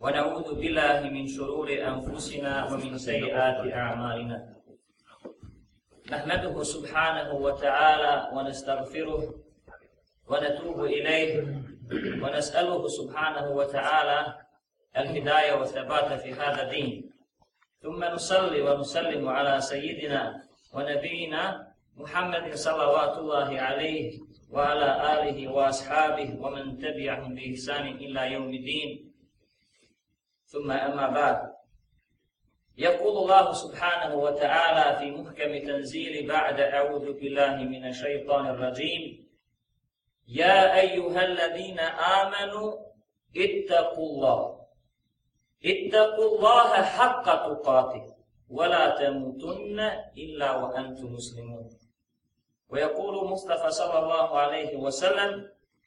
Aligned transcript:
ونعوذ 0.00 0.54
بالله 0.54 1.00
من 1.12 1.28
شرور 1.28 1.68
أنفسنا 1.68 2.72
ومن 2.72 2.98
سيئات 2.98 3.72
أعمالنا. 3.72 4.56
نحمده 6.12 6.62
سبحانه 6.62 7.28
وتعالى 7.34 8.30
ونستغفره 8.32 9.34
ونتوب 10.28 10.84
إليه 10.84 11.32
ونسأله 12.22 12.88
سبحانه 12.88 13.50
وتعالى 13.50 14.18
الهداية 14.96 15.52
والثبات 15.52 16.12
في 16.12 16.32
هذا 16.32 16.62
الدين. 16.62 17.12
ثم 17.82 18.04
نصلي 18.04 18.60
ونسلم 18.62 19.28
على 19.28 19.60
سيدنا 19.60 20.42
ونبينا 20.74 21.72
محمد 21.96 22.54
صلوات 22.54 23.18
الله 23.18 23.60
عليه 23.60 24.18
وعلى 24.50 24.88
آله 25.14 25.48
وأصحابه 25.48 26.28
ومن 26.40 26.78
تبعهم 26.78 27.34
بإحسان 27.34 27.86
إلى 27.86 28.32
يوم 28.32 28.48
الدين. 28.54 29.09
ثم 30.50 30.70
أما 30.70 31.06
بعد. 31.08 31.52
يقول 32.78 33.14
الله 33.22 33.52
سبحانه 33.52 34.14
وتعالى 34.14 34.98
في 34.98 35.06
محكم 35.10 35.52
تنزيل 35.68 36.26
بعد 36.28 36.60
أعوذ 36.60 37.12
بالله 37.12 37.56
من 37.56 37.86
الشيطان 37.86 38.46
الرجيم 38.46 39.30
يا 40.28 40.80
أيها 40.80 41.24
الذين 41.24 41.80
آمنوا 42.18 42.68
اتقوا 43.36 44.06
الله. 44.10 44.40
اتقوا 45.64 46.28
الله 46.36 46.70
حق 46.82 47.26
تقاته 47.46 48.04
ولا 48.50 48.84
تموتن 48.98 49.78
إلا 50.18 50.48
وأنتم 50.56 51.12
مسلمون. 51.12 51.70
ويقول 52.68 53.14
مصطفى 53.30 53.70
صلى 53.70 53.98
الله 53.98 54.38
عليه 54.38 54.76
وسلم 54.76 55.30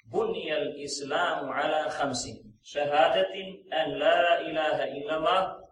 بني 0.07 0.57
الإسلام 0.57 1.49
على 1.49 1.89
خمس. 1.89 2.52
شهادة 2.63 3.33
أن 3.73 3.91
لا 3.91 4.41
إله 4.41 4.83
إلا 4.83 5.17
الله 5.17 5.63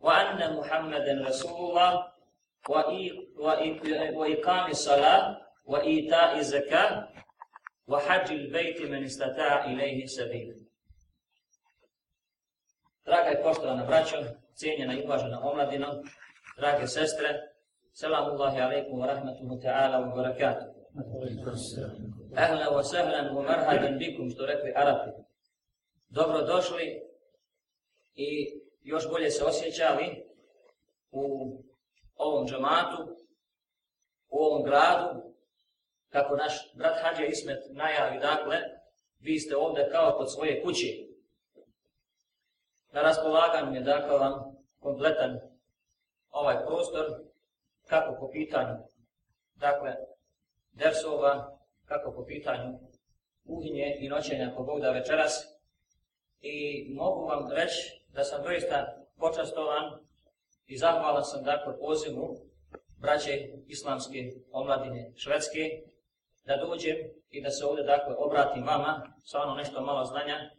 وأن 0.00 0.56
محمدا 0.56 1.24
رسول 1.28 1.70
الله 1.70 2.12
وإقام 4.14 4.70
الصلاة 4.70 5.40
وإيتاء 5.66 6.38
الزكاة 6.38 7.08
وحج 7.86 8.32
البيت 8.32 8.82
من 8.82 9.04
استطاع 9.04 9.64
إليه 9.64 10.06
سبيلا 10.06 10.54
Draga 13.06 13.30
i 13.30 13.42
poštovana 13.42 13.84
braćo, 13.84 14.16
cijenjena 14.54 14.94
i 14.94 15.04
uvažena 15.04 15.40
omladina, 15.42 15.88
drage 16.58 16.86
sestre, 16.86 17.28
selamullahi 17.92 18.60
alaikum 18.60 19.00
wa 19.00 19.06
rahmatuhu 19.06 19.60
ta'ala 19.62 19.98
wa 19.98 20.14
barakatuh. 20.16 20.66
Ahla 22.36 22.70
wa 22.70 22.82
sahlan 22.84 23.34
wa 23.34 23.42
marhaban 23.42 23.98
bikum, 23.98 24.30
što 24.30 24.46
rekli 24.46 24.72
Arapi. 24.76 25.10
Dobro 26.10 26.42
došli 26.42 27.02
i 28.14 28.60
još 28.82 29.10
bolje 29.10 29.30
se 29.30 29.44
osjećali 29.44 30.24
u 31.10 31.22
ovom 32.14 32.46
džamatu, 32.46 33.16
u 34.28 34.38
ovom 34.38 34.62
gradu, 34.62 35.34
kako 36.08 36.36
naš 36.36 36.72
brat 36.74 37.02
Hadja 37.02 37.26
Ismet 37.26 37.58
najavi, 37.70 38.18
dakle, 38.18 38.56
vi 39.18 39.38
ste 39.38 39.56
ovdje 39.56 39.90
kao 39.90 40.16
kod 40.18 40.32
svoje 40.32 40.62
kući. 40.62 41.16
Na 42.92 43.02
raspolaganju 43.02 43.74
je, 43.74 43.80
dakle, 43.80 44.18
vam 44.18 44.32
kompletan 44.78 45.40
ovaj 46.30 46.66
prostor, 46.66 47.06
kako 47.86 48.16
po 48.20 48.30
pitanju, 48.30 48.78
dakle, 49.54 49.94
dersova, 50.72 51.58
kako 51.84 52.12
po 52.12 52.24
pitanju 52.24 52.78
kuhinje 53.46 53.96
i 54.00 54.08
noćenja 54.08 54.52
po 54.56 54.62
Bog 54.62 54.80
da 54.80 54.90
večeras. 54.90 55.59
I 56.40 56.86
mogu 56.94 57.26
vam 57.26 57.50
reći 57.50 58.02
da 58.12 58.24
sam 58.24 58.42
doista 58.42 59.06
počastovan 59.18 60.00
i 60.66 60.76
zahvalan 60.76 61.24
sam 61.24 61.44
dakle 61.44 61.78
pozivu 61.78 62.36
braće 62.98 63.48
islamske 63.68 64.18
omladine 64.52 65.12
švedske 65.16 65.82
da 66.46 66.56
dođem 66.56 66.96
i 67.30 67.42
da 67.42 67.50
se 67.50 67.64
ovdje 67.64 67.84
dakle 67.84 68.14
obratim 68.18 68.66
vama 68.66 69.14
sa 69.24 69.42
ono 69.42 69.54
nešto 69.54 69.80
malo 69.80 70.04
znanja 70.04 70.50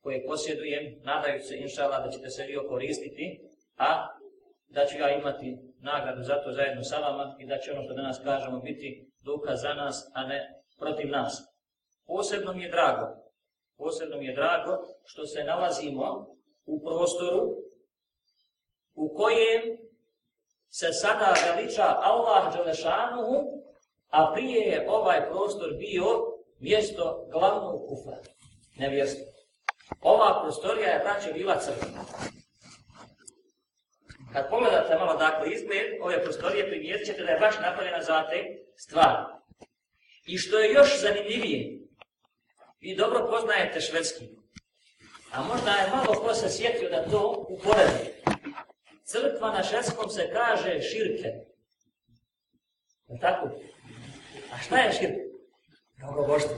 koje 0.00 0.26
posjedujem, 0.26 1.00
nadajući 1.02 1.44
se 1.44 1.56
inšala 1.56 1.98
da 2.00 2.10
ćete 2.10 2.30
se 2.30 2.42
vi 2.42 2.68
koristiti, 2.68 3.40
a 3.76 4.06
da 4.68 4.86
ću 4.86 4.98
ja 4.98 5.10
imati 5.10 5.58
nagradu 5.80 6.22
za 6.22 6.42
to 6.42 6.52
zajedno 6.52 6.82
sa 6.82 6.98
vama 6.98 7.36
i 7.38 7.46
da 7.46 7.58
će 7.58 7.72
ono 7.72 7.82
što 7.82 7.94
danas 7.94 8.20
kažemo 8.24 8.58
biti 8.60 9.10
dokaz 9.20 9.60
za 9.60 9.74
nas, 9.74 10.10
a 10.14 10.26
ne 10.26 10.62
protiv 10.78 11.10
nas. 11.10 11.42
Posebno 12.06 12.52
mi 12.52 12.62
je 12.62 12.70
drago, 12.70 13.06
posebno 13.78 14.16
mi 14.16 14.26
je 14.26 14.34
drago 14.34 14.72
što 15.04 15.26
se 15.26 15.44
nalazimo 15.44 16.36
u 16.66 16.80
prostoru 16.84 17.68
u 18.94 19.14
kojem 19.16 19.78
se 20.70 20.92
sada 20.92 21.34
veliča 21.46 21.96
Allah 21.98 22.54
Đelešanuhu, 22.56 23.62
a 24.08 24.32
prije 24.34 24.60
je 24.60 24.90
ovaj 24.90 25.28
prostor 25.30 25.74
bio 25.78 26.04
mjesto 26.60 27.26
glavnog 27.30 27.88
kufra, 27.88 28.18
nevjestva. 28.76 29.26
Ova 30.00 30.42
prostorija 30.42 30.88
je 30.88 31.04
braće 31.04 31.32
bila 31.32 31.58
crvena. 31.58 32.00
Kad 34.32 34.50
pogledate 34.50 34.98
malo 34.98 35.16
dakle 35.16 35.52
izgled 35.52 35.86
ove 36.02 36.22
prostorije, 36.22 36.68
primijetit 36.68 37.06
ćete 37.06 37.22
da 37.22 37.30
je 37.30 37.40
baš 37.40 37.54
napravljena 37.60 38.02
za 38.02 38.26
te 38.30 38.44
stvari. 38.76 39.24
I 40.26 40.38
što 40.38 40.58
je 40.58 40.72
još 40.72 41.00
zanimljivije, 41.00 41.87
vi 42.80 42.96
dobro 42.96 43.26
poznajete 43.30 43.80
švedski, 43.80 44.28
a 45.32 45.42
možda 45.42 45.70
je 45.70 45.90
malo 45.90 46.12
ko 46.14 46.34
se 46.34 46.48
sjetio 46.48 46.90
da 46.90 47.10
to 47.10 47.46
uporedi. 47.48 48.12
Crkva 49.04 49.52
na 49.52 49.62
švedskom 49.62 50.10
se 50.10 50.30
kaže 50.32 50.80
širke. 50.80 51.28
Je 53.08 53.20
tako? 53.20 53.46
A 54.52 54.58
šta 54.58 54.78
je 54.78 54.92
širke? 54.92 55.20
Mnogo 55.96 56.26
boštvo. 56.26 56.56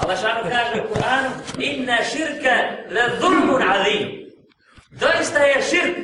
Allah 0.00 0.20
šanu 0.20 0.50
kaže 0.50 0.82
u 0.82 0.94
Kur'anu 0.94 1.30
Inna 1.58 1.96
širke 2.04 2.54
le 2.90 3.02
dhulmun 3.18 3.62
alim. 3.62 4.20
Doista 4.90 5.38
je 5.38 5.62
širk, 5.62 5.96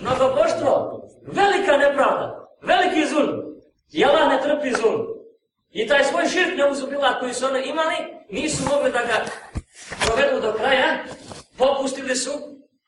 mnogo 0.00 0.34
boštvo, 0.34 1.02
velika 1.22 1.76
nepravda, 1.76 2.48
veliki 2.62 3.08
zulm. 3.08 3.40
I 3.92 4.04
Allah 4.04 4.28
ne 4.28 4.42
trpi 4.42 4.72
zulm. 4.82 5.11
I 5.72 5.86
taj 5.86 6.04
svoj 6.04 6.28
širk 6.28 6.56
neuzubila 6.56 7.18
koji 7.20 7.34
su 7.34 7.46
oni 7.46 7.62
imali, 7.62 7.96
nisu 8.30 8.62
mogli 8.70 8.90
da 8.92 8.98
ga 8.98 9.24
provedu 10.06 10.40
do 10.40 10.52
kraja, 10.52 11.04
popustili 11.58 12.16
su 12.16 12.30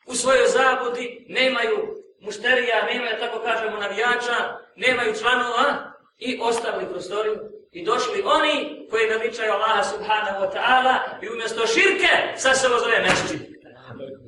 u 0.06 0.14
svojoj 0.14 0.46
zabudi, 0.46 1.26
nemaju 1.28 1.76
mušterija, 2.20 2.86
nemaju, 2.86 3.16
tako 3.20 3.38
kažemo, 3.44 3.76
navijača, 3.76 4.36
nemaju 4.76 5.14
članova 5.20 5.92
i 6.18 6.38
ostavili 6.42 6.90
prostoriju 6.90 7.36
i 7.72 7.84
došli 7.84 8.22
oni 8.24 8.86
koji 8.90 9.06
veličaju 9.08 9.52
Allaha 9.52 9.84
subhanahu 9.84 10.44
wa 10.44 10.50
ta'ala 10.54 10.94
i 11.22 11.28
umjesto 11.28 11.66
širke 11.66 12.08
sad 12.36 12.60
se 12.60 12.66
ovo 12.66 12.78
zove 12.78 12.98
mešćin 13.00 13.54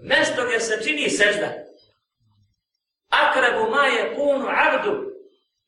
mesto 0.03 0.45
gdje 0.47 0.61
se 0.61 0.85
čini 0.85 1.11
sežda. 1.11 1.49
Akrabu 3.09 3.71
ma 3.71 3.87
je 3.87 4.15
kunu 4.15 4.47
abdu 4.49 4.93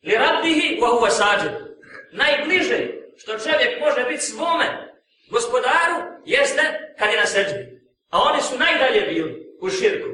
li 0.02 0.14
rabbihi 0.14 0.80
wa 0.80 0.88
huwa 0.88 1.10
sađen. 1.10 1.67
Najbliže 2.12 2.88
što 3.16 3.38
čovjek 3.38 3.80
može 3.80 4.04
biti 4.04 4.22
svome 4.22 4.94
gospodaru 5.30 5.96
jeste 6.24 6.94
kad 6.98 7.10
je 7.10 7.20
na 7.20 7.26
seđbi. 7.26 7.82
A 8.10 8.18
oni 8.22 8.42
su 8.42 8.58
najdalje 8.58 9.00
bili 9.00 9.56
u 9.60 9.70
širku. 9.70 10.08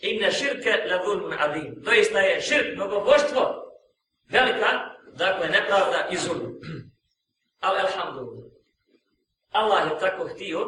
Inne 0.00 0.30
širke 0.30 0.70
la 0.90 1.04
zulmun 1.04 1.34
adim. 1.38 1.74
Doista 1.76 2.18
je 2.18 2.40
širk, 2.40 2.76
mnogoboštvo, 2.76 3.64
velika, 4.30 4.68
dakle, 5.12 5.48
nepravda 5.48 6.08
i 6.10 6.16
zulm. 6.16 6.54
Ali, 7.60 7.80
alhamdulillah, 7.80 8.44
Allah 9.50 9.90
je 9.90 9.98
tako 9.98 10.28
htio, 10.28 10.60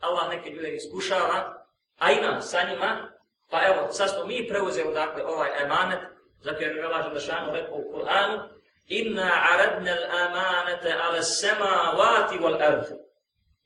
Allah 0.00 0.28
neke 0.28 0.50
ljude 0.50 0.74
iskušava, 0.74 1.66
a 1.98 2.12
ima 2.12 2.40
sa 2.40 2.58
njima, 2.70 3.12
pa 3.50 3.66
evo, 3.66 3.92
sad 3.92 4.10
smo 4.10 4.26
mi 4.26 4.48
preuzeli 4.48 4.94
dakle 4.94 5.24
ovaj 5.24 5.48
emanet, 5.62 6.00
zato 6.40 6.62
je 6.62 6.82
Allah 6.82 7.04
Želešanu 7.04 7.52
rekao 7.52 7.74
u 7.74 7.92
Kur'anu, 7.92 8.48
Inna 8.87 9.29
aradna 9.51 9.95
l'amanete 9.95 10.91
ala 10.91 11.23
sema 11.23 11.93
vati 11.97 12.37
wal 12.37 12.61
ard. 12.61 12.85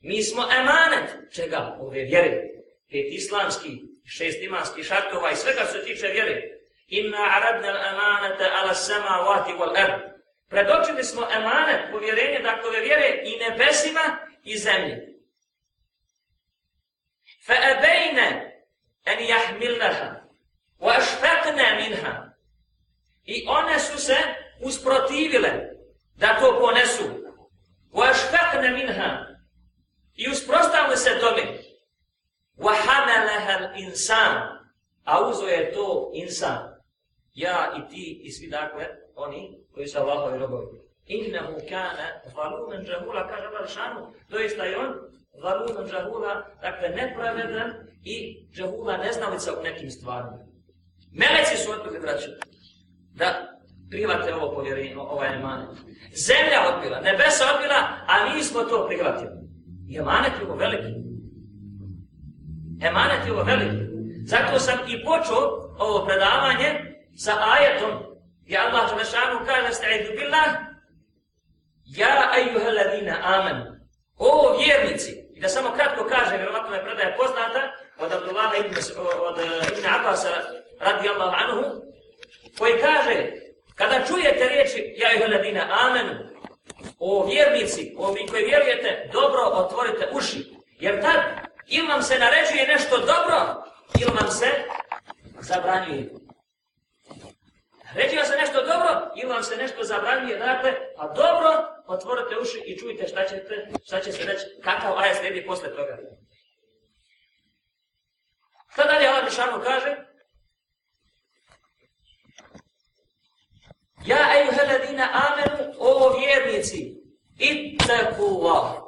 Mi 0.00 0.22
smo 0.22 0.42
emanet, 0.42 1.32
čega? 1.32 1.76
Ove 1.80 2.02
vjere, 2.02 2.42
pet 2.90 3.06
islamski, 3.10 3.82
šest 4.04 4.42
imanski 4.42 4.82
šartova 4.82 5.30
i 5.30 5.36
svega 5.36 5.64
se 5.64 5.84
tiče 5.84 6.06
vjere. 6.06 6.42
Inna 6.88 7.22
aradna 7.36 7.72
l'amanete 7.72 8.44
ala 8.44 8.74
sema 8.74 9.16
vati 9.28 9.52
wal 9.52 9.76
ard. 9.76 10.02
Predočili 10.48 11.04
smo 11.04 11.26
emanet, 11.36 11.90
povjerenje, 11.92 12.38
dakle, 12.38 12.68
ove 12.68 12.80
vjere 12.80 13.20
i 13.24 13.38
nebesima 13.38 14.18
i 14.44 14.58
zemlje. 14.58 15.08
فأبين 17.48 18.18
أن 19.08 19.22
يحملنها 19.22 20.28
وأشفقنا 20.78 21.74
منها 21.74 22.24
I 23.26 23.44
one 23.46 23.78
su 23.78 23.98
se 23.98 24.16
usprotivile 24.62 25.70
da 26.16 26.38
to 26.40 26.58
ponesu. 26.60 27.04
وَأَشْفَقْنَ 27.92 28.62
مِنْهَا 28.72 29.26
I 30.14 30.28
usprostavili 30.28 30.96
se 30.96 31.10
tome. 31.20 31.58
وَحَمَلَهَا 32.58 33.58
الْإِنسَانِ 33.58 34.58
A 35.04 35.28
uzo 35.28 35.46
je 35.46 35.72
to 35.72 36.10
insan. 36.14 36.58
Ja 37.34 37.72
i 37.78 37.88
ti 37.90 38.20
i 38.24 38.30
svi 38.30 38.48
dakle, 38.50 38.86
oni 39.14 39.58
koji 39.74 39.86
su 39.86 39.98
Allahovi 39.98 40.38
robovi. 40.38 40.66
Innehu 41.06 41.54
kana 41.68 42.08
valumen 42.36 42.84
džahula, 42.84 43.28
kaže 43.28 43.46
Allah 43.46 43.68
šanu, 43.68 44.12
doista 44.28 44.64
je 44.64 44.78
on 44.78 44.94
valumen 45.42 45.88
džahula, 45.90 46.46
dakle 46.60 46.88
nepravedan 46.88 47.72
i 48.04 48.46
džahula 48.52 48.96
neznalica 48.96 49.58
u 49.60 49.62
nekim 49.62 49.90
stvarima. 49.90 50.38
Meleci 51.12 51.56
su 51.56 51.70
odbili, 51.72 52.00
braći, 52.00 52.28
da 53.14 53.51
prihvate 53.89 54.35
ovo 54.35 54.55
povjerenje, 54.55 54.95
ovaj 54.97 55.35
emanet. 55.35 55.69
Zemlja 56.27 56.59
odbila, 56.69 56.99
nebesa 56.99 57.43
odbila, 57.55 57.79
a 58.07 58.33
mi 58.33 58.43
smo 58.43 58.63
to 58.63 58.87
prihvatili. 58.87 59.31
I 59.89 59.97
emanet 59.97 60.31
je 60.39 60.45
ovo 60.47 60.55
veliki. 60.55 60.93
Emanet 62.81 63.25
je 63.25 63.31
ovo 63.31 63.43
veliki. 63.43 63.83
Zato 64.25 64.59
sam 64.59 64.77
i 64.87 65.03
počeo 65.05 65.41
ovo 65.79 66.05
predavanje 66.05 66.69
sa 67.15 67.33
ajetom 67.53 67.91
gdje 68.45 68.57
Allah 68.57 68.89
Đelešanu 68.89 69.45
kaže 69.45 69.73
sta'idu 69.73 70.11
billah 70.17 70.49
Ja 71.85 72.31
ejuha 72.39 72.69
ladina 72.69 73.15
amen 73.23 73.57
O 74.17 74.57
vjernici 74.57 75.11
I 75.35 75.39
da 75.41 75.49
samo 75.49 75.71
kratko 75.75 76.05
kaže, 76.09 76.37
vjerovatno 76.37 76.75
je 76.75 76.83
predaja 76.83 77.15
poznata 77.19 77.61
od 77.99 78.11
Abdullaha 78.11 78.55
ibn, 78.57 78.75
od 79.29 79.39
eh, 79.39 79.77
Ibn 79.77 79.85
Abbas 79.99 80.25
radijallahu 80.79 81.35
anhu 81.43 81.63
koji 82.57 82.73
kaže 82.81 83.31
kada 83.75 84.05
čujete 84.05 84.49
riječi 84.49 84.95
Ja 84.97 85.13
i 85.13 85.31
ladina 85.31 85.67
amen 85.69 86.33
O 86.99 87.25
vjernici, 87.25 87.95
o 87.97 88.11
vi 88.11 88.27
koji 88.27 88.45
vjerujete 88.45 89.09
dobro 89.13 89.41
otvorite 89.41 90.09
uši 90.11 90.45
jer 90.79 91.01
tad 91.01 91.21
ili 91.67 91.87
vam 91.87 92.01
se 92.01 92.19
naređuje 92.19 92.67
nešto 92.67 92.97
dobro 92.97 93.63
ili 94.01 94.11
vam 94.21 94.31
se 94.31 94.47
zabranjuje. 95.39 96.09
Reći 97.95 98.15
vam 98.15 98.25
se 98.25 98.37
nešto 98.37 98.65
dobro 98.65 99.11
ili 99.15 99.33
vam 99.33 99.43
se 99.43 99.57
nešto 99.57 99.83
zabranjuje, 99.83 100.37
dakle, 100.37 100.73
a 100.97 101.07
dobro, 101.07 101.49
otvorite 101.87 102.37
uši 102.41 102.63
i 102.65 102.79
čujte 102.79 103.07
šta, 103.07 103.25
ćete, 103.25 103.67
šta 103.85 103.99
će 103.99 104.11
se 104.11 104.23
reći, 104.23 104.45
kakav 104.63 104.97
ajet 104.97 105.17
slijedi 105.17 105.45
posle 105.45 105.69
toga. 105.69 105.97
Šta 108.73 108.83
dalje 108.83 109.07
Allah 109.07 109.25
Bišanu 109.25 109.63
kaže? 109.63 110.12
Ja, 114.05 114.17
ejuheladina, 114.39 115.09
amenu, 115.13 115.73
o 115.79 116.17
vjernici, 116.17 117.03
ittaku 117.37 118.23
Allah. 118.25 118.83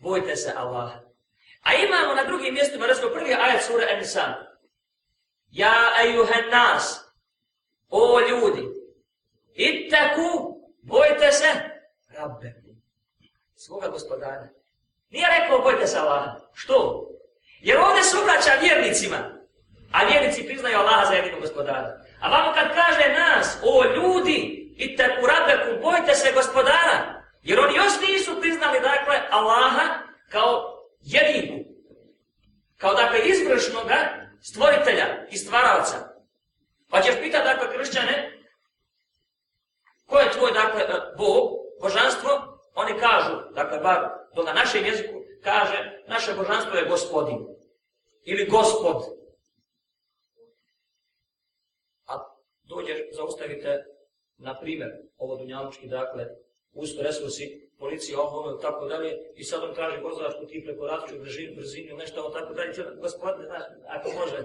Bojte 0.00 0.36
se 0.36 0.52
Allah. 0.56 0.92
A 1.62 1.74
imamo 1.74 2.14
na 2.14 2.24
drugim 2.24 2.54
mjestima, 2.54 2.86
recimo 2.86 3.10
prvi 3.10 3.34
ajet 3.34 3.62
sura 3.62 3.90
Enisan. 3.90 4.34
Ja, 5.50 5.74
ejuhen 6.04 6.50
nas, 6.50 7.00
o 7.88 8.20
ljudi, 8.20 8.68
ittaku, 9.54 10.60
bojte 10.82 11.32
se, 11.32 11.46
rabbe, 12.08 12.54
svoga 13.56 13.88
gospodara. 13.88 14.48
Nije 15.10 15.26
rekao 15.40 15.62
bojte 15.62 15.86
se 15.86 15.98
Allaha. 15.98 16.40
Što? 16.52 17.08
Jer 17.60 17.78
ovdje 17.78 18.02
se 18.02 18.18
obraća 18.18 18.50
vjernicima, 18.60 19.16
a 19.92 20.04
vjernici 20.04 20.46
priznaju 20.46 20.78
Allaha 20.78 21.06
za 21.06 21.12
jedinog 21.12 21.40
gospodara. 21.40 22.07
A 22.20 22.28
vamo 22.28 22.52
kad 22.52 22.74
kaže 22.74 23.12
nas, 23.12 23.58
o 23.62 23.84
ljudi, 23.84 24.68
i 24.76 24.96
te 24.96 25.18
u 25.22 25.26
rabeku, 25.26 25.82
bojte 25.82 26.14
se 26.14 26.32
gospodara, 26.32 27.22
jer 27.42 27.60
oni 27.60 27.74
još 27.74 27.92
nisu 28.08 28.40
priznali, 28.40 28.80
dakle, 28.80 29.20
Allaha 29.30 29.84
kao 30.30 30.78
jedinu, 31.00 31.64
kao 32.76 32.94
dakle 32.94 33.18
izvršnoga 33.20 33.96
stvoritelja 34.42 35.26
i 35.30 35.36
stvaralca. 35.36 35.96
Pa 36.90 37.00
ćeš 37.00 37.14
pitati 37.22 37.44
dakle 37.44 37.76
kršćane, 37.76 38.38
ko 40.06 40.18
je 40.18 40.32
tvoj 40.32 40.52
dakle 40.52 40.82
e, 40.82 40.86
Bog, 41.18 41.50
božanstvo? 41.80 42.30
Oni 42.74 43.00
kažu, 43.00 43.34
dakle 43.54 43.78
bar 43.78 44.08
to 44.34 44.42
na 44.42 44.52
našem 44.52 44.84
jeziku 44.84 45.14
kaže, 45.44 46.02
naše 46.08 46.34
božanstvo 46.34 46.76
je 46.76 46.88
gospodin. 46.88 47.38
Ili 48.24 48.46
gospod. 48.46 49.17
Dođeš, 52.68 52.98
zaustavite, 53.12 53.84
na 54.38 54.60
primjer, 54.60 54.90
ovo 55.18 55.36
dunjalučki, 55.36 55.88
dakle, 55.88 56.26
usto 56.72 57.02
resursi, 57.02 57.68
policija, 57.78 58.20
ovo, 58.20 58.40
ono, 58.40 58.56
tako 58.56 58.86
dalje, 58.86 59.10
i 59.34 59.44
sad 59.44 59.64
on 59.64 59.74
traži 59.74 60.00
vozačku, 60.02 60.46
ti 60.46 60.64
preko 60.64 60.86
različu 60.86 61.22
brzinu, 61.22 61.56
brzinu, 61.56 61.96
nešto 61.96 62.20
ovo, 62.20 62.30
tako 62.30 62.54
dalje, 62.54 62.72
gospodine, 63.00 63.44
znaš, 63.46 63.62
ako 63.86 64.08
može. 64.20 64.38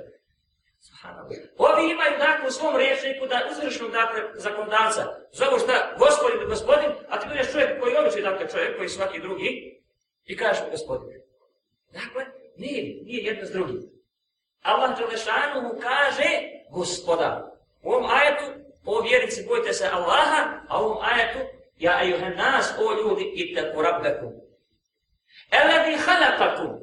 Ovi 1.58 1.92
imaju, 1.92 2.14
dakle, 2.18 2.48
u 2.48 2.52
svom 2.52 2.76
rječniku, 2.78 3.28
da 3.28 3.48
izvršnog 3.52 3.92
dakle, 3.92 4.22
zakondanca, 4.34 5.04
zovu 5.32 5.60
šta, 5.60 5.96
gospodin 6.00 6.40
da 6.40 6.46
gospodin, 6.46 6.92
a 7.10 7.20
ti 7.20 7.28
budeš 7.28 7.52
čovjek 7.52 7.80
koji 7.80 7.94
je 7.94 8.22
dakle, 8.22 8.50
čovjek 8.50 8.78
koji 8.78 8.90
svaki 8.90 9.20
drugi, 9.20 9.82
i 10.26 10.38
kažeš 10.38 10.64
gospodin. 10.72 11.22
Dakle, 11.92 12.26
nije, 12.58 13.04
nije 13.04 13.24
jedno 13.24 13.46
s 13.46 13.52
drugim. 13.52 13.82
Allah 14.62 14.98
Đelešanu 14.98 15.62
mu 15.62 15.80
kaže 15.80 16.30
gospoda. 16.70 17.53
U 17.83 17.93
ovom 17.93 18.11
ajetu, 18.11 18.45
o 18.85 19.01
vjerici, 19.01 19.47
bojte 19.49 19.73
se 19.73 19.89
Allaha, 19.93 20.61
a 20.69 20.83
u 20.83 20.85
ovom 20.85 20.99
ajetu, 21.03 21.39
Ja 21.79 22.03
ejuhen 22.03 22.37
nas, 22.37 22.75
o 22.79 22.93
ljudi, 22.93 23.33
ittaku 23.35 23.83
rabbekum. 23.83 24.33
Elevi 25.51 25.97
halakakum, 25.97 26.79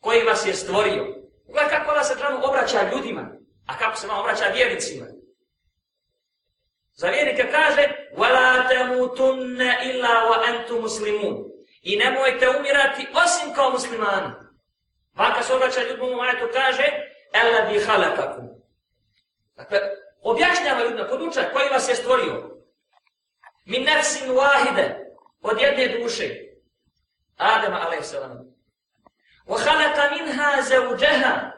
koji 0.00 0.22
vas 0.22 0.46
je 0.46 0.54
stvorio. 0.54 1.04
Gledaj 1.46 1.70
kako 1.70 1.90
Allah 1.90 2.06
se 2.06 2.18
tranu 2.18 2.40
obraća 2.44 2.90
ljudima, 2.92 3.30
a 3.66 3.78
kako 3.78 3.96
se 3.96 4.06
vam 4.06 4.20
obraća 4.20 4.44
vjernicima. 4.44 5.06
Za 6.94 7.08
vjernike 7.08 7.50
kaže, 7.50 7.88
وَلَا 8.16 8.68
تَمُوتُنَّ 8.68 9.60
إِلَّا 9.60 10.14
وَأَنْتُ 10.30 10.70
مُسْلِمُونَ 10.70 11.44
I 11.82 11.96
nemojte 11.96 12.48
umirati 12.48 13.06
osim 13.24 13.54
kao 13.54 13.70
muslimani. 13.70 14.32
Vaka 15.14 15.42
se 15.42 15.54
obraća 15.54 15.82
ljudima 15.82 16.06
u 16.06 16.16
majetu 16.16 16.48
kaže, 16.52 16.84
Elevi 17.32 17.84
halakakum. 17.84 18.48
Dakle, 19.56 19.78
objašnjava 20.22 20.84
ljudima, 20.84 21.08
podučaj, 21.08 21.52
koji 21.52 21.68
vas 21.68 21.88
je 21.88 21.94
stvorio 21.94 22.54
min 23.64 23.84
nefsin 23.84 24.28
wahide, 24.28 24.94
od 25.42 25.60
jedne 25.60 25.98
duše, 25.98 26.28
Adama 27.36 27.76
a.s. 27.76 28.14
Wa 29.46 29.58
khalaqa 29.58 30.10
minha 30.10 30.62
zawjaha 30.62 31.50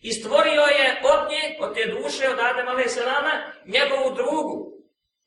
i 0.00 0.12
stvorio 0.12 0.62
je 0.62 1.02
od 1.02 1.30
nje, 1.30 1.56
od 1.60 1.74
te 1.74 1.86
duše, 1.86 2.28
od 2.28 2.38
Adama 2.40 2.70
a.s. 2.70 2.98
njegovu 3.64 4.14
drugu. 4.14 4.72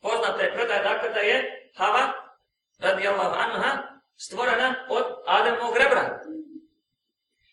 Poznata 0.02 0.42
je 0.42 0.54
predaj 0.54 0.84
dakle 0.84 1.10
da 1.10 1.20
je 1.20 1.70
Hava, 1.78 2.14
radijallahu 2.80 3.36
anha, 3.36 3.84
stvorena 4.18 4.76
od 4.90 5.06
Adamovog 5.26 5.78
rebra. 5.78 6.20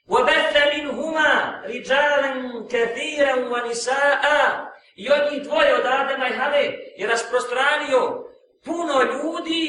وَبَثَ 0.09 0.55
مِنْهُمَا 0.75 1.63
رِجَالًا 1.67 2.33
كَثِيرًا 2.73 3.35
وَنِسَاءً 3.35 4.25
I 5.02 5.06
od 5.16 5.32
njih 5.32 5.44
dvoje 5.44 5.76
od 5.80 5.86
Adama 5.86 6.28
i 6.28 6.38
Have 6.40 6.64
je 6.98 7.08
rasprostranio 7.08 8.02
puno 8.66 8.96
ljudi 9.14 9.64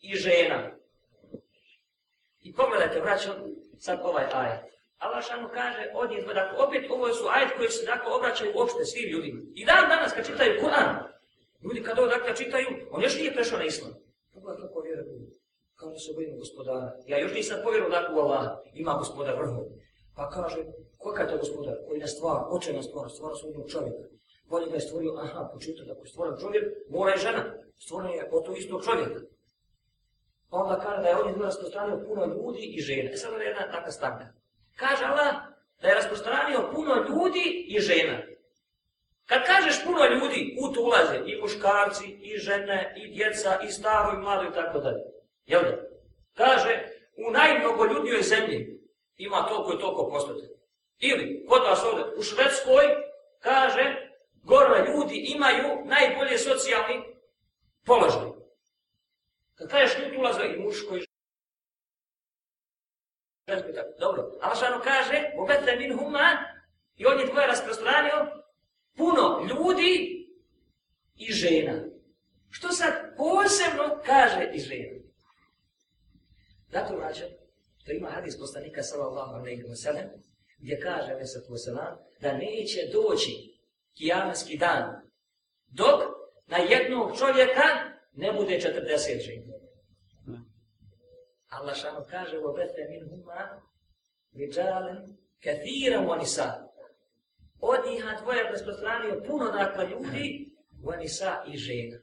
i 0.00 0.16
žena. 0.16 0.70
I 2.40 2.54
pogledajte, 2.54 3.00
vraćam 3.00 3.34
sad 3.78 4.00
ovaj 4.02 4.24
ajet. 4.32 4.60
Allah 4.98 5.24
šanu 5.24 5.48
kaže, 5.54 5.90
od 5.94 6.10
njih, 6.10 6.24
dakle, 6.26 6.58
opet 6.58 6.90
ovo 6.90 7.12
su 7.14 7.24
ajet 7.28 7.50
koji 7.56 7.68
se 7.68 7.86
dakle, 7.86 8.12
obraćaju 8.12 8.52
uopšte 8.54 8.84
svim 8.84 9.10
ljudima. 9.12 9.40
I 9.54 9.64
dan 9.64 9.88
danas 9.88 10.12
kad 10.12 10.26
čitaju 10.26 10.60
Kur'an, 10.60 10.88
ljudi 11.64 11.82
kad 11.82 11.98
ovo 11.98 12.08
dakle 12.08 12.36
čitaju, 12.36 12.66
on 12.90 13.02
još 13.02 13.18
nije 13.18 13.34
prešao 13.34 13.58
na 13.58 13.64
islam. 13.64 13.92
Pogledaj 14.34 14.62
kako 14.62 14.80
vjera. 14.80 15.02
Kao 15.76 15.90
da 15.90 15.98
se 15.98 16.12
bojimo 16.14 16.36
gospodara. 16.36 16.92
Ja 17.06 17.18
još 17.18 17.32
nisam 17.34 17.60
povjerovao 17.64 18.00
dakle 18.00 18.14
u 18.14 18.18
Allah, 18.18 18.44
ima 18.74 18.92
gospodar 18.94 19.34
vrhu. 19.40 19.62
Pa 20.16 20.30
kaže, 20.30 20.60
kakav 21.04 21.26
je 21.26 21.32
to 21.32 21.38
gospodar 21.38 21.76
koji 21.88 22.00
na 22.00 22.06
stvar, 22.06 22.38
oče 22.50 22.72
na 22.72 22.82
stvar, 22.82 23.10
stvara 23.10 23.34
svojnog 23.34 23.70
čovjeka. 23.70 24.12
Bolje 24.52 24.68
ga 24.70 24.74
je 24.74 24.86
stvorio, 24.86 25.12
aha, 25.24 25.50
počito 25.52 25.84
da 25.84 25.94
ko 25.94 26.04
je 26.04 26.12
stvoren 26.14 26.34
čovjek, 26.40 26.64
mora 26.88 27.10
je 27.12 27.24
žena 27.26 27.42
stvoren 27.84 28.10
je 28.10 28.28
od 28.32 28.44
tog 28.44 28.58
istog 28.58 28.84
čovjeka. 28.84 29.20
Pa 30.50 30.56
onda 30.56 30.80
kaže 30.84 31.02
da 31.02 31.08
je 31.08 31.16
ovdje 31.16 31.42
rasprostranio 31.42 32.04
puno 32.06 32.26
ljudi 32.26 32.64
i 32.76 32.80
žene. 32.80 33.12
E 33.12 33.16
sad 33.16 33.40
je 33.40 33.46
jedna 33.46 33.70
takva 33.72 33.90
stavka. 33.90 34.26
Kaže 34.76 35.04
Allah 35.04 35.34
da 35.80 35.88
je 35.88 35.94
rasprostranio 35.94 36.70
puno 36.74 36.94
ljudi 37.08 37.66
i 37.68 37.80
žena. 37.80 38.18
Kad 39.26 39.46
kažeš 39.46 39.84
puno 39.84 40.04
ljudi, 40.06 40.56
u 40.60 40.72
to 40.72 40.80
ulaze 40.82 41.16
i 41.26 41.40
muškarci, 41.40 42.06
i 42.20 42.38
žene, 42.38 42.94
i 42.96 43.14
djeca, 43.14 43.58
i 43.66 43.68
staro, 43.70 44.18
i 44.18 44.20
mlado, 44.20 44.48
i 44.48 44.54
tako 44.54 44.78
dalje. 44.78 45.02
Jel 45.46 45.62
da? 45.62 45.76
Kaže, 46.34 46.72
u 47.16 47.30
najmnogoljudnijoj 47.30 48.22
zemlji 48.22 48.80
ima 49.16 49.46
toliko 49.48 49.72
i 49.72 49.80
toliko 49.80 50.08
postote. 50.08 50.46
Ili, 50.98 51.46
kod 51.48 51.62
vas 51.62 51.84
ovdje, 51.84 52.04
u 52.18 52.22
Švedskoj, 52.22 52.84
kaže, 53.40 54.11
ljudi 55.12 55.32
imaju 55.34 55.84
najbolje 55.84 56.38
socijalni 56.38 57.04
položaj. 57.84 58.30
Kad 59.54 59.70
kažeš 59.70 59.98
ljudi 59.98 60.16
ulaze 60.16 60.44
i 60.44 60.58
muško 60.58 60.96
i 60.96 61.04
žensko 63.48 63.72
tako. 63.72 63.90
Dobro, 63.98 64.22
Allah 64.40 64.58
šano 64.58 64.80
kaže, 64.84 65.30
obete 65.38 65.76
min 65.76 65.98
huma, 65.98 66.28
i 66.96 67.06
on 67.06 67.20
je 67.20 67.30
tvoje 67.30 67.46
rasprostranio, 67.46 68.42
puno 68.96 69.46
ljudi 69.48 70.18
i 71.16 71.32
žena. 71.32 71.84
Što 72.50 72.68
sad 72.68 72.92
posebno 73.16 74.00
kaže 74.06 74.50
i 74.54 74.58
žena? 74.58 74.98
Zato 76.68 76.96
vraćam, 76.96 77.28
to 77.86 77.92
ima 77.92 78.10
hadis 78.10 78.38
poslanika 78.38 78.82
sallallahu 78.82 79.34
alaihi 79.34 79.62
wa 79.62 79.76
sallam, 79.76 80.04
gdje 80.58 80.80
kaže 80.80 81.14
Vesatu 81.14 81.52
Veselam, 81.52 81.98
da 82.20 82.32
neće 82.32 82.80
doći 82.92 83.51
kijamanski 83.98 84.58
dan, 84.58 85.02
dok 85.66 86.02
na 86.46 86.56
jednog 86.56 87.18
čovjeka 87.18 87.62
ne 88.12 88.32
bude 88.32 88.60
40 88.60 89.20
žena. 89.20 89.52
Allah 91.48 91.76
šano 91.76 92.06
kaže 92.10 92.38
u 92.38 92.48
obete 92.48 92.86
min 92.90 93.08
huma 93.08 93.60
riđalen 94.34 94.96
kathiran 95.44 96.06
u. 96.06 96.68
Od 97.60 97.80
njih 97.86 98.04
dvoje 98.22 98.42
rasprostranio 98.42 99.22
puno 99.26 99.50
dakle 99.50 99.86
ljudi 99.86 100.50
u 100.84 100.90
i 101.46 101.56
žena. 101.56 101.98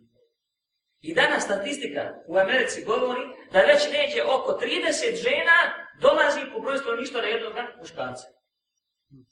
I 1.02 1.14
danas 1.14 1.44
statistika 1.44 2.14
u 2.28 2.38
Americi 2.38 2.86
govori 2.86 3.22
da 3.52 3.60
već 3.60 3.92
neće 3.92 4.24
oko 4.24 4.60
30 4.62 5.16
žena 5.16 5.58
dolazi 6.02 6.52
po 6.54 6.60
broju 6.60 6.78
stanovništva 6.78 7.22
na 7.22 7.28
jednog 7.28 7.54
muškarca. 7.80 8.28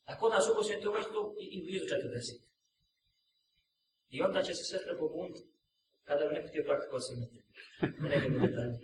A 0.05 0.19
kod 0.19 0.33
nas 0.33 0.49
uposljedno 0.53 0.85
to 0.85 0.93
vrstu 0.93 1.35
i, 1.39 1.45
i 1.45 1.65
blizu 1.65 1.85
40. 1.85 2.41
I 4.11 4.23
onda 4.23 4.43
će 4.43 4.55
se 4.55 4.65
sve 4.65 4.85
treba 4.85 5.09
buniti 5.09 5.41
kada 6.05 6.27
bi 6.27 6.35
neko 6.35 6.49
htio 6.49 6.65
praktiku 6.65 6.97
osimiti. 6.97 7.43
Neke 8.01 8.29
bude 8.31 8.47
dalje. 8.47 8.79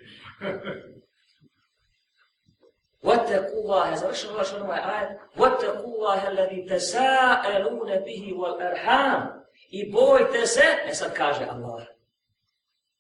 واتقوا 3.03 3.61
الله 3.63 3.97
završeno 3.97 4.33
Allah 4.33 4.47
što 4.47 4.57
ovaj 4.57 4.81
ajet 4.81 5.19
واتقوا 5.37 5.95
الله 5.95 6.29
الذي 6.29 6.69
تساءلون 6.69 7.97
به 7.97 8.35
والارحام 8.35 9.45
i 9.71 9.93
bojte 9.93 10.47
se 10.47 10.65
ne 10.87 10.95
sad 10.95 11.15
kaže 11.15 11.45
Allah 11.45 11.87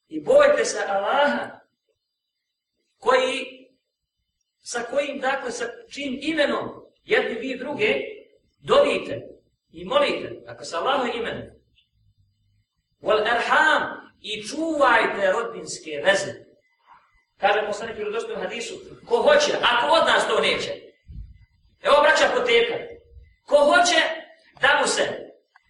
i 0.08 0.20
bojte 0.20 0.64
se 0.64 0.78
Allaha 0.88 1.60
koji 2.98 3.58
sa 4.58 4.82
kojim 4.90 5.20
dakle 5.20 5.50
sa 5.50 5.64
čim 5.88 6.18
imenom 6.22 6.81
jedni 7.03 7.39
vi 7.39 7.57
druge 7.57 7.95
dovite 8.59 9.21
i 9.71 9.85
molite 9.85 10.31
ako 10.47 10.65
sa 10.65 10.77
Allahom 10.77 11.09
imenom 11.15 11.49
wal 13.01 13.21
arham 13.27 14.11
i 14.21 14.43
čuvajte 14.47 15.31
rodbinske 15.31 16.01
veze 16.05 16.43
Kaže 17.43 17.65
poslanik 17.67 17.97
u 18.07 18.11
dostojnom 18.11 18.43
hadisu, 18.43 18.73
ko 19.07 19.17
hoće, 19.17 19.53
ako 19.61 19.93
od 19.93 20.07
nas 20.07 20.27
to 20.27 20.39
neće. 20.39 20.71
Evo 21.81 22.01
braća 22.01 22.29
poteka. 22.35 22.73
Ko 23.45 23.57
hoće 23.57 23.99
da 24.61 24.79
mu 24.81 24.87
se 24.87 25.03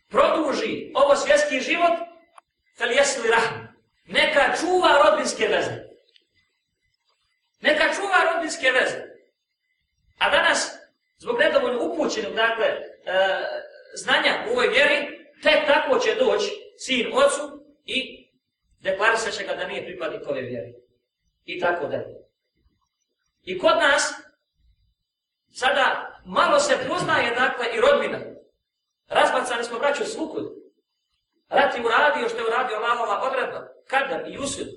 produži 0.10 0.92
ovo 0.96 1.16
svjetski 1.16 1.60
život, 1.60 1.94
fel 2.78 2.92
jesli 2.92 3.30
rahm. 3.30 3.66
Neka 4.06 4.56
čuva 4.60 4.90
rodbinske 5.04 5.48
veze. 5.48 5.72
Neka 7.62 7.94
čuva 7.96 8.34
rodbinske 8.34 8.72
veze. 8.72 8.98
A 10.18 10.30
danas, 10.30 10.72
naučenog, 12.14 12.36
dakle, 12.36 12.66
e, 12.66 12.80
znanja 13.94 14.46
u 14.48 14.52
ovoj 14.52 14.68
vjeri, 14.68 15.30
tek 15.44 15.68
tako 15.68 16.00
će 16.00 16.16
doći 16.16 16.52
sin 16.78 17.08
ocu 17.14 17.66
i 17.86 18.28
deklarisat 18.80 19.34
će 19.34 19.44
ga 19.44 19.54
da 19.54 19.68
nije 19.68 19.86
pripadnik 19.86 20.28
ove 20.28 20.42
vjeri 20.42 20.74
i 21.46 21.60
tako 21.60 21.88
dalje. 21.88 22.16
I 23.44 23.60
kod 23.60 23.78
nas, 23.78 24.14
sada 25.54 26.16
malo 26.26 26.60
se 26.60 26.78
poznaje, 26.90 27.36
dakle, 27.36 27.66
i 27.76 27.82
rodbina. 27.82 28.20
Razbacani 29.08 29.64
smo 29.64 29.80
braću 29.80 30.06
svukud. 30.06 30.44
Rat 31.50 31.76
je 31.76 31.86
uradio 31.86 32.30
što 32.30 32.38
je 32.38 32.48
uradio 32.48 32.78
Allahova 32.78 33.30
odredba, 33.30 33.68
kada 33.88 34.28
i 34.28 34.38
usud. 34.38 34.68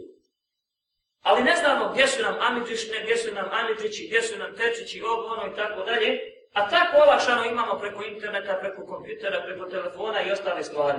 Ali 1.23 1.43
ne 1.43 1.57
znamo 1.57 1.93
gdje 1.93 2.07
su 2.07 2.23
nam 2.23 2.37
Amidžišne, 2.40 3.02
gdje 3.02 3.16
su 3.16 3.35
nam 3.35 3.49
Amidžići, 3.52 4.07
gdje 4.07 4.23
su 4.23 4.38
nam 4.38 4.57
Tečići, 4.57 5.02
ovo, 5.02 5.26
ono 5.26 5.52
i 5.52 5.57
tako 5.57 5.85
dalje. 5.85 6.36
A 6.57 6.69
tako 6.69 6.97
olakšano 7.03 7.45
imamo 7.45 7.79
preko 7.79 8.03
interneta, 8.03 8.59
preko 8.61 8.87
kompjutera, 8.87 9.43
preko 9.47 9.65
telefona 9.67 10.23
i 10.23 10.33
ostale 10.33 10.65
stvari. 10.65 10.99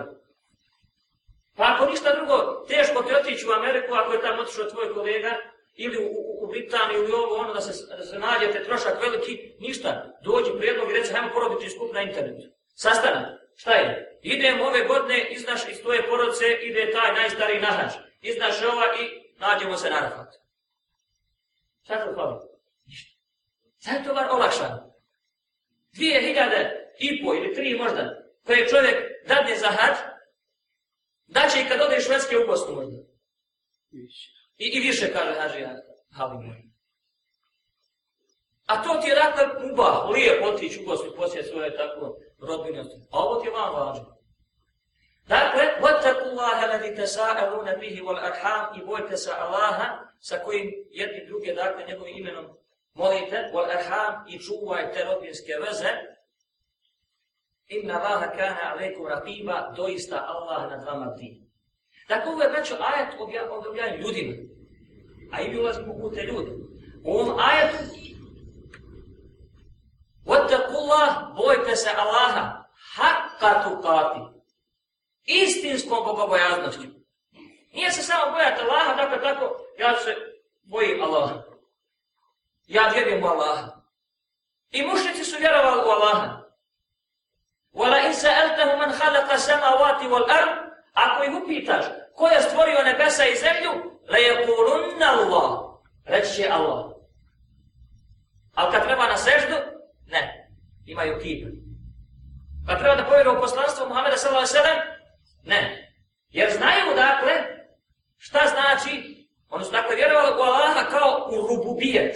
Pa 1.55 1.63
ako 1.73 1.85
ništa 1.85 2.15
drugo, 2.15 2.65
teško 2.67 3.03
ti 3.03 3.15
otići 3.15 3.47
u 3.47 3.51
Ameriku 3.51 3.93
ako 3.93 4.13
je 4.13 4.21
tamo 4.21 4.41
otišao 4.41 4.69
tvoj 4.69 4.93
kolega, 4.93 5.31
ili 5.77 5.97
u, 5.97 6.07
u, 6.07 6.43
u 6.43 6.47
Britaniju 6.47 7.03
ili 7.03 7.13
ovo 7.13 7.35
ono 7.35 7.53
da 7.53 7.61
se, 7.61 7.95
da 7.97 8.03
se 8.03 8.19
nađete 8.19 8.63
trošak 8.63 9.01
veliki, 9.01 9.53
ništa. 9.59 10.19
Dođi 10.23 10.51
prijedlog 10.57 10.91
i 10.91 10.93
reci, 10.93 11.13
hajmo 11.13 11.29
porobiti 11.33 11.69
skup 11.69 11.93
na 11.93 12.01
internetu. 12.01 12.47
Sastanak. 12.75 13.25
Šta 13.55 13.71
je? 13.71 14.19
Idemo 14.21 14.63
ove 14.63 14.85
godine, 14.85 15.27
iznaš 15.29 15.61
iz 15.69 15.81
tvoje 15.81 16.07
porodice, 16.09 16.45
ide 16.61 16.91
taj 16.91 17.13
najstariji 17.13 17.61
nahač. 17.61 17.93
Iznaš 18.21 18.63
ova 18.63 18.85
i 19.01 19.33
nađemo 19.39 19.77
se 19.77 19.89
na 19.89 19.99
rafat. 19.99 20.33
Šta 21.83 22.05
to 22.05 22.13
hvala? 22.13 22.41
Ništa. 22.85 23.17
Sad 23.77 23.95
je 23.95 24.03
to 24.03 24.13
bar 24.13 24.27
olakšano 24.31 24.86
Dvije 25.96 26.20
hiljade 26.20 26.92
i 26.98 27.24
po 27.24 27.34
ili 27.34 27.54
tri 27.54 27.78
možda, 27.78 28.22
koje 28.46 28.68
čovjek 28.68 28.96
dadne 29.28 29.56
za 29.56 29.68
hač, 29.68 29.96
da 31.26 31.48
će 31.48 31.60
i 31.60 31.68
kad 31.68 31.80
ode 31.80 31.96
iz 31.96 32.04
Švedske 32.04 32.38
u 32.38 32.46
Bosnu 32.46 32.74
možda. 32.74 32.98
Više. 33.90 34.30
I, 34.58 34.64
i 34.64 34.80
više 34.80 35.12
kaže 35.12 35.40
Hađija 35.40 35.76
Halimur. 36.16 36.56
A 38.66 38.82
to 38.82 39.00
ti 39.02 39.08
je 39.08 39.14
dakle 39.14 39.70
uba, 39.72 40.08
lijep 40.14 40.42
otići 40.44 40.80
u 40.82 40.86
Bosnu 40.86 41.12
poslije 41.16 41.44
svoje 41.44 41.76
tako 41.76 42.16
rodbine. 42.38 42.80
A 43.10 43.18
ovo 43.18 43.40
ti 43.40 43.48
je 43.48 43.52
vam 43.52 43.74
važno. 43.74 44.22
Dakle, 45.26 45.62
وَتَّقُوا 45.80 46.28
اللَّهَ 46.32 46.58
الَّذِي 46.66 46.90
تَسَاءَلُونَ 46.96 47.68
بِهِ 47.80 48.02
وَالْأَرْحَامِ 48.02 48.78
I 48.78 48.84
bojte 48.84 49.16
se 49.16 49.30
Allaha 49.32 49.88
sa 50.20 50.38
kojim 50.44 50.70
jedni 50.90 51.26
druge, 51.26 51.54
dakle, 51.54 51.84
njegovim 51.88 52.16
imenom 52.18 52.46
molite, 52.97 53.51
wal 53.53 53.69
arham, 53.71 54.25
i 54.27 54.39
čuvajte 54.39 55.03
rodbinske 55.03 55.53
veze, 55.65 55.91
inna 57.67 57.97
vaha 57.97 58.31
kana 58.37 58.71
aleku 58.71 59.07
rakiba, 59.07 59.73
doista 59.77 60.25
Allah 60.27 60.71
nad 60.71 60.83
vama 60.83 61.15
ti. 61.15 61.41
Dakle, 62.09 62.31
ovo 62.31 62.41
je 62.41 62.49
braćo 62.49 62.75
ajat 62.79 63.13
objavljan 63.19 63.95
ljudima, 63.99 64.33
a 65.31 65.41
i 65.41 65.49
bilo 65.49 65.71
u 65.87 66.01
kute 66.01 66.23
ljudi. 66.23 66.51
U 67.03 67.11
ovom 67.11 67.39
ajatu, 67.39 67.77
Wattakullah, 70.27 71.35
bojte 71.35 71.75
se 71.75 71.89
Allaha, 71.89 72.67
haqqa 72.95 73.63
tuqati, 73.63 74.21
istinskom 75.25 76.05
bogobojaznošću. 76.05 76.81
Nije 77.73 77.91
se 77.91 78.01
samo 78.03 78.31
bojati 78.31 78.61
Allaha, 78.61 78.95
dakle 78.95 79.21
tako, 79.21 79.55
ja 79.79 79.95
se 79.95 80.15
bojim 80.63 81.01
Allaha. 81.03 81.46
Ja 82.67 82.87
vjerujem 82.93 83.23
u 83.23 83.27
Allaha. 83.27 83.67
I 84.71 84.85
mušnici 84.85 85.23
su 85.23 85.37
vjerovali 85.39 85.81
u 85.87 85.89
Allaha. 85.89 86.37
Wala 87.73 88.07
in 88.07 88.13
sa'altahu 88.13 88.77
man 88.77 88.91
khalaqa 88.99 89.37
samawati 89.37 90.07
wal 90.07 90.25
ard 90.31 90.67
Ako 90.93 91.23
ih 91.23 91.31
upitaš 91.43 91.85
ko 92.17 92.27
je 92.27 92.41
stvorio 92.41 92.83
nebesa 92.83 93.25
i 93.25 93.35
zemlju, 93.35 93.71
la 94.09 94.17
je 94.17 94.31
Allah. 95.01 95.49
Reći 96.05 96.33
će 96.35 96.49
Allah. 96.49 96.85
Ali 98.53 98.71
kad 98.71 98.83
treba 98.83 99.07
na 99.07 99.17
seždu, 99.17 99.55
ne. 100.05 100.49
Imaju 100.85 101.19
kip. 101.21 101.47
Kad 102.67 102.79
treba 102.79 102.95
da 102.95 103.05
povjeru 103.05 103.37
u 103.37 103.41
poslanstvo 103.41 103.87
Muhammeda 103.87 104.17
s.a.v. 104.17 104.67
Ne. 105.43 105.91
Jer 106.29 106.51
znaju 106.51 106.95
dakle 106.95 107.33
šta 108.17 108.39
znači, 108.53 109.25
oni 109.49 109.65
su 109.65 109.71
dakle 109.71 109.95
vjerovali 109.95 110.39
u 110.39 110.43
Allaha 110.43 110.89
kao 110.89 111.29
u 111.31 111.47
rububijet. 111.47 112.15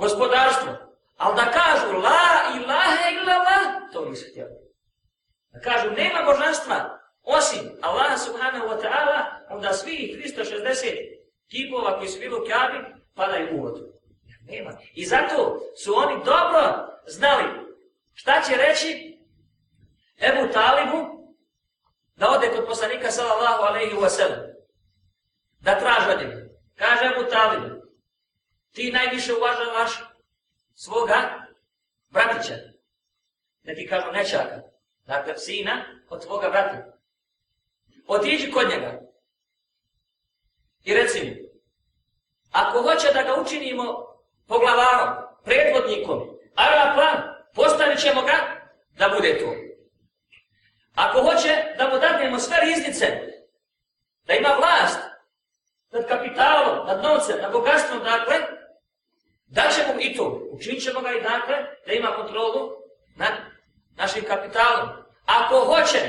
Gospodarstvo. 0.00 0.72
Ali 1.16 1.36
da 1.36 1.44
kažu 1.50 1.96
la 1.96 2.60
ilaha 2.60 3.10
illallah, 3.12 3.92
to 3.92 4.04
nisu 4.04 4.30
htjeli. 4.30 4.54
Da 5.52 5.60
kažu 5.60 5.90
nema 5.90 6.22
božanstva, 6.22 7.00
Osim 7.22 7.78
Allaha 7.82 8.16
subhanahu 8.18 8.66
wa 8.68 8.78
ta'ala, 8.80 9.18
onda 9.50 9.72
svi 9.72 10.22
360 10.24 11.20
kipova 11.50 11.98
koji 11.98 12.08
su 12.08 12.18
bili 12.20 12.34
u 12.34 12.44
Kabi, 12.48 12.78
padaju 13.14 13.56
u 13.56 13.62
vodu. 13.62 13.92
Nema. 14.48 14.72
I 14.94 15.06
zato 15.06 15.60
su 15.84 15.94
oni 15.96 16.24
dobro 16.24 16.88
znali 17.06 17.44
šta 18.14 18.42
će 18.42 18.56
reći 18.56 19.18
Ebu 20.20 20.52
Talibu 20.52 20.98
da 22.16 22.30
ode 22.30 22.48
kod 22.56 22.66
poslanika 22.66 23.10
sallallahu 23.10 23.62
alaihi 23.62 23.94
wa 23.94 24.08
sallam. 24.08 24.40
Da 25.60 25.78
traža 25.78 26.22
njega. 26.22 26.36
Kaže 26.76 27.04
Ebu 27.04 27.30
Talibu, 27.30 27.79
ti 28.72 28.92
najviše 28.92 29.34
uvažavaš 29.34 29.90
svoga 30.74 31.46
bratića. 32.08 32.54
Neki 33.62 33.86
kažu 33.86 34.12
nečaka. 34.12 34.60
Dakle, 35.06 35.38
sina 35.38 35.84
od 36.08 36.26
tvoga 36.26 36.48
brata 36.48 37.00
otiđi 38.10 38.50
kod 38.50 38.68
njega. 38.70 39.00
I 40.84 40.94
reci 40.94 41.24
mu, 41.24 41.30
ako 42.52 42.82
hoće 42.82 43.12
da 43.12 43.22
ga 43.22 43.40
učinimo 43.40 43.84
poglavarom, 44.46 45.24
predvodnikom, 45.44 46.38
Arapa, 46.54 47.34
postavit 47.54 48.00
ćemo 48.00 48.22
ga 48.22 48.36
da 48.98 49.08
bude 49.08 49.38
to. 49.38 49.54
Ako 50.94 51.22
hoće 51.22 51.74
da 51.78 51.88
mu 51.88 51.98
dadnemo 51.98 52.38
sve 52.38 52.56
riznice, 52.60 53.06
da 54.24 54.34
ima 54.34 54.48
vlast 54.48 55.00
nad 55.90 56.08
kapitalom, 56.08 56.86
nad 56.86 57.02
novcem, 57.02 57.36
nad 57.42 57.52
bogatstvom, 57.52 58.02
dakle, 58.02 58.36
da 59.50 59.62
ćemo 59.76 60.00
i 60.00 60.16
to, 60.16 60.48
učinit 60.52 60.82
ćemo 60.82 61.00
ga 61.00 61.12
i 61.12 61.22
dakle, 61.22 61.56
da 61.86 61.92
ima 61.92 62.16
kontrolu 62.16 62.70
nad 63.16 63.32
našim 63.96 64.24
kapitalom. 64.24 64.88
Ako 65.24 65.56
hoće 65.64 66.00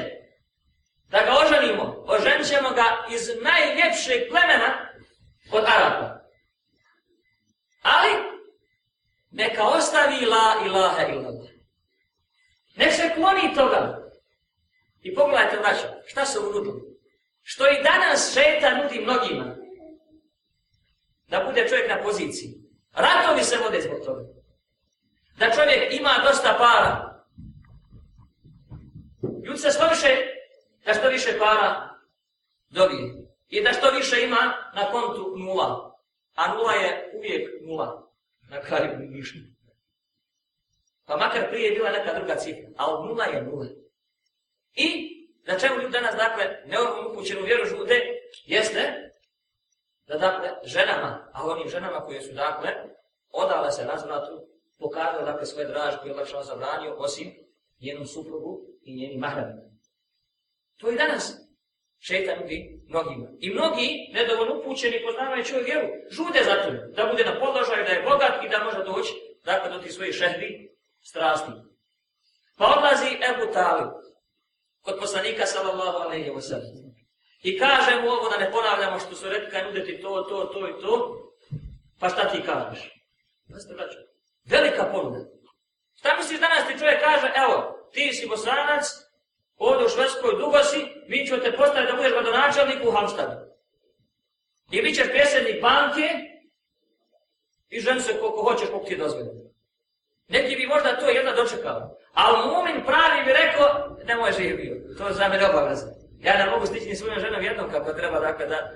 da 1.10 1.19
ga 1.19 1.31
oženimo, 1.45 2.03
oženit 2.07 2.48
ćemo 2.48 2.69
ga 2.69 3.05
iz 3.12 3.29
najljepšeg 3.41 4.29
plemena 4.29 4.89
od 5.51 5.63
Arapa. 5.67 6.19
Ali, 7.81 8.12
neka 9.31 9.63
ostavi 9.63 10.25
la 10.25 10.65
ilaha 10.65 11.07
illallah. 11.07 11.50
Nek 12.75 12.93
se 12.93 13.12
kloni 13.15 13.55
toga. 13.55 14.01
I 15.01 15.15
pogledajte, 15.15 15.57
braćo, 15.57 15.88
šta 16.07 16.25
se 16.25 16.39
unudilo? 16.39 16.81
Što 17.43 17.67
i 17.67 17.83
danas 17.83 18.33
šeta 18.33 18.77
nudi 18.77 19.00
mnogima. 19.00 19.55
Da 21.27 21.43
bude 21.43 21.69
čovjek 21.69 21.89
na 21.89 22.03
poziciji. 22.03 22.61
Ratovi 22.93 23.43
se 23.43 23.57
vode 23.57 23.81
zbog 23.81 24.05
toga. 24.05 24.21
Da 25.38 25.51
čovjek 25.51 25.93
ima 25.93 26.10
dosta 26.24 26.55
para. 26.57 27.24
Ljud 29.45 29.62
se 29.62 29.69
što 29.69 29.88
više, 29.88 30.07
da 30.86 30.93
što 30.93 31.10
više 31.10 31.39
para 31.39 31.89
dobije. 32.69 33.13
I 33.50 33.63
da 33.63 33.74
što 33.74 33.91
više 33.91 34.24
ima 34.24 34.71
na 34.75 34.91
kontu 34.91 35.36
nula. 35.38 35.98
A 36.36 36.53
nula 36.55 36.74
je 36.74 37.12
uvijek 37.17 37.50
nula. 37.62 38.12
Na 38.50 38.62
kraju 38.62 39.00
ništa. 39.00 39.39
Pa 41.05 41.17
makar 41.17 41.50
prije 41.50 41.69
je 41.69 41.75
bila 41.75 41.91
neka 41.91 42.13
druga 42.13 42.36
cifra. 42.36 42.69
A 42.77 42.93
od 42.93 43.05
nula 43.05 43.25
je 43.25 43.43
nula. 43.43 43.65
I 44.74 45.12
na 45.48 45.60
čemu 45.60 45.75
ljudi 45.75 45.91
danas, 45.91 46.15
dakle, 46.15 46.62
neovom 46.65 47.12
upućenu 47.12 47.41
vjeru 47.45 47.65
žude, 47.65 48.01
jeste 48.45 49.11
da, 50.08 50.17
dakle, 50.17 50.50
ženama, 50.63 51.29
a 51.34 51.48
onim 51.48 51.70
ženama 51.70 52.05
koje 52.05 52.22
su, 52.22 52.34
dakle, 52.34 52.70
odale 53.29 53.72
se 53.72 53.86
razvratu, 53.86 54.48
pokazali, 54.79 55.25
dakle, 55.25 55.46
svoje 55.46 55.67
draž 55.67 55.96
koje 56.01 56.10
je 56.10 56.15
lakšano 56.15 56.43
zabranio, 56.43 56.96
osim 56.98 57.31
njenom 57.81 58.05
suprugu 58.05 58.62
i 58.84 58.96
njenim 58.96 59.20
mahramima. 59.20 59.62
To 60.77 60.91
i 60.91 60.96
danas 60.96 61.38
šeitan 62.00 62.39
nudi 62.39 62.81
mnogima. 62.88 63.27
I 63.39 63.50
mnogi, 63.50 64.10
nedovoljno 64.13 64.60
upućeni, 64.60 65.03
poznavajući 65.05 65.55
ovu 65.55 65.63
vjeru, 65.63 65.88
žude 66.10 66.39
za 66.43 66.55
to, 66.63 66.72
da 66.96 67.10
bude 67.12 67.25
na 67.25 67.39
podložaju, 67.39 67.84
da 67.84 67.91
je 67.91 68.03
bogat 68.10 68.43
i 68.43 68.50
da 68.50 68.63
može 68.63 68.84
doći, 68.84 69.13
dakle, 69.43 69.72
do 69.72 69.77
ti 69.77 69.91
svojih 69.91 70.15
šehvi 70.15 70.75
strasti. 71.01 71.51
Pa 72.58 72.65
odlazi 72.77 73.10
Ebu 73.29 73.53
Talib, 73.53 73.89
kod 74.81 75.00
poslanika 75.00 75.46
sallallahu 75.46 75.98
alaihi 75.98 76.29
wa 76.29 76.41
sallam. 76.41 76.80
I 77.43 77.60
kaže 77.60 78.01
mu 78.01 78.10
ovo 78.10 78.29
da 78.29 78.38
ne 78.38 78.51
ponavljamo 78.51 79.00
što 79.00 79.15
su 79.15 79.29
rekli 79.29 79.50
kaj 79.51 79.63
nudeti 79.63 80.01
to, 80.01 80.21
to, 80.21 80.45
to 80.45 80.67
i 80.67 80.81
to. 80.81 81.17
Pa 82.00 82.10
šta 82.10 82.29
ti 82.29 82.43
kažeš? 82.45 82.81
Znači, 83.48 83.65
braću. 83.75 83.98
Velika 84.45 84.83
ponuda. 84.91 85.19
Šta 86.00 86.17
misliš 86.17 86.39
danas 86.39 86.67
ti 86.67 86.79
čovjek 86.79 87.01
kaže, 87.01 87.31
evo, 87.36 87.88
ti 87.93 88.13
si 88.13 88.27
bosanac, 88.27 88.86
ovdje 89.57 89.86
u 89.86 89.89
Švedskoj 89.89 90.31
dugo 90.39 90.63
si, 90.63 90.88
mi 91.07 91.27
ćemo 91.27 91.39
te 91.39 91.57
postaviti 91.57 91.91
da 91.91 91.98
budeš 91.98 92.12
gradonačelnik 92.12 92.88
u 92.88 92.91
Hamstadu. 92.91 93.36
I 94.71 94.81
bit 94.81 94.95
ćeš 94.95 95.07
pjesednik 95.12 95.62
banke 95.62 96.07
i 97.69 97.79
žen 97.79 98.01
se 98.01 98.19
koliko 98.19 98.41
hoćeš, 98.43 98.69
koliko 98.69 98.86
ti 98.86 98.98
dozvoljeno. 98.98 99.41
Neki 100.27 100.55
bi 100.55 100.67
možda 100.67 101.00
to 101.00 101.10
jedna 101.10 101.31
dočekao. 101.31 101.98
Ali 102.13 102.48
mumin 102.48 102.86
pravi 102.86 103.25
bi 103.25 103.33
rekao, 103.33 103.98
ne 104.05 104.15
može. 104.15 104.38
To 104.98 105.07
je 105.07 105.13
za 105.13 105.27
mene 105.27 105.50
obavezno. 105.50 106.00
Ja 106.23 106.37
ne 106.37 106.51
mogu 106.51 106.65
stići 106.65 106.86
ni 106.89 106.95
svojom 106.95 107.19
ženom 107.19 107.43
jednom 107.43 107.71
kako 107.71 107.93
treba, 107.93 108.19
dakle, 108.19 108.45
da 108.47 108.71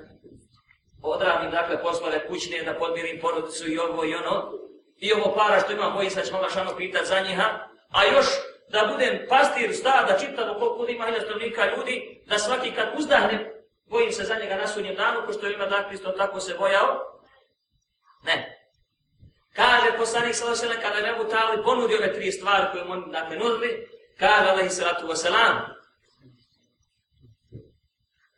odradim, 1.02 1.52
dakle, 1.52 1.82
poslove 1.82 2.28
kućne, 2.28 2.64
da 2.64 2.74
podmirim 2.74 3.20
porodicu 3.22 3.72
i 3.72 3.78
ovo 3.78 4.06
i 4.06 4.16
ono. 4.16 4.52
I 4.98 5.14
ovo 5.14 5.36
para 5.36 5.60
što 5.60 5.72
imam, 5.72 5.94
bojim 5.94 6.10
se 6.10 6.20
da 6.20 6.26
ćemo 6.26 6.42
lašano 6.42 6.76
pitati 6.78 7.06
za 7.06 7.20
njiha. 7.20 7.44
A 7.92 8.06
još 8.06 8.26
da 8.70 8.90
budem 8.92 9.26
pastir, 9.30 9.76
sta, 9.76 10.06
da 10.10 10.20
čitam 10.20 10.60
koliko 10.60 10.92
ima 10.92 11.06
hiljastrovnika 11.06 11.66
ljudi, 11.66 12.24
da 12.26 12.40
svaki 12.40 12.72
kad 12.72 12.88
uzdahnem, 12.98 13.40
bojim 13.90 14.12
se 14.12 14.24
za 14.24 14.36
njega 14.36 14.56
na 14.56 14.68
sunnjem 14.68 14.96
danu, 14.96 15.20
ko 15.26 15.34
što 15.34 15.48
ima 15.48 15.66
dakle 15.66 15.94
isto 15.94 16.12
tako 16.12 16.40
se 16.40 16.56
bojao. 16.60 17.00
Ne. 18.24 18.68
Kaže 19.56 19.98
poslanik 19.98 20.36
sallallahu 20.36 20.62
alejhi 20.62 20.78
ve 20.78 20.82
sellem 20.82 21.06
kada 21.06 21.16
Abu 21.16 21.30
Talib 21.30 21.64
ponudio 21.64 21.98
ove 21.98 22.14
tri 22.14 22.32
stvari 22.32 22.66
koje 22.72 22.84
mu 22.84 22.96
dakle 23.12 23.38
nudili, 23.38 23.88
kaže 24.20 24.50
alejhi 24.50 24.70
salatu 24.70 25.08
vesselam: 25.08 25.75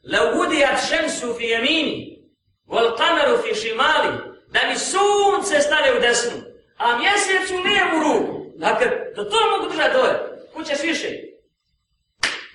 لو 0.07 0.43
wudiyat 0.43 0.73
الشمس 0.73 1.25
في 1.25 1.53
يميني 1.53 2.27
والقمر 2.67 3.37
في 3.37 3.55
شمالي 3.55 4.27
da 4.49 4.67
mi 4.67 4.75
sunce 4.75 5.61
stane 5.61 5.97
u 5.97 5.99
desnu, 5.99 6.41
a 6.77 6.97
mjesec 6.97 7.51
u 7.51 7.61
lijevu 7.61 7.99
ruku. 8.03 8.51
Dakle, 8.55 8.87
da 9.15 9.29
to 9.29 9.37
mogu 9.51 9.73
držati 9.73 9.93
dole. 9.93 10.13
Kućeš 10.53 10.83
više. 10.83 11.09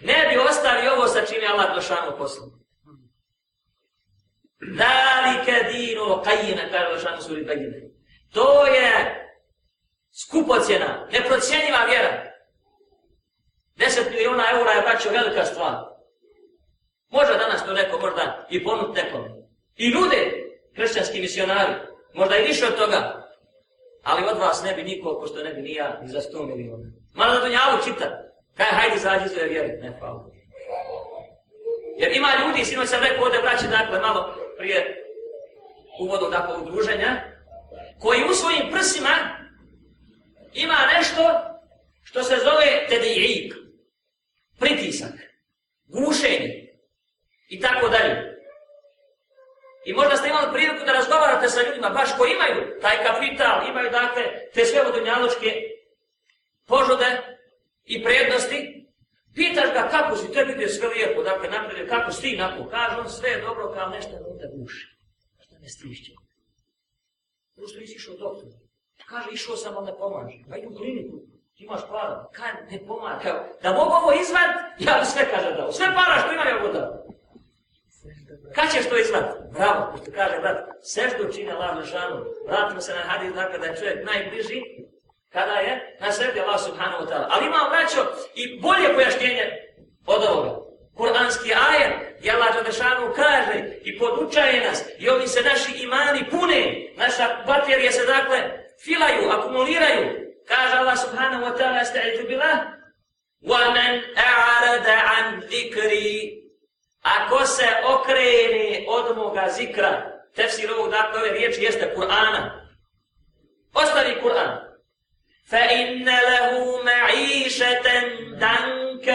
Ne 0.01 0.29
bi 0.29 0.39
ostavio 0.39 0.93
ovo 0.93 1.09
sa 1.09 1.27
čim 1.27 1.43
je 1.43 1.49
Allah 1.49 1.75
došano 1.75 2.17
poslu. 2.19 2.47
Dalike 4.61 5.73
dinu 5.73 6.23
kajina, 6.25 6.63
kaže 6.71 6.95
došano 6.95 7.23
suri 7.23 7.45
Begine. 7.45 7.81
To 8.33 8.67
je 8.67 8.93
skupocjena, 10.25 11.09
neprocjenjiva 11.13 11.85
vjera. 11.85 12.33
10 13.77 14.11
miliona 14.11 14.45
eura 14.51 14.71
je 14.73 14.83
braćo 14.83 15.11
velika 15.11 15.45
stvar. 15.45 15.92
Može 17.13 17.33
danas 17.39 17.65
to 17.67 17.73
neko 17.73 17.99
možda 17.99 18.47
i 18.51 18.65
ponut 18.65 18.97
nekom. 18.97 19.25
I 19.77 19.91
nude 19.91 20.33
kršćanski 20.77 21.21
misionari, 21.21 21.73
možda 22.15 22.37
i 22.37 22.47
više 22.47 22.67
od 22.67 22.77
toga. 22.77 23.29
Ali 24.03 24.29
od 24.33 24.39
vas 24.39 24.63
ne 24.65 24.75
bi 24.75 24.83
niko, 24.83 25.19
pošto 25.21 25.43
ne 25.43 25.55
bi 25.55 25.63
ni 25.63 25.75
ja, 25.75 25.99
ni 26.03 26.09
za 26.09 26.21
100 26.21 26.47
miliona. 26.47 26.85
Mala 27.15 27.35
da 27.35 27.41
dunjavu 27.41 27.79
čita. 27.85 28.23
Kaj, 28.57 28.67
hajde 28.67 28.97
zađi 28.99 29.29
za 29.29 29.41
vjeri. 29.41 29.69
Ne, 29.69 29.97
hvala. 29.99 30.31
Jer 31.99 32.17
ima 32.17 32.29
ljudi, 32.41 32.65
sinoć 32.65 32.89
sam 32.89 33.01
rekao 33.03 33.25
ovdje 33.25 33.41
braći, 33.43 33.67
dakle, 33.67 34.01
malo 34.01 34.35
prije 34.59 35.05
uvodu, 36.01 36.31
dakle, 36.31 36.57
udruženja, 36.57 37.23
koji 38.01 38.25
u 38.31 38.35
svojim 38.35 38.73
prsima 38.73 39.15
ima 40.55 40.77
nešto 40.97 41.23
što 42.03 42.23
se 42.23 42.37
zove 42.37 42.87
tedijik, 42.89 43.55
pritisak, 44.59 45.13
gušenje 45.85 46.62
i 47.55 47.61
tako 47.61 47.89
dalje. 47.89 48.15
I 49.85 49.93
možda 49.93 50.17
ste 50.17 50.29
imali 50.29 50.53
priliku 50.53 50.85
da 50.87 50.93
razgovarate 50.93 51.49
sa 51.49 51.61
ljudima 51.67 51.91
baš 51.99 52.11
koji 52.19 52.31
imaju 52.33 52.81
taj 52.83 52.97
kapital, 53.07 53.57
imaju 53.71 53.91
dakle 53.91 54.23
te 54.55 54.65
sve 54.65 54.83
vodunjaločke 54.83 55.51
požude 56.71 57.09
i 57.85 58.05
prednosti, 58.05 58.59
pitaš 59.35 59.69
ga 59.77 59.89
kako 59.95 60.17
si, 60.17 60.33
tebi 60.33 60.63
je 60.63 60.69
sve 60.69 60.89
lijepo, 60.89 61.23
dakle 61.23 61.49
napred, 61.51 61.89
kako 61.89 62.13
si 62.13 62.23
ti 62.23 62.37
napo, 62.37 62.71
kaže 62.71 62.97
on 63.01 63.09
sve 63.11 63.31
je 63.31 63.41
dobro 63.41 63.73
kao 63.75 63.89
nešto 63.89 64.13
da 64.41 64.47
guši. 64.57 64.87
nešto 65.39 65.55
ne 65.63 65.69
stišće? 65.69 66.13
Zato 66.13 67.61
ono 67.61 67.69
što 67.69 67.81
nisi 67.81 67.95
išao 67.97 68.15
doktor. 68.17 68.49
Kaže, 69.11 69.29
išao 69.33 69.57
sam, 69.57 69.77
ali 69.77 69.87
ne 69.87 69.95
pomaže. 69.99 70.37
Pa 70.49 70.57
idu 70.57 70.69
u 70.71 70.77
kliniku, 70.77 71.17
ti 71.55 71.65
imaš 71.65 71.83
para. 71.91 72.29
Kaj, 72.37 72.53
ne 72.71 72.79
pomaže. 72.87 73.33
Da 73.63 73.73
mogu 73.73 73.93
ovo 74.01 74.11
izvad, 74.23 74.51
ja 74.87 74.95
bi 75.01 75.07
sve 75.13 75.23
kaže 75.33 75.51
dao. 75.59 75.73
Sve 75.73 75.87
para 75.87 76.15
što 76.21 76.33
imam, 76.33 76.49
ja 76.49 76.55
mogu. 76.63 77.02
Kad 78.56 78.72
ćeš 78.72 78.90
to 78.90 78.98
izvad? 78.98 79.26
Bravo, 79.52 79.98
što 80.02 80.12
kaže, 80.12 80.40
brat, 80.40 80.58
sve 80.82 81.10
što 81.10 81.34
čine 81.34 81.54
lažno 81.54 81.86
šanu, 81.86 82.26
vratimo 82.48 82.82
se 82.82 82.94
na 82.94 83.02
hadis, 83.02 83.34
dakle, 83.34 83.60
da 83.60 83.66
je 83.66 83.78
čovjek 83.78 84.06
najbliži, 84.06 84.62
kada 85.30 85.54
je 85.54 85.98
na 86.00 86.12
sredi 86.12 86.40
Allah 86.40 86.60
subhanahu 86.62 87.04
wa 87.04 87.10
ta'ala. 87.10 87.28
Ali 87.30 87.46
imamo, 87.46 87.70
braćo, 87.70 88.02
i 88.36 88.60
bolje 88.62 88.94
pojašnjenje 88.94 89.46
od 90.06 90.24
ovoga. 90.24 90.68
Kur'anski 90.98 91.52
ajet, 91.70 91.94
i 92.24 92.32
Allah 92.32 92.54
Đadešanu 92.56 93.14
kaže 93.16 93.58
i 93.82 94.00
podučaje 94.00 94.68
nas 94.68 94.84
i 95.00 95.10
ovim 95.10 95.28
se 95.28 95.42
naši 95.42 95.84
imani 95.84 96.30
pune, 96.32 96.92
naša 96.98 97.44
baterije 97.48 97.92
se 97.92 98.06
dakle 98.06 98.40
filaju, 98.84 99.30
akumuliraju. 99.30 100.28
Kaže 100.48 100.78
Allah 100.78 100.98
subhanahu 101.00 101.44
wa 101.44 101.58
ta'ala, 101.58 101.86
sta'idu 101.86 102.28
bila, 102.28 102.78
وَمَنْ 103.42 103.92
أَعْرَدَ 104.18 104.88
عَنْ 104.88 105.26
ذِكْرِ 105.54 105.81
Ako 107.02 107.46
se 107.46 107.68
okrene 107.86 108.86
od 108.88 109.18
moga 109.18 109.50
zikra, 109.50 110.22
tefsir 110.36 110.72
ovog 110.72 110.92
dakle 110.92 111.20
ove 111.20 111.32
riječi 111.32 111.64
jeste 111.64 111.94
Kur'ana, 111.96 112.68
ostavi 113.74 114.22
Kur'an, 114.22 114.68
فَإِنَّ 115.52 116.06
لَهُ 116.06 116.84
مَعِيشَةً 116.84 117.88
دَنْكَ 118.40 119.08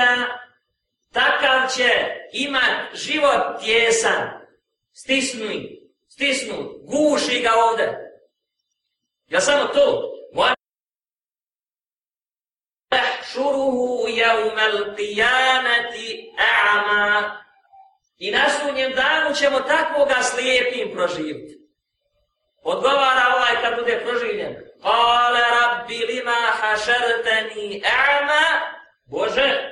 takav 1.13 1.69
će 1.77 1.91
imat 2.33 2.95
život 2.95 3.61
tjesan, 3.65 4.29
stisnu, 4.93 5.49
stisnu, 6.09 6.57
guši 6.85 7.41
ga 7.43 7.51
ovde. 7.71 7.99
Ja 9.29 9.41
samo 9.41 9.65
to. 9.65 10.09
Šuruhu 13.33 14.09
jaumel 14.09 14.95
qiyamati 14.97 16.35
a'ma. 16.37 17.43
I 18.18 18.32
na 18.32 18.50
sunnjem 18.50 18.92
danu 18.96 19.36
ćemo 19.36 19.60
takvoga 19.60 20.22
slijepim 20.22 20.92
proživiti. 20.96 21.58
Odgovara 22.64 23.34
ovaj 23.36 23.64
kad 23.64 23.80
bude 23.80 24.02
proživljen. 24.06 24.56
Kale 24.82 25.40
rabbi 25.40 25.98
lima 25.98 26.42
hašerteni 26.62 27.82
a'ma. 27.82 28.46
Bože, 29.06 29.70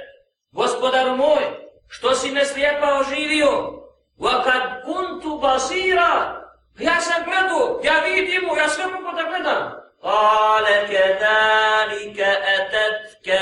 gospodaru 0.52 1.16
moj, 1.16 1.44
što 1.88 2.16
si 2.16 2.32
me 2.32 2.46
slijepa 2.46 3.00
oživio? 3.00 3.82
Wa 4.18 4.44
kad 4.44 4.62
kuntu 4.86 5.40
basira. 5.42 6.42
Ja 6.80 7.02
sam 7.02 7.24
gledao, 7.24 7.82
ja 7.84 7.94
vidim, 8.00 8.50
ja 8.58 8.70
sve 8.70 8.86
mogu 8.88 9.16
da 9.16 9.24
gledam. 9.24 9.72
Kale 10.02 10.88
kedalike 10.88 12.36
etetke 12.58 13.40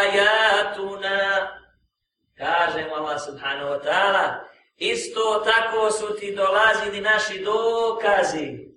ajatuna. 0.00 1.55
Kaže 2.37 2.89
Allah 2.95 3.19
subhanahu 3.19 3.69
wa 3.69 3.79
ta'ala, 3.83 4.25
isto 4.77 5.43
tako 5.45 5.91
su 5.91 6.15
ti 6.19 6.35
dolazili 6.35 7.01
naši 7.01 7.43
dokazi. 7.43 8.71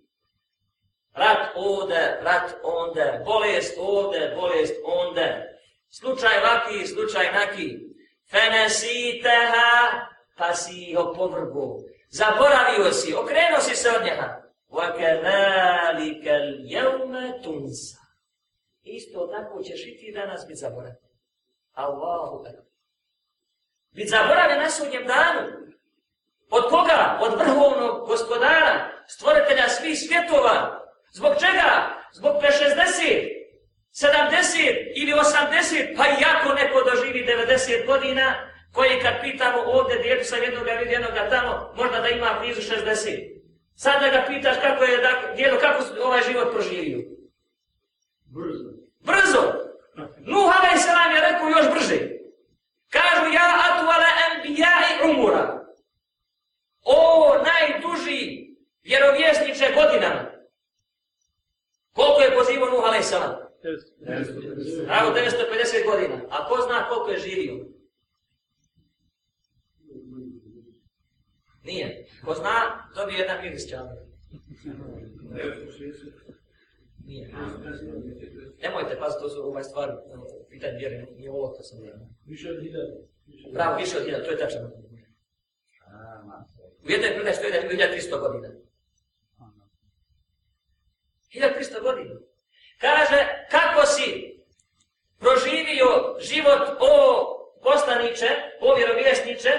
Rat 1.14 1.52
ovde, 1.54 2.18
rat 2.22 2.54
onde, 2.62 3.22
bolest 3.24 3.78
ovde, 3.78 4.32
bolest 4.37 4.74
onde. 4.84 5.58
Slučaj 5.90 6.40
vaki, 6.40 6.87
slučaj 6.87 7.32
naki. 7.32 7.78
Fenesiteha, 8.30 10.06
pa 10.37 10.54
si 10.54 10.90
ih 10.90 10.98
opovrgo. 10.98 11.78
Zaboravio 12.10 12.92
si, 12.92 13.14
okrenuo 13.14 13.60
si 13.60 13.76
se 13.76 13.90
od 13.90 14.04
njega. 14.04 14.44
وَكَذَلِكَ 14.74 16.24
الْيَوْمَ 16.26 17.14
تُنْسَ 17.42 17.96
Isto 18.82 19.26
tako 19.26 19.62
ćeš 19.62 19.87
i 19.87 19.96
ti 19.98 20.12
danas 20.12 20.46
biti 20.46 20.58
zaboravljen. 20.58 20.96
Allahu 21.72 22.46
ekber. 22.46 22.67
Biti 23.91 24.10
zaboravljen 24.10 24.60
na 24.60 24.69
sudnjem 24.69 25.08
danu. 25.08 25.41
Od 26.49 26.63
koga? 26.69 27.17
Od 27.21 27.39
vrhovnog 27.39 28.08
gospodara, 28.08 28.91
stvoritelja 29.08 29.69
svih 29.69 29.99
svjetova. 29.99 30.86
Zbog 31.12 31.34
čega? 31.39 31.69
Zbog 32.13 32.36
60, 32.41 33.39
70 33.93 34.93
ili 34.95 35.12
80, 35.12 35.97
pa 35.97 36.06
i 36.08 36.23
ako 36.36 36.54
neko 36.54 36.84
doživi 36.84 37.25
90 37.25 37.86
godina, 37.86 38.49
koji 38.73 38.99
kad 39.02 39.13
pitamo 39.21 39.62
ovdje 39.65 39.99
djetu 39.99 40.25
sa 40.25 40.36
jednog 40.36 40.63
vidi 40.80 40.91
jednog 40.91 41.12
tamo, 41.30 41.73
možda 41.75 41.99
da 41.99 42.10
ima 42.10 42.39
blizu 42.39 42.62
60. 42.62 43.39
Sad 43.75 44.02
da 44.02 44.10
ga 44.10 44.25
pitaš 44.28 44.58
kako 44.62 44.84
je 44.84 44.97
djedo, 45.36 45.58
kako 45.60 45.84
ovaj 46.04 46.21
život 46.32 46.54
proživio. 46.54 46.99
Brzo. 48.25 48.69
Brzo. 48.99 49.41
Nuh 50.17 50.52
alaih 50.58 50.80
salam 50.86 51.12
je 51.15 51.21
rekao 51.21 51.49
još 51.49 51.73
brže. 51.73 51.99
Kažu 52.89 53.34
ja 53.34 53.47
atu 53.67 53.86
ala 53.86 54.10
enbija 54.25 54.67
i 54.89 55.12
umura. 55.12 55.65
O 56.84 57.34
najduži 57.49 58.47
vjerovjesniče 58.84 59.73
godinama. 59.75 60.32
Koliko 61.93 62.21
je 62.21 62.36
pozivao 62.36 62.69
Nuh 62.69 62.84
alaih 62.84 63.06
salam? 63.06 63.36
Evo 64.79 65.13
950 65.15 65.85
godina. 65.91 66.21
A 66.29 66.47
ko 66.47 66.61
zna 66.61 66.89
koliko 66.89 67.11
je 67.11 67.19
živio? 67.19 67.65
Nije. 71.63 72.05
Ko 72.25 72.33
zna, 72.33 72.89
dobije 72.95 73.19
jedan 73.19 73.41
miris 73.41 73.69
čabar. 73.69 73.97
Nije. 77.05 77.33
Nemojte, 78.61 78.99
pazite, 78.99 79.21
to 79.21 79.29
su 79.29 79.47
ovaj 79.47 79.63
stvar, 79.63 79.89
pitanje 80.49 80.77
vjere, 80.77 81.07
nije 81.17 81.31
ovo 81.31 81.47
to 81.47 81.63
sam 81.63 81.81
vjerno. 81.81 82.05
Više 82.25 82.51
od 82.51 82.63
hiljada. 82.63 82.93
Bravo, 83.53 83.77
više 83.77 83.97
od 83.97 84.03
hiljada, 84.03 84.25
to 84.25 84.31
je 84.31 84.37
tačno. 84.37 84.71
U 86.85 86.89
jednoj 86.91 87.13
predaj 87.15 87.33
što 87.33 87.43
je 87.47 87.69
1300 87.69 88.19
godina. 88.19 88.53
1300 91.33 91.81
godina. 91.81 92.15
Kaže, 92.77 93.45
kako 93.51 93.85
si 93.85 94.28
proživio 95.19 96.15
život 96.19 96.69
o 96.79 96.93
poslaniče, 97.63 98.29
o 98.62 98.75
vjerovjesniče, 98.75 99.51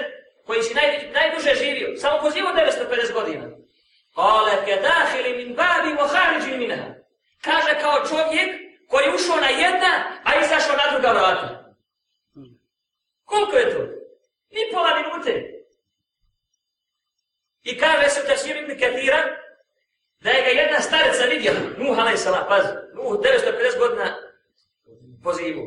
koji 0.45 0.63
si 0.63 0.73
naj, 0.73 1.09
najduže 1.13 1.55
živio, 1.55 1.97
samo 1.97 2.21
pozivo 2.21 2.49
950 2.49 3.13
godina. 3.13 3.49
Ale 4.15 4.65
ke 4.65 4.75
dahili 4.75 5.37
min 5.37 5.55
babi 5.55 5.93
mohariđi 5.93 6.57
minha. 6.57 6.85
Kaže 7.41 7.79
kao 7.81 8.05
čovjek 8.09 8.49
koji 8.87 9.15
ušao 9.15 9.35
na 9.35 9.49
jedna, 9.49 9.93
a 10.23 10.39
izašao 10.39 10.75
na 10.75 10.91
druga 10.91 11.11
vrata. 11.11 11.75
Koliko 13.25 13.57
je 13.57 13.73
to? 13.73 13.79
Ni 14.51 14.61
pola 14.71 14.89
minute. 14.95 15.61
I 17.63 17.77
kaže 17.79 18.09
se 18.09 18.21
u 18.21 18.27
Tafsir 18.27 18.55
ibn 18.57 18.79
Katira, 18.79 19.23
da 20.19 20.29
je 20.29 20.43
ga 20.43 20.61
jedna 20.61 20.79
starica 20.79 21.23
vidjela, 21.23 21.59
Nuh 21.77 21.99
a.s. 21.99 22.25
pazi, 22.49 22.69
Nuh 22.93 23.19
950 23.19 23.77
godina 23.79 24.30
pozivu. 25.23 25.61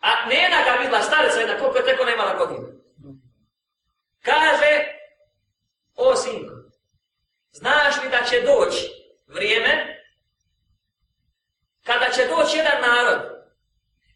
A 0.00 0.28
nena 0.28 0.64
ga 0.64 0.82
vidla 0.82 1.02
stareca 1.02 1.40
jedna, 1.40 1.58
koliko 1.58 1.78
je 1.78 1.84
teko 1.84 2.04
nemala 2.04 2.34
godina. 2.34 2.68
Kaže, 4.22 4.84
o 5.94 6.16
sinko, 6.16 6.54
znaš 7.52 8.02
li 8.02 8.10
da 8.10 8.24
će 8.24 8.40
doći 8.40 8.90
vrijeme 9.26 10.02
kada 11.84 12.10
će 12.10 12.26
doći 12.26 12.56
jedan 12.56 12.80
narod 12.80 13.20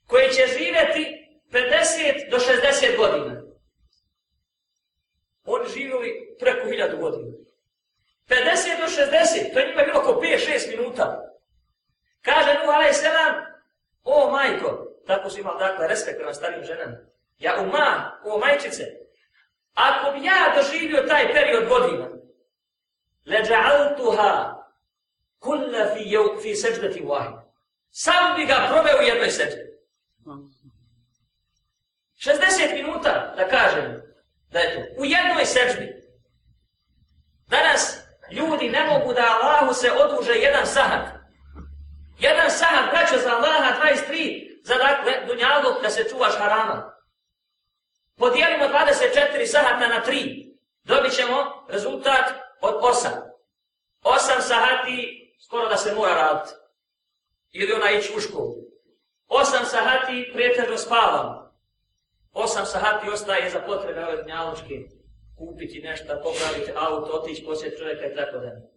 koji 0.07 0.31
će 0.31 0.47
živjeti 0.59 1.21
50 1.51 2.31
do 2.31 2.37
60 2.37 2.97
godina. 2.97 3.43
Oni 5.45 5.69
živjeli 5.69 6.37
preko 6.39 6.69
1000 6.69 7.01
godina. 7.01 7.33
50 8.29 8.81
do 8.81 8.87
60, 8.87 9.53
to 9.53 9.59
je 9.59 9.67
njima 9.67 9.83
bilo 9.83 10.01
oko 10.01 10.21
5-6 10.21 10.77
minuta. 10.77 11.31
Kaže 12.23 12.55
Nuh 12.55 12.95
selam 12.95 13.50
O 14.05 14.31
majko, 14.31 14.87
tako 15.07 15.31
su 15.31 15.41
imali 15.41 15.59
dakle 15.59 15.89
respekt 15.89 16.17
prema 16.17 16.35
starijim 16.35 16.65
ženama. 16.65 16.97
Ja 17.39 17.61
uma, 17.61 18.19
o 18.25 18.39
majčice, 18.39 18.85
Ako 19.75 20.13
bi 20.13 20.25
ja 20.25 20.55
doživio 20.57 21.03
taj 21.09 21.33
period 21.33 21.69
godina, 21.69 22.09
leđa'altuha 23.27 24.55
kulla 25.39 25.95
fi, 25.95 26.03
jev, 26.05 26.23
fi 26.43 26.55
seđdati 26.55 27.05
vahid. 27.05 27.35
Sam 27.91 28.37
bi 28.37 28.47
ga 28.47 28.67
proveo 28.71 28.99
u 28.99 29.03
jednoj 29.03 29.31
seđdi. 29.31 29.71
60 32.17 32.75
minuta, 32.75 33.35
da 33.37 33.49
kažem, 33.49 34.03
da 34.51 34.59
je 34.59 34.75
to, 34.75 35.01
u 35.01 35.05
jednoj 35.05 35.45
seđbi. 35.45 36.03
Danas 37.47 37.99
ljudi 38.31 38.69
ne 38.69 38.85
mogu 38.85 39.13
da 39.13 39.39
Allahu 39.43 39.75
se 39.75 39.93
oduže 39.93 40.33
jedan 40.33 40.67
sahat. 40.67 41.20
Jedan 42.21 42.51
sahar, 42.51 42.91
braćo 42.91 43.19
za 43.23 43.31
Allaha, 43.31 43.81
23, 44.13 44.61
za 44.65 44.75
dakle, 44.75 45.13
dunjalog 45.27 45.83
da 45.83 45.91
se 45.91 46.09
čuvaš 46.11 46.35
harama 46.39 47.01
podijelimo 48.21 48.65
24 48.65 49.47
sahata 49.47 49.89
na 49.89 50.03
3, 50.07 50.57
dobit 50.85 51.13
ćemo 51.13 51.67
rezultat 51.69 52.27
od 52.61 52.75
8. 52.75 53.09
8 54.03 54.41
sahati 54.41 54.97
skoro 55.45 55.69
da 55.69 55.77
se 55.77 55.95
mora 55.95 56.15
raditi. 56.15 56.55
Ili 57.53 57.73
ona 57.73 57.91
ići 57.91 58.13
u 58.17 58.21
školu. 58.21 58.55
8 59.29 59.65
sahati 59.65 60.31
prijetežno 60.33 60.77
spavam. 60.77 61.53
8 62.33 62.65
sahati 62.65 63.11
ostaje 63.11 63.51
za 63.51 63.61
potrebe 63.61 64.05
ove 64.05 64.23
dnjaločke. 64.23 64.75
Kupiti 65.39 65.81
nešto, 65.81 66.23
popraviti 66.23 66.73
auto, 66.77 67.13
otići 67.13 67.45
posjet 67.45 67.79
čovjeka 67.79 68.07
i 68.07 68.17
tako 68.17 68.39
dalje. 68.39 68.70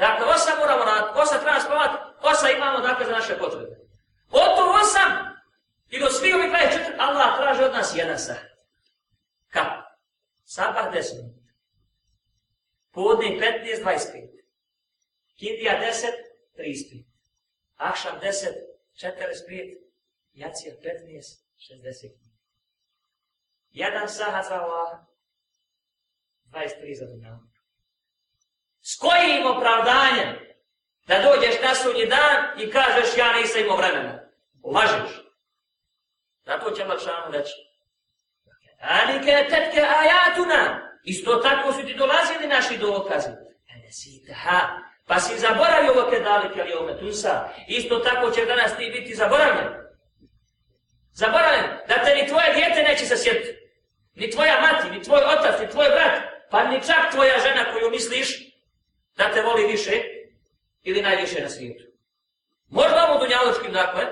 Dakle, 0.00 0.26
osam 0.26 0.58
moramo 0.58 0.84
raditi, 0.84 1.18
osam 1.22 1.40
treba 1.40 1.60
spavati, 1.60 1.96
osam 2.20 2.50
imamo 2.56 2.78
dakle 2.80 3.06
za 3.06 3.12
naše 3.12 3.38
potrebe. 3.38 3.76
Od 4.30 4.56
to 4.56 4.74
osam 4.82 5.10
i 5.88 6.00
do 6.00 6.06
svih 6.10 6.34
ovih 6.34 6.50
24, 6.50 6.94
Allah 6.98 7.36
traži 7.38 7.62
od 7.62 7.72
nas 7.72 7.96
jedan 7.96 8.18
sahat. 8.18 8.50
Kako? 9.48 9.82
Sabah 10.44 10.92
10 10.92 11.16
minuta. 11.16 11.52
Podne 12.90 13.26
15, 13.26 13.84
25. 13.84 14.40
Kindija 15.38 15.80
10, 15.80 16.06
35. 16.58 17.04
Akšam 17.76 18.20
10, 18.20 18.30
45. 18.94 19.76
Jacija 20.32 20.74
15, 20.74 21.44
60. 21.58 22.10
Jedan 23.70 24.08
sahat 24.08 24.46
za 24.48 24.54
Allah, 24.54 24.98
23 26.44 26.98
za 26.98 27.06
dunjavu. 27.06 27.49
S 28.82 28.98
kojim 28.98 29.46
opravdanjem 29.46 30.38
da 31.06 31.18
dođeš 31.18 31.54
na 31.62 31.74
sunji 31.74 32.06
dan 32.06 32.60
i 32.60 32.70
kažeš 32.70 33.16
ja 33.16 33.32
nisam 33.32 33.60
imao 33.60 33.76
vremena? 33.76 34.18
Lažeš. 34.64 35.10
Zato 36.46 36.70
će 36.70 36.84
Lakšanu 36.84 37.32
reći, 37.32 37.52
Ali 38.80 39.24
ke 39.24 39.46
tetke 39.50 39.80
ajatuna. 39.80 40.90
Isto 41.04 41.36
tako 41.36 41.72
su 41.72 41.86
ti 41.86 41.94
dolazili 41.94 42.46
naši 42.46 42.78
dokazi. 42.78 43.28
E, 43.28 44.34
ha, 44.34 44.80
Pa 45.10 45.20
si 45.20 45.38
zaboravio 45.38 45.92
ovo 45.92 46.10
kedalike 46.10 46.62
li 46.62 46.74
ome 46.74 46.98
tusa. 46.98 47.48
Isto 47.68 47.98
tako 47.98 48.30
će 48.30 48.44
danas 48.44 48.76
ti 48.76 48.90
biti 48.90 49.14
zaboravljen. 49.14 49.68
Zaboravljen 51.12 51.66
da 51.88 52.04
te 52.04 52.14
ni 52.14 52.28
tvoje 52.28 52.54
djete 52.54 52.82
neće 52.82 53.04
se 53.06 53.16
sjetiti. 53.16 53.58
Ni 54.14 54.30
tvoja 54.30 54.60
mati, 54.60 54.90
ni 54.90 55.02
tvoj 55.02 55.20
otac, 55.20 55.60
ni 55.60 55.70
tvoj 55.70 55.88
brat. 55.88 56.22
Pa 56.50 56.64
ni 56.64 56.80
čak 56.86 57.10
tvoja 57.10 57.38
žena 57.38 57.72
koju 57.72 57.90
misliš 57.90 58.49
da 59.20 59.32
te 59.34 59.42
voli 59.42 59.66
više 59.66 60.02
ili 60.82 61.02
najviše 61.02 61.42
na 61.42 61.48
svijetu. 61.48 61.84
Možda 62.68 63.08
ovo 63.08 63.20
dunjaločkim, 63.20 63.72
dakle, 63.72 64.06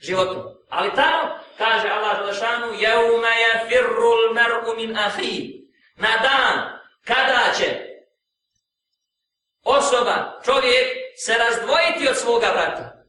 životom. 0.00 0.42
Ali 0.68 0.90
tamo, 0.94 1.38
kaže 1.58 1.88
Allah 1.88 2.16
Želešanu, 2.18 2.66
jevme 2.78 3.28
je 3.28 3.68
firrul 3.68 4.34
mer'u 4.34 4.76
min 4.76 4.96
ahi. 4.96 5.60
Na 5.96 6.08
dan 6.08 6.78
kada 7.04 7.52
će 7.58 7.80
osoba, 9.64 10.40
čovjek, 10.44 10.86
se 11.16 11.34
razdvojiti 11.38 12.08
od 12.10 12.16
svoga 12.16 12.46
brata. 12.52 13.04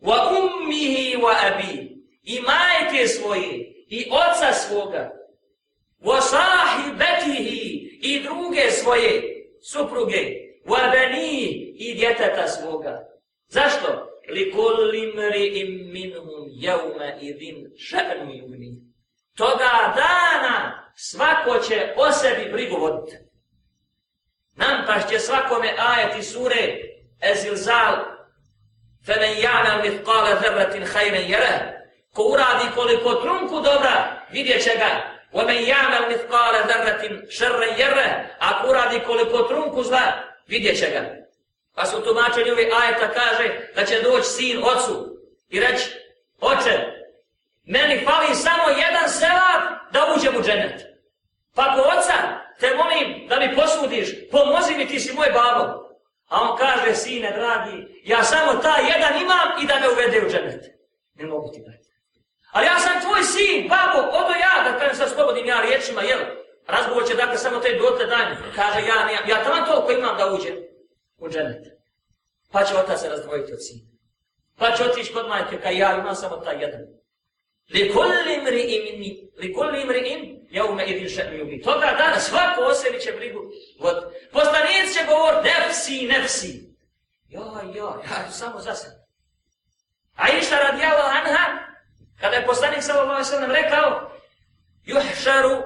Wa 0.00 0.16
ummihi 0.38 1.16
wa 1.16 1.34
abi. 1.46 1.96
I 2.22 2.40
majke 2.40 3.08
svoje, 3.08 3.50
i 3.88 4.10
oca 4.10 4.52
svoga. 4.52 5.10
Wa 6.00 6.20
sahibetihi. 6.20 7.86
I 8.02 8.22
druge 8.22 8.70
svoje 8.70 9.35
supruge. 9.60 10.22
Wa 10.66 10.90
bani. 10.92 11.44
I 11.78 11.94
djeteta 11.94 12.48
svoga. 12.48 12.98
Zašto? 13.48 14.12
Li 14.28 14.52
kulli 14.52 15.12
mri'im 15.16 15.92
minhum 15.92 16.48
jevme 16.48 17.18
idin 17.20 17.66
še'nu 17.76 18.34
juni. 18.34 18.72
Toga 19.36 19.94
dana 19.96 20.88
svako 20.96 21.58
će 21.58 21.94
o 21.96 22.12
sebi 22.12 22.52
brigu 22.52 22.76
voditi. 22.76 23.16
Nam 24.56 24.86
pa 24.86 25.08
će 25.08 25.18
svakome 25.18 25.74
ajeti 25.78 26.22
sure 26.22 26.78
Ezilzal 27.20 27.94
Femen 29.06 29.36
ja'na 29.42 29.82
mithqala 29.82 30.40
zerratin 30.42 30.84
hajren 30.86 31.30
jere 31.30 31.82
Ko 32.14 32.22
uradi 32.22 32.64
koliko 32.74 33.14
trunku 33.14 33.60
dobra 33.60 34.26
vidjet 34.32 34.62
će 34.62 34.70
ga 34.78 35.15
وَمَنْ 35.32 35.58
يَعْمَلْ 35.72 36.02
مِثْقَالَ 36.12 36.54
ذَرَّةٍ 36.70 37.02
شَرًّا 37.30 37.66
يَرَّهُ 37.76 38.26
Ako 38.38 38.68
uradi 38.68 39.00
koliko 39.06 39.42
trunku 39.42 39.82
zla 39.82 40.12
vidjet 40.46 40.78
će 40.78 40.86
ga 40.90 41.26
Pa 41.74 41.86
su 41.86 42.02
tumačeni 42.02 42.50
ove 42.50 42.62
ajeta 42.62 43.08
kaže 43.12 43.50
da 43.74 43.84
će 43.84 44.02
doći 44.02 44.28
sin 44.28 44.62
ocu 44.64 45.16
i 45.48 45.60
reći 45.60 45.90
Oče, 46.40 46.78
meni 47.64 48.04
fali 48.04 48.34
samo 48.34 48.68
jedan 48.68 49.08
sevap 49.08 49.92
da 49.92 50.14
uđem 50.16 50.36
u 50.36 50.42
dženet. 50.42 50.82
Pa 51.54 51.74
ko 51.74 51.80
oca 51.80 52.14
te 52.60 52.74
molim 52.76 53.28
da 53.28 53.40
mi 53.40 53.56
posudiš, 53.56 54.08
pomozi 54.30 54.74
mi, 54.74 54.88
ti 54.88 55.00
si 55.00 55.12
moj 55.12 55.30
babo. 55.30 55.86
A 56.28 56.40
on 56.40 56.56
kaže, 56.56 56.94
sine, 56.94 57.32
dragi, 57.32 58.00
ja 58.04 58.22
samo 58.22 58.52
ta 58.54 58.76
jedan 58.76 59.22
imam 59.22 59.62
i 59.62 59.66
da 59.66 59.78
me 59.78 59.88
uvede 59.88 60.26
u 60.26 60.30
dženet. 60.30 60.64
Ne 61.14 61.26
mogu 61.26 61.52
ti 61.52 61.60
dati. 61.66 61.85
Ali 62.50 62.66
ja 62.66 62.78
sam 62.78 63.00
tvoj 63.00 63.22
sin, 63.22 63.68
babo, 63.68 64.08
odo 64.08 64.34
ja, 64.44 64.54
da 64.64 64.78
kažem 64.78 64.96
sa 64.96 65.08
slobodim 65.08 65.46
ja 65.46 65.60
riječima, 65.60 66.02
jel? 66.02 66.20
Razgovor 66.66 67.08
će 67.08 67.14
dakle 67.14 67.38
samo 67.38 67.58
te 67.58 67.78
dotle 67.78 68.06
dan. 68.06 68.36
Kaže, 68.54 68.80
ja, 68.80 69.10
ja, 69.10 69.20
ja 69.28 69.44
tamo 69.44 69.66
toliko 69.66 69.92
imam 69.92 70.16
da 70.16 70.32
uđem 70.32 70.56
u 71.18 71.28
dženet. 71.28 71.64
Pa 72.52 72.64
će 72.64 72.74
otac 72.74 73.00
se 73.00 73.08
razdvojiti 73.08 73.52
od 73.52 73.58
sina. 73.66 73.86
Pa 74.58 74.76
će 74.76 74.84
otići 74.84 75.12
kod 75.12 75.28
majke, 75.28 75.60
kaj 75.60 75.78
ja 75.78 75.98
imam 75.98 76.14
samo 76.14 76.36
taj 76.36 76.60
jedan. 76.60 76.80
Li 77.74 77.92
kulli 77.92 78.36
mri'im, 78.44 78.84
li 79.38 79.52
kulli 79.54 79.84
mri'im, 79.84 80.46
jaume 80.50 80.86
idin 80.86 81.08
še'nu 81.08 81.42
ubi. 81.42 81.62
Toga 81.62 81.94
dana 81.98 82.20
svako 82.20 82.60
o 82.62 82.74
sebi 82.74 83.00
će 83.00 83.12
brigu. 83.12 83.40
vod. 83.80 84.12
poslanic 84.32 84.94
će 84.94 85.04
govor 85.08 85.34
nefsi, 85.44 86.06
nefsi. 86.06 86.66
Ja, 87.28 87.62
ja, 87.74 88.02
ja, 88.10 88.30
samo 88.30 88.60
za 88.60 88.74
sebe. 88.74 88.94
A 90.14 90.28
iša 90.28 90.56
radijala 90.56 91.04
anha, 91.04 91.44
kada 92.20 92.36
je 92.36 92.46
poslanik 92.46 92.82
sallallahu 92.82 93.24
sallam 93.24 93.50
rekao, 93.50 94.10
juhšaru 94.84 95.62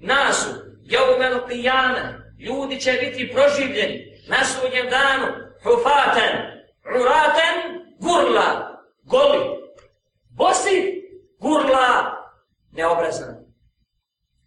nasu, 0.00 0.50
jaume 0.82 1.30
qiyana, 1.48 2.24
ljudi 2.38 2.80
će 2.80 2.92
biti 2.92 3.32
proživljeni 3.34 4.22
na 4.28 4.44
sudnjem 4.44 4.88
danu, 4.90 5.26
hufaten, 5.62 6.32
uraten, 7.00 7.54
gurla, 8.00 8.80
goli, 9.02 9.40
bosi, 10.30 11.02
gurla, 11.38 12.16
neobrazan. 12.72 13.44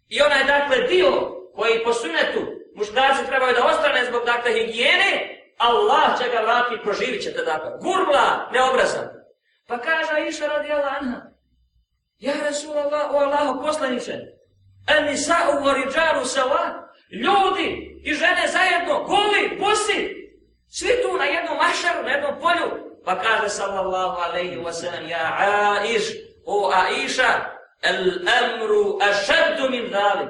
I 0.08 0.22
onaj 0.22 0.44
dakle 0.44 0.86
dio 0.86 1.10
koji 1.54 1.84
po 1.84 1.92
sunetu 1.92 2.40
muškarci 2.74 3.26
trebaju 3.26 3.54
da 3.54 3.66
ostane 3.66 4.04
zbog 4.04 4.22
dakle 4.26 4.52
higijene, 4.52 5.34
Allah 5.58 6.18
će 6.18 6.30
ga 6.30 6.40
vratiti, 6.40 6.74
i 6.74 6.82
proživit 6.82 7.22
ćete 7.22 7.42
dakle. 7.42 7.70
Gurla, 7.82 8.50
neobrazan. 8.52 9.08
Pa 9.66 9.78
kaže 9.78 10.28
Iša 10.28 10.46
radi 10.46 10.72
Allah, 10.72 11.28
Ja 12.18 12.34
Rasulallah, 12.42 13.14
o 13.14 13.16
Allahu 13.18 13.62
poslanice, 13.62 14.12
en 14.86 15.04
nisa'u 15.04 15.62
wa 15.62 15.72
riđaru 15.74 16.24
sawa, 16.24 16.88
ljudi 17.10 18.00
i 18.04 18.14
žene 18.14 18.48
zajedno, 18.48 19.04
goli, 19.04 19.58
bosi, 19.60 20.00
svi 20.68 21.02
tu 21.02 21.16
na 21.16 21.24
jednom 21.24 21.56
mašaru, 21.56 22.02
na 22.02 22.10
jednom 22.10 22.40
polju. 22.40 22.88
Pa 23.04 23.22
kaže 23.22 23.48
sallallahu 23.48 24.20
alaihi 24.20 24.56
wa 24.56 24.72
sallam, 24.72 25.08
ja 25.08 25.36
Aiš, 25.38 26.02
o 26.46 26.72
Aisha, 26.74 27.58
El-emru 27.82 28.98
ašeddu 29.02 29.70
min 29.70 29.90
dalik. 29.90 30.28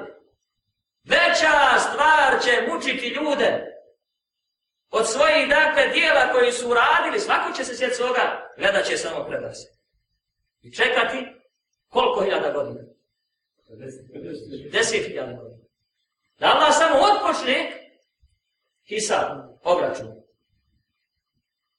Veća 1.03 1.79
stvar 1.79 2.41
će 2.43 2.71
mučiti 2.71 3.07
ljude 3.07 3.65
od 4.91 5.07
svojih 5.09 5.49
dakle 5.49 5.87
dijela 5.87 6.31
koji 6.31 6.51
su 6.51 6.69
uradili. 6.69 7.19
Svako 7.19 7.53
će 7.53 7.63
se 7.63 7.75
sjeti 7.75 7.95
svoga, 7.95 8.51
gledat 8.57 8.85
će 8.85 8.97
samo 8.97 9.25
predase. 9.25 9.67
I 10.61 10.73
čekati 10.73 11.38
koliko 11.89 12.21
hiljada 12.21 12.51
godina? 12.51 12.79
Deset 14.71 15.07
hiljada 15.07 15.33
godina. 15.33 15.63
Da 16.39 16.47
Allah 16.47 16.73
samo 16.77 16.95
odpočne 16.99 17.71
hisab, 18.87 19.27
obračun. 19.63 20.07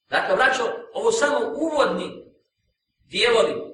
Dakle, 0.09 0.37
vraćo, 0.37 0.63
ovo 0.95 1.13
samo 1.13 1.39
uvodni 1.57 2.25
dijelovi 3.11 3.71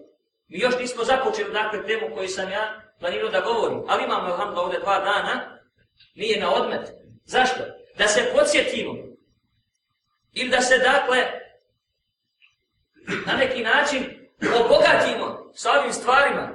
Mi 0.48 0.58
još 0.58 0.78
nismo 0.78 1.04
započeli 1.04 1.52
dakle 1.52 1.86
temu 1.86 2.16
koju 2.16 2.28
sam 2.28 2.50
ja 2.50 2.82
planirao 3.00 3.30
da 3.30 3.40
govorim, 3.40 3.82
ali 3.88 4.04
imamo 4.04 4.26
alhamdulillah 4.26 4.64
ovdje 4.64 4.80
dva 4.80 4.98
dana, 4.98 5.58
nije 6.14 6.40
na 6.40 6.54
odmet. 6.54 6.90
Zašto? 7.24 7.62
Da 7.98 8.08
se 8.08 8.32
podsjetimo 8.34 8.94
ili 10.32 10.50
da 10.50 10.60
se 10.60 10.78
dakle 10.78 11.18
na 13.26 13.36
neki 13.36 13.62
način 13.62 14.28
obogatimo 14.64 15.45
sa 15.56 15.80
ovim 15.80 15.92
stvarima, 15.92 16.48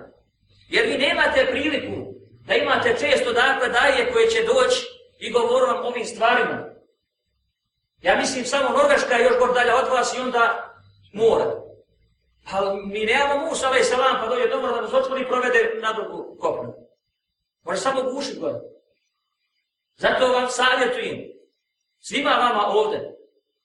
jer 0.69 0.85
vi 0.85 0.97
nemate 0.97 1.47
priliku 1.51 2.13
da 2.47 2.55
imate 2.55 2.95
često 2.99 3.33
dakle 3.33 3.69
daje 3.69 4.11
koje 4.11 4.27
će 4.27 4.43
doći 4.43 4.87
i 5.19 5.31
govoru 5.31 5.65
vam 5.65 5.85
ovim 5.85 6.05
stvarima. 6.05 6.71
Ja 8.01 8.15
mislim 8.15 8.45
samo 8.45 8.69
Norveška 8.69 9.15
je 9.15 9.23
još 9.23 9.37
gor 9.39 9.53
dalje 9.53 9.73
od 9.73 9.87
vas 9.91 10.17
i 10.17 10.21
onda 10.21 10.73
mora. 11.13 11.61
Pa 12.51 12.73
mi 12.73 13.05
nemamo 13.05 13.45
Musa 13.45 13.67
alaih 13.67 13.85
salam, 13.85 14.17
pa 14.21 14.27
dođe 14.27 14.47
dobro 14.47 14.71
da 14.71 14.81
nas 14.81 14.93
otvori 14.93 15.21
i 15.21 15.27
provede 15.27 15.79
na 15.81 15.93
drugu 15.93 16.37
kopnu. 16.39 16.73
Može 17.63 17.79
samo 17.79 18.01
gušit 18.03 18.39
gore. 18.39 18.59
Zato 19.97 20.27
vam 20.27 20.47
savjetujem, 20.49 21.31
svima 21.99 22.29
vama 22.29 22.67
ovde, 22.67 22.99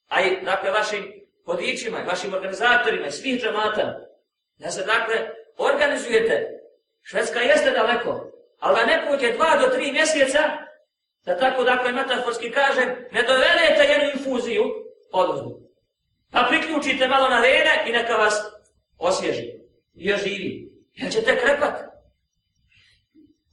a 0.08 0.20
i 0.20 0.44
dakle 0.44 0.70
vašim 0.70 1.12
podićima, 1.44 1.98
vašim 2.08 2.34
organizatorima 2.34 3.10
svih 3.10 3.42
džamata, 3.42 4.06
da 4.58 4.70
se 4.70 4.84
dakle 4.84 5.28
organizujete. 5.56 6.52
Švedska 7.02 7.40
jeste 7.40 7.70
daleko, 7.70 8.30
ali 8.58 8.76
da 8.76 8.86
ne 8.86 9.06
pođe 9.06 9.32
dva 9.32 9.56
do 9.56 9.66
tri 9.66 9.92
mjeseca, 9.92 10.38
da 11.24 11.38
tako 11.38 11.64
dakle 11.64 11.92
metaforski 11.92 12.50
kažem, 12.50 12.88
ne 13.12 13.22
dovedete 13.22 13.92
jednu 13.92 14.10
infuziju 14.14 14.64
odozvu. 15.12 15.60
Pa 16.32 16.46
priključite 16.48 17.08
malo 17.08 17.28
na 17.28 17.40
vene 17.40 17.84
i 17.86 17.92
neka 17.92 18.16
vas 18.16 18.42
osvježi, 18.98 19.52
još 19.94 20.22
živi, 20.22 20.72
jer 20.94 21.12
ćete 21.12 21.40
krepat. 21.40 21.74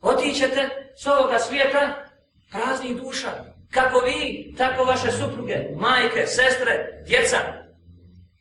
Otićete 0.02 0.70
s 0.96 1.08
ovoga 1.08 1.40
svijeta 1.40 2.06
praznih 2.52 2.98
duša, 2.98 3.30
kako 3.72 4.00
vi, 4.00 4.54
tako 4.58 4.84
vaše 4.84 5.12
supruge, 5.12 5.58
majke, 5.76 6.28
sestre, 6.28 7.04
djeca. 7.06 7.63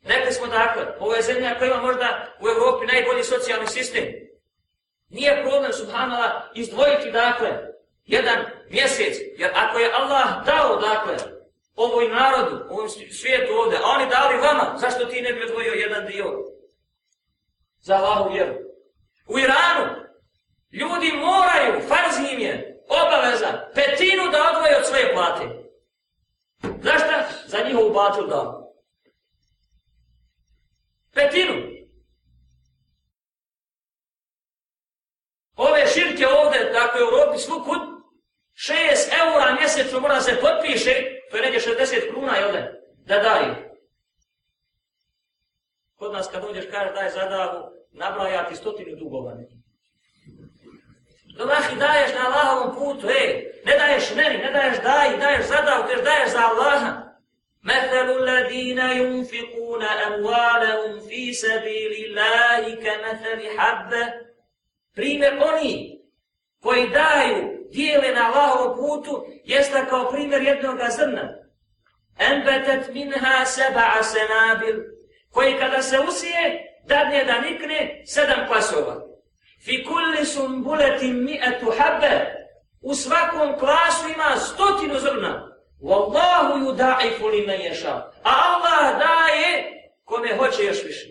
Rekli 0.03 0.33
smo 0.33 0.47
dakle, 0.47 0.83
ovo 0.99 1.13
je 1.13 1.21
zemlja 1.21 1.57
koja 1.57 1.71
ima 1.71 1.81
možda 1.81 2.27
u 2.41 2.47
Evropi 2.47 2.85
najbolji 2.85 3.23
socijalni 3.23 3.67
sistem. 3.67 4.03
Nije 5.09 5.41
problem, 5.41 5.73
subhanala, 5.73 6.51
izdvojiti 6.55 7.11
dakle, 7.11 7.49
jedan 8.05 8.45
mjesec, 8.69 9.17
jer 9.37 9.51
ako 9.55 9.79
je 9.79 9.93
Allah 9.93 10.45
dao 10.45 10.75
dakle, 10.75 11.15
ovoj 11.75 12.07
narodu, 12.07 12.65
ovom 12.69 12.89
svijetu 12.89 13.53
ovdje, 13.53 13.79
a 13.83 13.87
oni 13.87 14.09
dali 14.09 14.37
vama, 14.37 14.77
zašto 14.77 15.05
ti 15.05 15.21
ne 15.21 15.33
bi 15.33 15.43
odvojio 15.43 15.73
jedan 15.73 16.05
dio 16.05 16.25
za 17.79 17.95
Allahu 17.95 18.33
vjeru. 18.33 18.53
U 19.27 19.39
Iranu 19.39 19.95
ljudi 20.71 21.11
moraju, 21.11 21.87
farz 21.87 22.31
im 22.31 22.39
je, 22.39 22.81
obaveza, 22.87 23.69
petinu 23.75 24.31
da 24.31 24.51
odvoje 24.51 24.77
od 24.77 24.85
svoje 24.85 25.13
plate. 25.13 25.43
Zašto? 26.83 27.13
za 27.47 27.57
njihovu 27.67 27.93
batil 27.93 28.27
dao. 28.27 28.62
Petinu. 31.13 31.73
Ove 35.55 35.87
širke 35.87 36.27
ovde, 36.27 36.69
dakle 36.73 37.01
u 37.03 37.07
Europi, 37.07 37.39
svukud, 37.39 37.79
6 38.53 38.73
eura 39.21 39.55
mjesečno 39.59 39.99
mora 39.99 40.21
se 40.21 40.41
potpiše, 40.41 40.91
to 41.31 41.37
je 41.37 41.43
negdje 41.43 41.59
60 41.59 42.11
kruna, 42.11 42.35
jel 42.35 42.51
da, 42.51 42.71
da 42.95 43.19
daju. 43.19 43.55
Kod 45.95 46.13
nas 46.13 46.29
kad 46.31 46.41
dođeš 46.41 46.65
kaže 46.71 46.93
daj 46.93 47.09
zadavu, 47.09 47.63
nabraja 47.91 48.49
ti 48.49 48.55
stotinu 48.55 48.95
dugova 48.95 49.33
neki. 49.33 49.55
Domahi 51.37 51.75
daješ 51.79 52.13
na 52.13 52.25
Allahovom 52.25 52.75
putu, 52.75 53.07
ej, 53.09 53.51
ne 53.65 53.77
daješ 53.77 54.15
meni, 54.15 54.37
ne 54.37 54.51
daješ 54.51 54.77
daj, 54.83 55.17
daješ 55.17 55.45
zadavu, 55.45 55.87
teš 55.87 56.03
daješ 56.03 56.31
za 56.31 56.39
Allaha. 56.39 57.12
مثل 57.64 58.10
الذين 58.22 58.78
ينفقون 58.78 59.82
أموالهم 59.84 61.00
في 61.00 61.32
سبيل 61.32 61.92
الله 62.04 62.74
كمثل 62.74 63.58
حبة 63.58 64.12
primjer 64.94 65.38
oni 65.54 66.00
koji 66.62 66.88
daju 66.88 67.66
dijele 67.70 68.14
na 68.14 68.26
Allahovom 68.26 68.76
putu 68.76 69.26
jeste 69.44 69.86
kao 69.90 70.10
primjer 70.10 70.42
jednog 70.42 70.78
zrna. 70.96 71.34
Enbetet 72.18 72.94
minha 72.94 73.44
seba 73.44 74.02
senabil 74.02 74.76
koji 75.30 75.58
kada 75.58 75.82
se 75.82 75.98
usije 76.00 76.64
dadne 76.84 77.24
da 77.24 77.40
nikne 77.40 78.02
sedam 78.06 78.46
klasova. 78.46 78.96
Fi 79.64 79.84
kulli 79.84 80.24
sumbuletin 80.24 81.24
mi'atu 81.24 81.72
habbe 81.78 82.34
u 82.82 82.94
svakom 82.94 83.58
klasu 83.58 84.08
ima 84.14 84.36
stotinu 84.36 84.98
zrna. 84.98 85.51
Wallahu 85.83 86.63
yuda'ifu 86.63 87.27
limen 87.31 87.61
yasha. 87.61 88.11
A 88.23 88.31
Allah 88.53 88.99
daje 88.99 89.73
kome 90.03 90.37
hoće 90.37 90.63
još 90.63 90.83
više. 90.83 91.07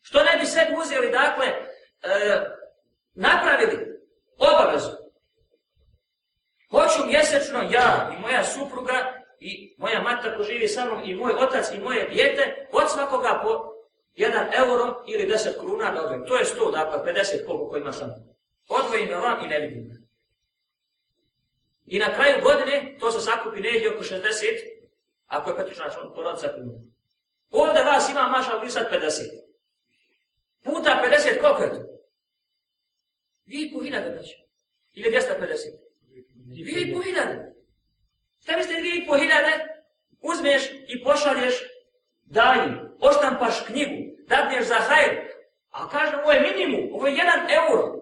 Što 0.00 0.18
ne 0.24 0.38
bi 0.40 0.46
sebi 0.46 0.76
uzeli, 0.80 1.10
dakle, 1.10 1.46
e, 1.46 2.40
napravili 3.14 3.78
obavezu. 4.38 4.90
Hoću 6.70 7.06
mjesečno 7.06 7.58
ja 7.70 8.10
i 8.18 8.20
moja 8.20 8.44
supruga 8.44 9.24
i 9.40 9.74
moja 9.78 10.02
mater 10.02 10.36
ko 10.36 10.42
živi 10.42 10.68
sa 10.68 10.84
mnom 10.84 11.00
i 11.04 11.14
moj 11.14 11.32
otac 11.32 11.72
i 11.74 11.80
moje 11.80 12.08
dijete 12.08 12.68
od 12.72 12.90
svakoga 12.90 13.40
po 13.42 13.74
jedan 14.14 14.46
euro 14.54 15.04
ili 15.06 15.26
deset 15.26 15.58
kruna 15.60 15.90
da 15.90 16.02
odvojim. 16.02 16.26
To 16.26 16.36
je 16.36 16.44
sto, 16.44 16.70
dakle, 16.70 17.12
50 17.12 17.46
koliko 17.46 17.76
ima 17.76 17.92
sam. 17.92 18.10
Odvojim 18.68 19.08
je 19.08 19.16
vam 19.16 19.44
i 19.44 19.48
ne 19.48 19.60
vidim. 19.60 20.03
I 21.86 21.98
na 21.98 22.14
kraju 22.14 22.42
godine 22.42 22.96
to 23.00 23.10
se 23.10 23.20
sakupi 23.20 23.60
negdje 23.60 23.94
oko 23.94 24.04
60, 24.04 24.22
ako 25.26 25.50
je 25.50 25.56
petrična 25.56 25.84
račun 25.84 26.14
porodica 26.14 26.46
za 26.46 26.52
krunu. 26.52 26.72
Ovdje 27.50 27.84
vas 27.84 28.10
ima 28.10 28.28
maša 28.28 28.54
lisat 28.54 28.92
50. 28.92 29.44
Puta 30.64 31.02
50, 31.04 31.40
koliko 31.40 31.62
je 31.62 31.70
to? 31.70 31.94
Vi 33.46 33.62
i 33.62 33.72
po 33.72 33.82
hiljade, 33.82 34.10
znači. 34.10 34.44
Ili 34.92 35.10
250. 35.10 35.84
Vi 36.46 36.80
i 36.80 36.94
po 36.94 37.00
hiljade. 37.00 37.54
Šta 38.42 38.56
mislite, 38.56 38.80
vi 38.80 38.88
i 38.88 39.06
po 39.06 39.18
hiljade 39.18 39.52
uzmeš 40.20 40.62
i 40.88 41.04
pošalješ 41.04 41.54
daj 42.24 42.58
oštampaš 43.00 43.64
knjigu, 43.66 44.16
dadneš 44.28 44.66
za 44.66 44.74
hajr, 44.74 45.10
a 45.70 45.88
kažem, 45.88 46.18
ovo 46.20 46.32
je 46.32 46.40
minimum, 46.40 46.94
ovo 46.94 47.06
je 47.06 47.16
jedan 47.16 47.40
euro. 47.50 47.94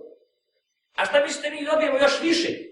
A 0.94 1.04
šta 1.04 1.22
mislite, 1.22 1.50
mi 1.50 1.64
dobijemo 1.64 1.98
još 1.98 2.22
više? 2.22 2.71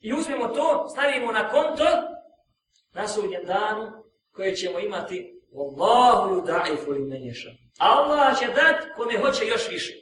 I 0.00 0.12
uzmemo 0.12 0.48
to, 0.48 0.88
stavimo 0.88 1.32
na 1.32 1.48
konto, 1.48 1.84
na 2.92 3.08
sudnjem 3.08 3.44
danu, 3.44 3.92
koje 4.32 4.56
ćemo 4.56 4.78
imati 4.78 5.40
Allahu 5.56 6.34
yuda'ifu 6.34 6.90
li 6.90 6.98
menješa. 6.98 7.50
Allah 7.78 8.38
će 8.38 8.46
dat 8.46 8.96
kome 8.96 9.18
hoće 9.18 9.46
još 9.46 9.70
više. 9.70 9.92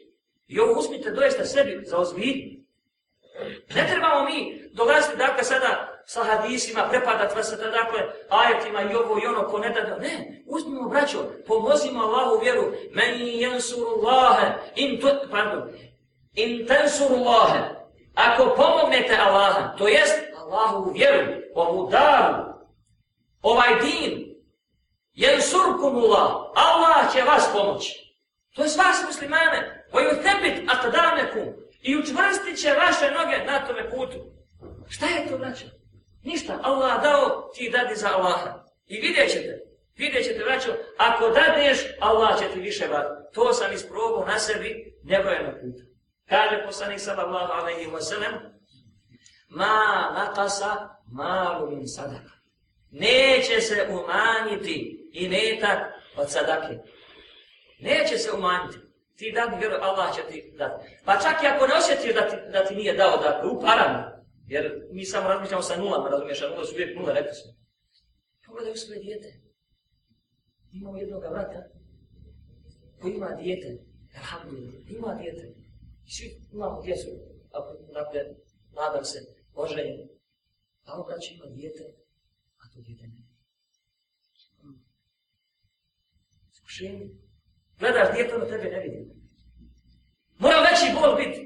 I 0.47 0.61
ovo 0.61 0.81
uzmite 0.81 1.11
doista 1.11 1.45
sebi 1.45 1.81
za 1.85 1.99
ozbilj. 1.99 2.59
Ne 3.75 3.87
trebamo 3.89 4.25
mi 4.25 4.63
dolaziti, 4.73 5.17
dakle, 5.17 5.45
sada 5.45 5.99
sa 6.07 6.25
hadisima, 6.25 6.89
prepadat 6.91 7.37
vas 7.37 7.51
sada, 7.51 7.71
dakle, 7.71 8.01
ajetima 8.29 8.83
i 8.83 8.95
ovo 8.95 9.19
i 9.23 9.27
ono, 9.27 9.49
ko 9.49 9.59
ne 9.59 9.71
da, 9.71 9.97
ne, 9.97 10.43
uzmimo, 10.47 10.89
braćo, 10.89 11.19
pomozimo 11.47 12.01
Allahu 12.01 12.41
vjeru, 12.43 12.73
meni 12.93 13.41
jansuru 13.41 13.87
Allahe, 13.87 14.53
in, 14.77 15.01
tu, 15.01 15.09
pardon, 15.31 15.71
in 16.35 16.67
tensuru 16.67 17.15
Allahe, 17.15 17.78
ako 18.19 18.55
pomognete 18.57 19.15
Allaha, 19.17 19.75
to 19.79 19.89
jest 19.89 20.19
Allahu 20.37 20.93
vjeru, 20.93 21.33
ovu 21.55 21.91
daru, 21.91 22.45
ovaj 23.43 23.81
din, 23.81 24.35
jansurkum 25.15 25.97
Allah, 25.97 26.31
Allah 26.55 27.13
će 27.13 27.23
vas 27.23 27.49
pomoći. 27.53 27.93
To 28.55 28.63
je 28.63 28.71
vas 28.77 29.05
muslimane, 29.07 29.85
koji 29.93 30.07
utebit 30.07 30.71
atadanekum, 30.73 31.55
i 31.83 31.97
učvrstit 31.97 32.59
će 32.63 32.71
vaše 32.71 33.11
noge 33.11 33.45
na 33.45 33.67
tome 33.67 33.91
putu. 33.91 34.19
Šta 34.89 35.07
je 35.07 35.29
to, 35.29 35.39
braćo? 35.39 35.65
Ništa. 36.23 36.59
Allah 36.63 37.03
dao, 37.03 37.51
ti 37.55 37.71
dadi 37.71 37.95
za 37.95 38.09
Allaha. 38.17 38.65
I 38.87 39.01
vidjet 39.01 39.31
ćete, 39.31 39.61
vidjet 39.97 40.25
ćete, 40.25 40.45
braćo, 40.45 40.71
ako 40.97 41.29
dadneš, 41.31 41.79
Allah 42.01 42.39
će 42.39 42.49
ti 42.49 42.61
više 42.61 42.87
vati. 42.87 43.35
To 43.35 43.53
sam 43.53 43.73
isprobao 43.73 44.25
na 44.27 44.39
sebi, 44.39 44.95
nebrojeno 45.05 45.51
puta. 45.51 45.88
Kaže 46.29 46.65
poslanik 46.67 47.01
sallallahu 47.01 47.53
alaihi 47.53 47.91
wa 47.91 48.01
sallam, 48.01 48.35
ma 49.49 50.11
nakasa 50.15 50.89
malu 51.07 51.71
min 51.71 51.89
sadaka. 51.89 52.33
Neće 52.91 53.61
se 53.61 53.89
umanjiti 53.91 55.09
i 55.13 55.29
netak 55.29 55.79
od 56.17 56.31
sadake. 56.31 56.79
Neće 57.81 58.19
se 58.19 58.33
umanjiti 58.33 58.79
ti 59.19 59.33
dadi 59.33 59.57
vjeru, 59.61 59.77
Allah 59.81 60.15
će 60.17 60.23
ti 60.31 60.55
dati. 60.59 60.87
Pa 61.05 61.13
čak 61.25 61.43
i 61.43 61.47
ako 61.47 61.67
ne 61.67 61.75
osjetiš 61.75 62.15
da 62.15 62.29
ti, 62.29 62.37
da 62.53 62.65
ti 62.65 62.75
nije 62.75 62.95
dao, 62.95 63.17
dakle, 63.17 63.51
u 63.51 63.61
parama, 63.61 64.03
jer 64.47 64.65
mi 64.93 65.05
samo 65.05 65.29
razmišljamo 65.29 65.63
sa 65.63 65.77
nulama, 65.77 66.09
razumiješ, 66.09 66.43
a 66.43 66.49
nula 66.49 66.65
su 66.65 66.75
uvijek 66.75 66.99
nula, 66.99 67.13
rekli 67.13 67.35
smo. 67.35 67.51
Pogledaj 68.47 68.73
u 68.73 68.77
svoje 68.77 69.01
dijete. 69.01 69.29
Imamo 70.73 70.97
jednog 70.99 71.23
vrata 71.31 71.61
koji 73.01 73.13
ima 73.15 73.31
dijete, 73.43 73.69
alhamdulillah, 74.17 74.75
ima 74.89 75.15
dijete. 75.15 75.68
I 76.09 76.11
svi 76.11 76.41
imamo 76.53 76.83
djecu, 76.83 77.09
ako, 77.51 77.73
dakle, 77.93 78.21
nadam 78.73 79.05
se, 79.05 79.19
oženje. 79.55 80.09
A 80.85 81.01
on 81.01 81.21
će 81.21 81.35
ima 81.35 81.47
dijete, 81.47 81.85
a 82.59 82.69
to 82.75 82.81
dijete 82.81 83.07
ne. 83.07 83.23
Iskušenje. 86.53 87.09
Gledaš 87.79 88.15
djeto 88.15 88.35
ono 88.35 88.45
na 88.45 88.51
tebe 88.51 88.71
ne 88.71 88.81
vidi. 88.81 89.03
Mora 90.39 90.61
veći 90.61 90.95
bol 91.01 91.17
biti. 91.17 91.41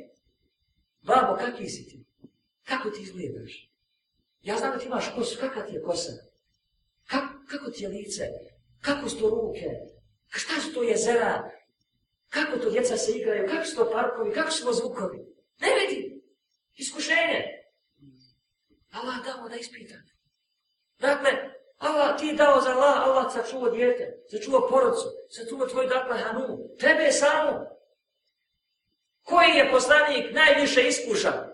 Babo, 1.03 1.37
kakvi 1.37 1.69
si 1.69 1.87
ti? 1.89 2.05
Kako 2.65 2.91
ti 2.91 3.03
izgledaš? 3.03 3.71
Ja 4.43 4.57
znam 4.57 4.73
da 4.73 4.79
ti 4.79 4.87
imaš 4.87 5.15
kosu, 5.15 5.39
kakva 5.41 5.63
ti 5.63 5.75
je 5.75 5.83
kosa? 5.83 6.13
Kako, 7.05 7.35
kako 7.49 7.71
ti 7.71 7.83
je 7.83 7.89
lice? 7.89 8.23
Kako 8.81 9.09
su 9.09 9.19
to 9.19 9.31
ruke? 9.31 9.67
Šta 10.29 10.61
su 10.61 10.75
to 10.75 10.83
jezera? 10.83 11.51
Se 13.05 13.13
igraju? 13.19 13.49
Kako 13.49 13.65
su 13.65 13.77
to 13.77 13.91
parkovi? 13.91 14.33
Kako 14.33 14.51
su 14.51 14.65
to 14.65 14.73
zvukovi? 14.73 15.19
Ne 15.61 15.69
vidi. 15.79 16.23
Iskušenje. 16.75 17.45
Allah 18.93 19.15
dao 19.25 19.49
da 19.49 19.57
ispita. 19.57 19.95
Dakle, 20.99 21.31
Allah 21.79 22.19
ti 22.19 22.27
je 22.27 22.35
dao 22.35 22.61
za 22.61 22.71
Allah, 22.71 23.03
Allah 23.03 23.33
sačuva 23.33 23.71
djete, 23.71 24.23
sačuva 24.31 24.69
porodcu, 24.69 25.09
sačuva 25.31 25.67
tvoj 25.67 25.87
dakle 25.87 26.19
hanu. 26.19 26.59
Tebe 26.81 27.03
je 27.03 27.13
samo. 27.13 27.67
Koji 29.23 29.51
je 29.51 29.71
poslanik 29.71 30.35
najviše 30.35 30.83
iskušan? 30.89 31.53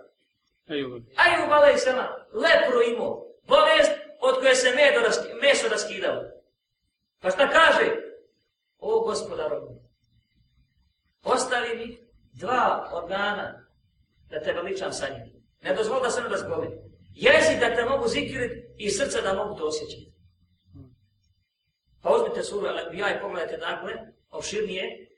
Ajub 1.16 1.52
alaih 1.52 1.78
sama, 1.78 2.26
lepro 2.32 2.82
imao, 2.82 3.26
bolest 3.42 3.92
od 4.20 4.38
koje 4.40 4.54
se 4.54 4.70
medo 4.70 5.00
raski, 5.00 5.28
meso 5.42 5.68
raskidalo. 5.68 6.22
Pa 7.20 7.30
šta 7.30 7.50
kaže? 7.50 7.96
O 8.78 9.00
gospodaru, 9.00 9.56
ostavi 11.22 11.76
mi 11.76 11.98
dva 12.32 12.90
organa 12.92 13.68
da 14.30 14.42
te 14.42 14.52
veličam 14.52 14.92
sa 14.92 15.08
njim. 15.08 15.38
Ne 15.62 15.74
dozvoli 15.74 16.02
da 16.02 16.10
se 16.10 16.22
ne 16.22 16.28
razgovori. 16.28 16.68
Jezik 17.14 17.60
da 17.60 17.74
te 17.74 17.84
mogu 17.84 18.08
zikirit 18.08 18.52
i 18.76 18.90
srca 18.90 19.20
da 19.20 19.34
mogu 19.34 19.58
to 19.58 19.66
osjećati. 19.66 20.12
Pa 22.02 22.10
uzmite 22.14 22.42
suru 22.42 22.66
Al-Anbiya 22.66 23.16
i 23.16 23.20
pogledajte 23.20 23.56
dakle, 23.56 23.92
opširnije, 24.30 25.08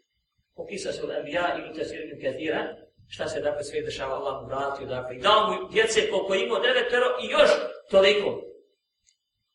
opisa 0.54 0.92
se 0.92 1.02
Al-Anbiya 1.02 1.58
i 1.58 1.68
Lutasir 1.68 2.00
ibn 2.00 2.22
Kathira, 2.22 2.76
šta 3.08 3.28
se 3.28 3.40
dakle 3.40 3.64
sve 3.64 3.82
dešava 3.82 4.14
Allah 4.14 4.42
mu 4.42 4.48
vratio, 4.48 4.86
dakle, 4.86 5.16
i 5.16 5.20
dao 5.20 5.50
mu 5.50 5.68
djece 5.68 6.10
koliko 6.10 6.34
imao 6.34 6.60
devetero 6.60 7.06
i 7.22 7.26
još 7.30 7.50
toliko. 7.90 8.42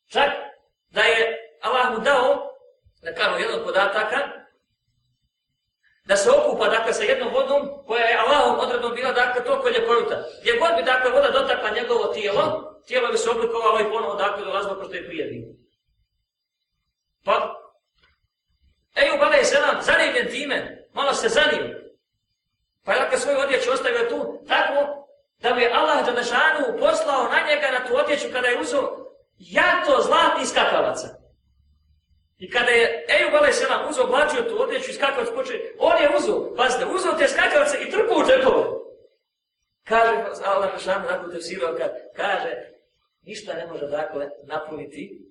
Čak 0.08 0.30
da 0.90 1.02
je 1.02 1.38
Allah 1.62 1.98
mu 1.98 2.04
dao, 2.04 2.50
da 3.02 3.14
kažemo 3.14 3.38
jednog 3.38 3.66
podataka, 3.66 4.18
da 6.06 6.16
se 6.16 6.30
okupa 6.32 6.70
dakle, 6.70 6.94
sa 6.94 7.04
jednom 7.04 7.34
vodom 7.34 7.70
koja 7.88 8.06
je 8.06 8.18
Allahom 8.18 8.60
odredom 8.60 8.96
bila 8.96 9.12
dakle, 9.12 9.44
toliko 9.44 9.70
ljepojuta. 9.70 10.24
Gdje 10.42 10.60
god 10.60 10.76
bi 10.78 10.84
dakle, 10.84 11.12
voda 11.12 11.30
dotakla 11.32 11.70
njegovo 11.70 12.06
tijelo, 12.06 12.76
tijelo 12.88 13.12
bi 13.12 13.18
se 13.18 13.30
oblikovalo 13.30 13.80
i 13.80 13.92
ponovo 13.92 14.16
dakle, 14.16 14.46
dolazilo 14.46 14.76
kroz 14.76 14.88
što 14.88 14.96
je 14.96 15.08
prije 15.08 15.26
bilo. 15.26 15.48
Pa, 17.26 17.56
ej, 18.96 19.10
u 19.16 19.20
Bale 19.20 19.44
Zelan, 19.44 19.82
zanimljen 19.82 20.28
time, 20.32 20.88
malo 20.94 21.14
se 21.14 21.30
zanimljen. 21.30 21.76
Pa 22.86 22.94
je 22.94 23.00
dakle, 23.00 23.18
svoju 23.18 23.40
odjeću 23.40 23.72
ostavio 23.72 24.10
tu, 24.10 24.46
tako 24.48 25.08
da 25.40 25.54
mu 25.54 25.60
je 25.60 25.74
Allah 25.74 26.06
Đanašanu 26.06 26.80
poslao 26.80 27.24
na 27.24 27.40
njega 27.48 27.68
na 27.72 27.88
tu 27.88 27.98
odjeću 27.98 28.28
kada 28.34 28.48
je 28.48 28.60
uzao 28.62 28.98
jato 29.38 30.02
zlatni 30.02 30.46
skakavaca. 30.46 31.25
I 32.38 32.50
kada 32.50 32.72
je 32.72 33.06
Ejub 33.10 33.34
alaih 33.34 33.56
selam 33.56 33.90
uzao, 33.90 34.06
oblačio 34.06 34.42
tu 34.42 34.62
odjeću 34.62 34.92
i 34.92 34.94
skakavac 34.94 35.30
počeo, 35.36 35.58
on 35.80 36.02
je 36.02 36.10
uzo, 36.18 36.56
pazite, 36.58 36.86
uzo 36.86 37.18
te 37.20 37.28
skakavce 37.28 37.78
i 37.78 37.92
trpao 37.92 38.18
u 38.18 38.26
džepove. 38.28 38.64
Kaže 39.84 40.16
Allah 40.46 40.70
Đalešanu, 40.70 41.06
nakon 41.12 41.32
te 41.32 41.42
sirao, 41.42 41.78
kaže, 42.16 42.52
ništa 43.22 43.54
ne 43.54 43.68
može 43.68 43.88
dakle 43.88 44.30
napuniti 44.44 45.22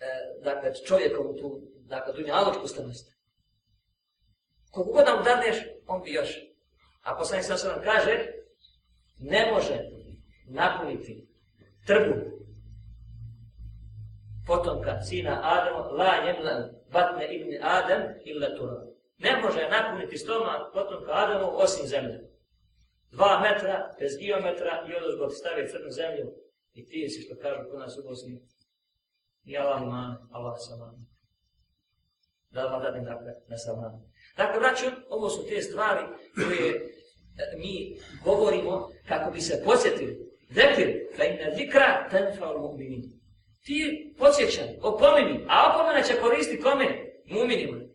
e, 0.00 0.06
dakle, 0.44 0.74
čovjekom 0.86 1.26
tu, 1.38 1.60
dakle, 1.76 2.12
dunjaločku 2.12 2.66
stanost. 2.66 3.12
Kogu 4.70 4.92
god 4.92 5.06
nam 5.06 5.24
dadneš, 5.24 5.56
on 5.86 6.02
bi 6.02 6.12
još. 6.12 6.38
A 7.02 7.16
poslanik 7.16 7.44
sam 7.44 7.58
se 7.58 7.68
nam 7.68 7.82
kaže, 7.84 8.26
ne 9.18 9.52
može 9.52 9.78
napuniti 10.48 11.26
trbu 11.86 12.35
potomka 14.46 15.00
sina 15.02 15.40
Adama, 15.42 15.90
la 15.90 16.14
jemla 16.26 16.70
batne 16.92 17.24
ibn 17.36 17.50
Adam 17.62 18.02
illa 18.24 18.56
tura. 18.56 18.86
Ne 19.18 19.40
može 19.42 19.68
napuniti 19.68 20.18
stoma 20.18 20.70
potomka 20.74 21.12
Adamu 21.12 21.48
osim 21.54 21.86
zemlje. 21.86 22.18
Dva 23.10 23.40
metra, 23.40 23.94
bez 24.00 24.12
geometra 24.20 24.86
i 24.88 24.96
odozgo 24.96 25.30
stave 25.30 25.68
crnu 25.68 25.90
zemlju 25.90 26.26
i 26.72 26.86
ti 26.86 27.08
si 27.08 27.22
što 27.22 27.34
kažu 27.42 27.70
kod 27.70 27.80
nas 27.80 27.98
u 27.98 28.02
Bosni, 28.08 28.40
I 29.46 29.56
Allah 29.58 29.82
iman, 29.82 30.16
Allah 30.32 30.54
saman. 30.68 30.94
Da 32.50 32.64
vam 32.64 32.82
dadim 32.82 33.04
dakle 33.04 33.32
na 33.48 33.58
sama. 33.58 34.00
Dakle, 34.36 34.60
braću, 34.60 34.86
ovo 35.08 35.28
su 35.30 35.46
te 35.48 35.62
stvari 35.62 36.04
koje 36.34 36.70
e, 36.72 37.56
mi 37.58 37.98
govorimo 38.24 38.88
kako 39.08 39.30
bi 39.30 39.40
se 39.40 39.62
posjetili. 39.64 40.26
Zekir, 40.50 40.88
fe 41.16 41.24
inna 41.26 41.56
zikra 41.56 42.08
tenfa 42.10 42.50
ul 42.50 42.60
mu'minin. 42.60 43.15
Ti 43.66 44.14
podsjećaj, 44.18 44.68
opomeni, 44.82 45.46
a 45.48 45.72
opomena 45.72 46.02
će 46.02 46.20
koristiti 46.20 46.62
kome? 46.62 46.86
Mu'minima. 47.26 47.88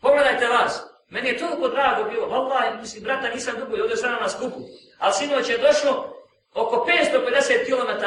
Pogledajte 0.00 0.46
vas, 0.46 0.82
meni 1.08 1.28
je 1.28 1.38
toliko 1.38 1.68
drago 1.68 2.10
bilo, 2.10 2.26
vallaha, 2.28 2.76
mislim, 2.80 3.04
brata, 3.04 3.28
nisam 3.34 3.54
dugo, 3.58 3.82
ovdje 3.82 3.96
sam 3.96 4.20
na 4.20 4.28
skupu, 4.28 4.60
ali 4.98 5.12
sinoć 5.12 5.48
je 5.48 5.58
došlo 5.58 6.16
oko 6.54 6.86
550 6.88 7.66
km 7.66 8.04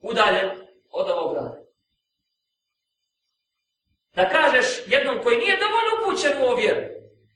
udaljen 0.00 0.50
od 0.90 1.10
ovog 1.10 1.34
grada. 1.34 1.60
Da 4.14 4.28
kažeš 4.28 4.66
jednom 4.86 5.22
koji 5.22 5.38
nije 5.38 5.56
dovoljno 5.56 5.92
upućen 6.00 6.42
u 6.42 6.46
ovjeru, 6.46 6.80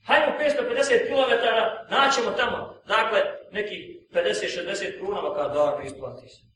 hajmo 0.06 0.32
550 0.40 1.06
km, 1.08 1.32
naćemo 1.90 2.30
tamo, 2.30 2.80
dakle, 2.86 3.20
neki 3.50 4.00
50-60 4.12 4.98
krunava 4.98 5.36
kada 5.36 5.54
da, 5.54 5.82
isplati 5.84 6.28
se. 6.28 6.53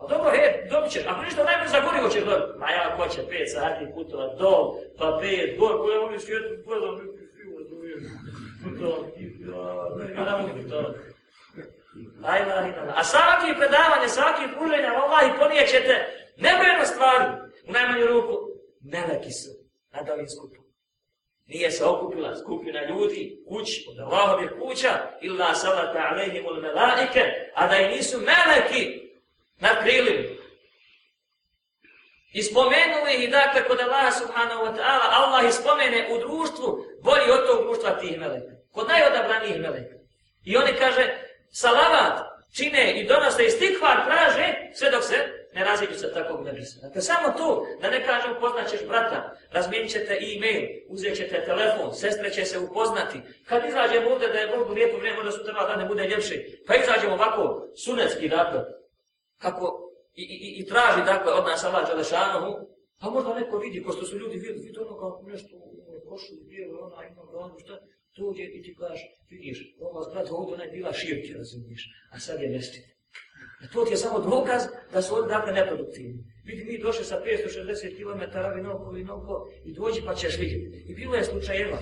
Pa 0.00 0.06
dobro, 0.06 0.30
he, 0.30 0.66
dobit 0.70 0.92
ćeš, 0.92 1.02
ako 1.06 1.22
ništa 1.22 1.44
najbolje 1.44 1.68
za 1.68 1.80
gorivo 1.80 2.08
ćeš 2.08 2.24
dobiti. 2.24 2.58
Ma 2.58 2.70
ja, 2.70 2.96
ko 2.96 3.08
će 3.08 3.20
5 3.22 3.46
sati 3.46 3.86
putova 3.94 4.34
dol, 4.34 4.74
pa 4.98 5.04
5, 5.04 5.58
gor, 5.58 5.78
koje 5.78 5.98
oni 5.98 6.18
svijetu, 6.18 6.48
gledam, 6.66 7.00
neki 9.98 10.02
svi 10.12 10.24
razumijem. 10.24 10.70
A 12.94 13.04
svaki 13.04 13.58
predavanje, 13.58 14.08
svaki 14.08 14.42
pruženja, 14.56 15.02
Allah 15.02 15.20
i 15.26 15.38
ponijećete 15.38 15.94
nebrojeno 16.36 16.84
stvari, 16.84 17.24
u 17.68 17.72
najmanju 17.72 18.06
ruku, 18.06 18.34
meleki 18.80 19.32
su 19.32 19.50
na 19.92 20.12
ovim 20.12 20.28
skupom. 20.28 20.64
Nije 21.46 21.70
se 21.70 21.84
okupila 21.84 22.36
skupina 22.36 22.84
ljudi, 22.84 23.42
kuć, 23.48 23.88
od 23.88 23.98
Allahove 23.98 24.60
kuća, 24.60 24.90
illa 25.20 25.54
salata 25.54 26.08
alehimul 26.10 26.60
melaike, 26.60 27.22
a 27.54 27.66
da 27.66 27.76
i 27.76 27.88
nisu 27.88 28.18
meleki 28.18 28.99
na 29.60 29.82
krilima. 29.82 30.40
I 32.32 32.42
spomenuli 32.42 33.14
ih, 33.14 33.30
dakle, 33.30 33.64
kod 33.64 33.80
Allaha 33.80 34.10
subhanahu 34.10 34.64
wa 34.64 34.72
ta'ala, 34.76 35.06
Allah 35.10 35.48
ispomene 35.48 36.08
u 36.12 36.18
društvu 36.18 36.84
bolji 37.02 37.30
od 37.30 37.46
tog 37.46 37.64
društva 37.64 37.90
tih 37.90 38.18
meleka. 38.18 38.52
Kod 38.72 38.88
najodabranijih 38.88 39.60
meleka. 39.60 39.96
I 40.44 40.56
oni 40.56 40.72
kaže, 40.78 41.14
salavat 41.50 42.20
čine 42.56 43.00
i 43.00 43.06
donose 43.06 43.44
i 43.44 43.50
stikvar 43.50 44.04
traže, 44.06 44.54
sve 44.74 44.90
dok 44.90 45.04
se 45.04 45.16
ne 45.54 45.64
raziđu 45.64 45.94
sa 45.94 46.12
takvog 46.14 46.44
nebisa. 46.44 46.80
Dakle, 46.82 47.02
samo 47.02 47.28
to, 47.38 47.66
da 47.80 47.90
ne 47.90 48.04
kažem 48.04 48.34
poznaćeš 48.40 48.80
brata, 48.88 49.36
razmijenit 49.52 49.90
ćete 49.92 50.12
e-mail, 50.14 50.68
uzet 50.88 51.16
ćete 51.16 51.44
telefon, 51.44 51.94
sestre 51.94 52.30
će 52.30 52.44
se 52.44 52.58
upoznati. 52.58 53.20
Kad 53.48 53.64
izađemo 53.64 54.10
ovdje 54.10 54.28
da 54.28 54.38
je 54.38 54.56
Bogu 54.56 54.72
lijepo 54.72 54.98
vrijeme, 54.98 55.18
onda 55.18 55.32
su 55.32 55.44
treba 55.44 55.66
da 55.66 55.76
ne 55.76 55.84
bude 55.84 56.02
ljepši. 56.02 56.62
Pa 56.66 56.74
izađemo 56.74 57.14
ovako, 57.14 57.66
sunetski, 57.84 58.28
dakle, 58.28 58.60
kako 59.44 59.64
i, 60.14 60.22
i, 60.22 60.48
i 60.60 60.66
traži, 60.70 61.00
dakle, 61.12 61.32
od 61.32 61.44
nas 61.48 61.64
Allah 61.64 61.88
Đalešanohu, 61.88 62.52
pa 63.00 63.10
možda 63.10 63.34
neko 63.34 63.58
vidi, 63.58 63.82
ko 63.82 63.92
što 63.92 64.04
su 64.06 64.18
ljudi 64.18 64.36
vidi, 64.38 64.60
vidi 64.66 64.78
ono 64.78 64.94
kao 65.00 65.22
nešto, 65.32 65.56
u 65.56 66.08
košu, 66.08 66.32
bijelo, 66.48 66.78
ona, 66.86 66.98
ima 67.08 67.22
ono, 67.22 67.58
šta, 67.58 67.74
tu 68.16 68.30
gdje 68.32 68.44
i 68.56 68.62
ti 68.62 68.76
kažeš, 68.80 69.02
vidiš, 69.30 69.58
ova 69.80 70.02
zgrada 70.02 70.30
ovdje, 70.32 70.54
ona 70.54 70.64
je 70.64 70.70
bila 70.70 70.92
širke, 70.92 71.38
razumiješ, 71.38 71.82
a 72.12 72.18
sad 72.20 72.40
je 72.42 72.48
mestit. 72.48 72.84
A 73.60 73.64
e, 73.64 73.68
to 73.72 73.84
ti 73.84 73.92
je 73.92 73.96
samo 73.96 74.18
dokaz 74.18 74.62
da 74.92 75.02
su 75.02 75.14
ovdje 75.14 75.34
dakle 75.36 75.52
neproduktivni. 75.52 76.24
Vidi, 76.44 76.64
mi 76.64 76.78
došli 76.78 77.04
sa 77.04 77.22
560 77.24 77.96
km 77.98 78.22
vinoko, 78.56 78.90
vinoko 78.90 79.34
i 79.64 79.72
dođi 79.72 80.00
pa 80.06 80.14
ćeš 80.14 80.38
vidjeti. 80.38 80.84
I 80.88 80.94
bilo 80.94 81.14
je 81.14 81.24
slučajeva. 81.24 81.78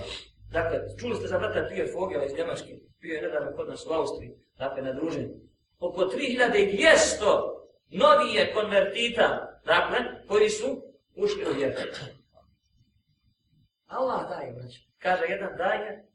Dakle, 0.53 0.79
čuli 1.01 1.15
ste 1.17 1.27
za 1.27 1.39
brata 1.39 1.69
Pije 1.69 1.93
Fogela 1.93 2.25
iz 2.25 2.33
Njemačke, 2.39 2.73
bio 3.01 3.15
je 3.15 3.23
nedavno 3.23 3.57
kod 3.57 3.69
nas 3.69 3.87
u 3.87 3.93
Austriji, 3.93 4.31
dakle, 4.59 4.83
na 4.83 4.93
druženju. 4.93 5.48
Oko 5.79 6.01
3200 6.01 7.59
novije 7.89 8.55
konvertita, 8.55 9.59
dakle, 9.65 9.99
koji 10.29 10.49
su 10.49 10.83
ušli 11.17 11.45
u 11.51 11.55
vjeru. 11.57 11.75
Allah 13.87 14.29
daje, 14.29 14.53
braću. 14.53 14.81
Kaže 14.99 15.25
jedan 15.29 15.57
daje, 15.57 16.09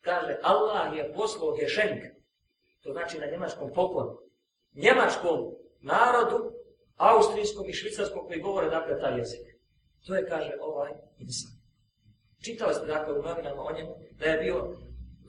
kaže, 0.00 0.36
Allah 0.42 0.96
je 0.96 1.12
poslao 1.14 1.56
gešenk, 1.56 2.02
to 2.82 2.92
znači 2.92 3.18
na 3.18 3.26
njemačkom 3.26 3.70
poklonu 3.74 4.22
njemačkom 4.74 5.38
narodu, 5.80 6.52
austrijskom 6.96 7.68
i 7.68 7.72
švicarskom 7.72 8.26
koji 8.26 8.40
govore 8.40 8.70
dakle 8.70 9.00
taj 9.00 9.18
jezik. 9.18 9.40
To 10.06 10.14
je, 10.14 10.26
kaže, 10.28 10.52
ovaj 10.60 10.92
insan. 11.18 11.50
Čitali 12.44 12.74
ste 12.74 12.86
dakle 12.86 13.18
u 13.18 13.22
novinama 13.22 13.62
o 13.62 13.72
njemu 13.76 13.94
da 14.18 14.24
je 14.24 14.38
bio 14.38 14.76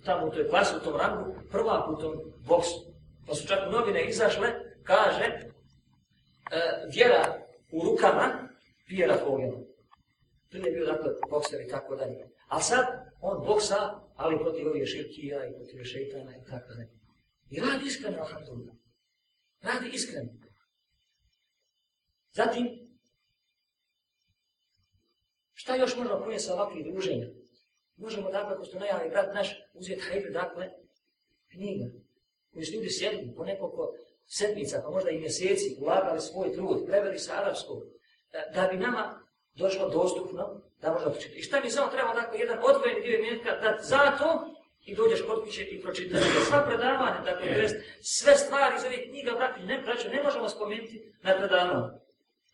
tamo 0.05 0.27
u 0.27 0.31
toj 0.31 0.49
klasi, 0.49 0.75
u 0.75 0.83
tom 0.83 0.95
rangu, 0.95 1.35
prvak 1.51 1.89
u 1.89 1.97
tom 1.97 2.13
boksu. 2.47 2.92
Pa 3.27 3.35
su 3.35 3.47
čak 3.47 3.59
novine 3.71 4.05
izašle, 4.09 4.47
kaže, 4.83 5.25
e, 5.25 5.49
vjera 6.93 7.47
u 7.71 7.83
rukama, 7.83 8.49
Pijera 8.87 9.17
Fogela. 9.17 9.59
To 10.49 10.57
nije 10.57 10.71
bio 10.71 10.85
dakle 10.85 11.11
bokser 11.29 11.61
i 11.61 11.67
tako 11.67 11.95
dalje. 11.95 12.29
A 12.47 12.59
sad 12.59 12.85
on 13.21 13.45
boksa, 13.45 13.99
ali 14.15 14.39
protiv 14.39 14.67
ovih 14.67 14.85
širkija 14.85 15.45
i 15.45 15.53
protiv 15.53 15.83
šeitana 15.83 16.37
i 16.37 16.49
tako 16.49 16.73
dalje. 16.73 16.89
I 17.49 17.59
radi 17.59 17.85
iskreno, 17.85 18.17
alhamdulillah. 18.19 18.75
Radi 19.61 19.89
iskreno. 19.93 20.29
Zatim, 22.31 22.67
šta 25.53 25.75
još 25.75 25.97
možemo 25.97 26.19
ponijeti 26.19 26.43
sa 26.43 26.53
ovakvih 26.53 26.85
druženja? 26.85 27.27
Možemo, 27.95 28.31
dakle, 28.31 28.57
ko 28.57 28.63
što 28.63 28.79
najavi 28.79 29.09
brat 29.09 29.35
naš, 29.35 29.49
uzeti 29.73 30.01
hajde, 30.01 30.29
dakle, 30.29 30.69
knjiga, 31.51 31.85
koji 32.53 32.65
su 32.65 32.73
ljudi 32.73 32.89
sjedli 32.89 33.33
po 33.37 33.43
nekoliko 33.45 33.93
sedmica, 34.27 34.81
pa 34.83 34.89
možda 34.89 35.09
i 35.09 35.19
mjeseci, 35.19 35.77
ulagali 35.81 36.21
svoj 36.21 36.53
trud, 36.53 36.85
preveli 36.85 37.19
sa 37.19 37.33
arapskog, 37.41 37.83
da 38.53 38.67
bi 38.71 38.77
nama 38.77 39.19
došlo 39.55 39.89
dostupno, 39.89 40.61
da 40.81 40.93
možemo 40.93 41.11
pročitati. 41.11 41.39
I 41.39 41.43
šta 41.43 41.59
mi 41.59 41.69
samo 41.69 41.91
treba, 41.91 42.13
dakle, 42.13 42.39
jedan 42.39 42.59
odvojeni 42.63 43.01
dio 43.01 43.19
imetka, 43.19 43.51
da 43.61 43.77
zato 43.81 44.25
i 44.85 44.95
dođeš 44.95 45.21
kod 45.27 45.43
kuće 45.43 45.63
i 45.63 45.81
pročitaš 45.81 46.21
sva 46.47 46.65
predavanja, 46.67 47.21
dakle, 47.25 47.47
jest, 47.47 47.75
sve 48.01 48.35
stvari 48.35 48.75
iz 48.77 48.83
ovih 48.85 49.05
knjiga, 49.09 49.31
dakle, 49.31 49.65
ne, 49.65 49.81
braćo, 49.81 50.09
ne 50.09 50.23
možemo 50.23 50.49
spomenuti 50.49 51.13
na 51.21 51.37
predavanju. 51.37 51.85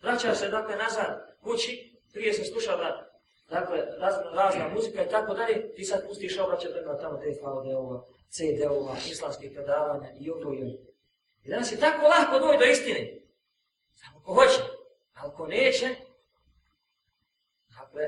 Vraća 0.02 0.36
se, 0.36 0.50
dakle, 0.50 0.76
nazad 0.76 1.38
kući, 1.42 1.94
prije 2.14 2.34
se 2.34 2.44
slušala, 2.44 3.10
dakle, 3.50 3.78
razna, 4.00 4.32
razna 4.34 4.68
muzika 4.76 5.04
i 5.04 5.10
tako 5.10 5.34
dalje, 5.34 5.74
ti 5.76 5.84
sad 5.84 6.08
pustiš 6.08 6.40
obraćaj 6.40 6.72
prema 6.72 6.98
tamo 6.98 7.18
te 7.18 7.30
VD-ova, 7.30 8.06
CD-ova, 8.30 8.96
islamskih 9.12 9.52
predavanja 9.54 10.10
i 10.20 10.30
ovo 10.32 10.54
i 10.54 10.64
ovo. 10.64 10.78
I 11.44 11.50
danas 11.50 11.72
je 11.72 11.80
tako 11.80 12.08
lahko 12.08 12.40
doći 12.40 12.58
do 12.60 12.66
istine. 12.66 13.22
Samo 13.94 14.20
ko 14.24 14.34
hoće, 14.34 14.62
ali 15.14 15.32
ko 15.36 15.48
neće, 15.48 15.96
dakle, 17.70 18.04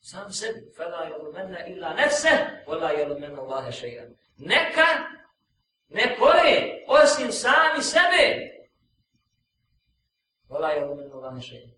sam 0.00 0.32
sebi. 0.32 0.72
Fela 0.76 1.04
jelumenna 1.04 1.66
illa 1.66 1.94
nefse, 1.94 2.28
vola 2.66 2.90
jelumenna 2.90 3.42
Allahe 3.42 3.72
šejan. 3.72 4.16
Neka 4.36 4.88
ne 5.88 6.16
koje 6.18 6.84
osim 6.88 7.32
sami 7.32 7.82
sebe. 7.82 8.50
Vola 10.48 10.70
jelumenna 10.70 11.14
Allahe 11.14 11.40
šejan. 11.40 11.70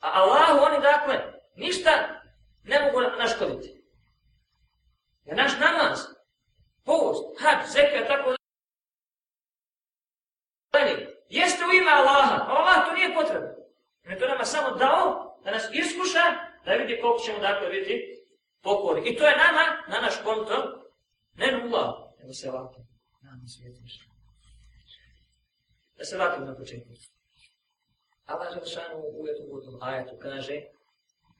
A 0.00 0.22
Allahu 0.22 0.64
oni 0.64 0.82
dakle, 0.82 1.32
ništa 1.56 1.90
ne 2.62 2.80
mogu 2.80 3.00
naškoditi. 3.18 3.82
Jer 5.24 5.36
naš 5.36 5.52
namaz, 5.60 6.15
post, 6.86 7.22
hač, 7.40 7.60
zeka, 7.74 8.06
tako 8.08 8.34
dalje, 10.72 10.94
jeste 11.28 11.62
u 11.64 11.72
ime 11.74 11.90
Allaha, 11.90 12.36
a 12.48 12.52
Allah 12.58 12.76
to 12.86 12.92
nije 12.94 13.14
potrebno. 13.14 13.50
On 14.04 14.12
je 14.12 14.18
to 14.18 14.28
nama 14.28 14.44
samo 14.44 14.76
dao 14.76 15.38
da 15.44 15.50
nas 15.50 15.64
iskuša, 15.72 16.24
da 16.64 16.72
vidi 16.72 17.00
koliko 17.00 17.24
ćemo 17.24 17.38
dakle 17.38 17.68
biti 17.68 17.94
pokori. 18.60 19.00
I 19.10 19.16
to 19.16 19.26
je 19.26 19.36
nama, 19.36 19.64
na 19.88 20.00
naš 20.00 20.14
konto, 20.24 20.56
ne 21.34 21.52
nula, 21.52 22.14
nego 22.18 22.32
se 22.32 22.50
ovako. 22.50 22.76
Nama 23.22 23.46
svijet 23.46 23.76
više. 23.82 24.00
Da 25.98 26.04
se 26.04 26.16
vratim 26.16 26.44
na 26.44 26.56
početku. 26.56 26.90
Allah 28.24 28.54
Želšanu 28.54 28.98
u 28.98 29.26
etu 29.28 29.42
uvodnom 29.48 29.82
ajetu 29.82 30.16
kaže 30.22 30.60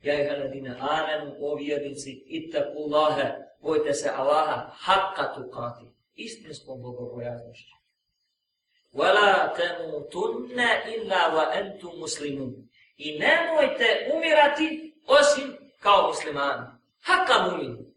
Ja 0.07 0.14
je 0.14 0.28
haladina 0.30 0.76
amenu, 0.80 1.36
o 1.40 1.54
vjernici, 1.54 2.11
ittaku 2.26 2.78
Allahe, 2.82 3.34
bojte 3.62 3.94
se 3.94 4.11
Allaha, 4.11 4.70
haqqa 4.86 5.34
tukati, 5.34 5.86
istinskom 6.14 6.82
bogobojaznošću. 6.82 7.76
Wala 8.92 9.54
tamutunna 9.57 10.68
illa 10.94 11.22
wa 11.34 11.44
antum 11.59 11.98
muslimun. 11.98 12.52
I 12.96 13.18
nemojte 13.18 14.11
umirati 14.14 14.94
osim 15.07 15.57
kao 15.80 16.09
muslimani. 16.09 16.66
Hakka 17.00 17.34
mumin. 17.42 17.94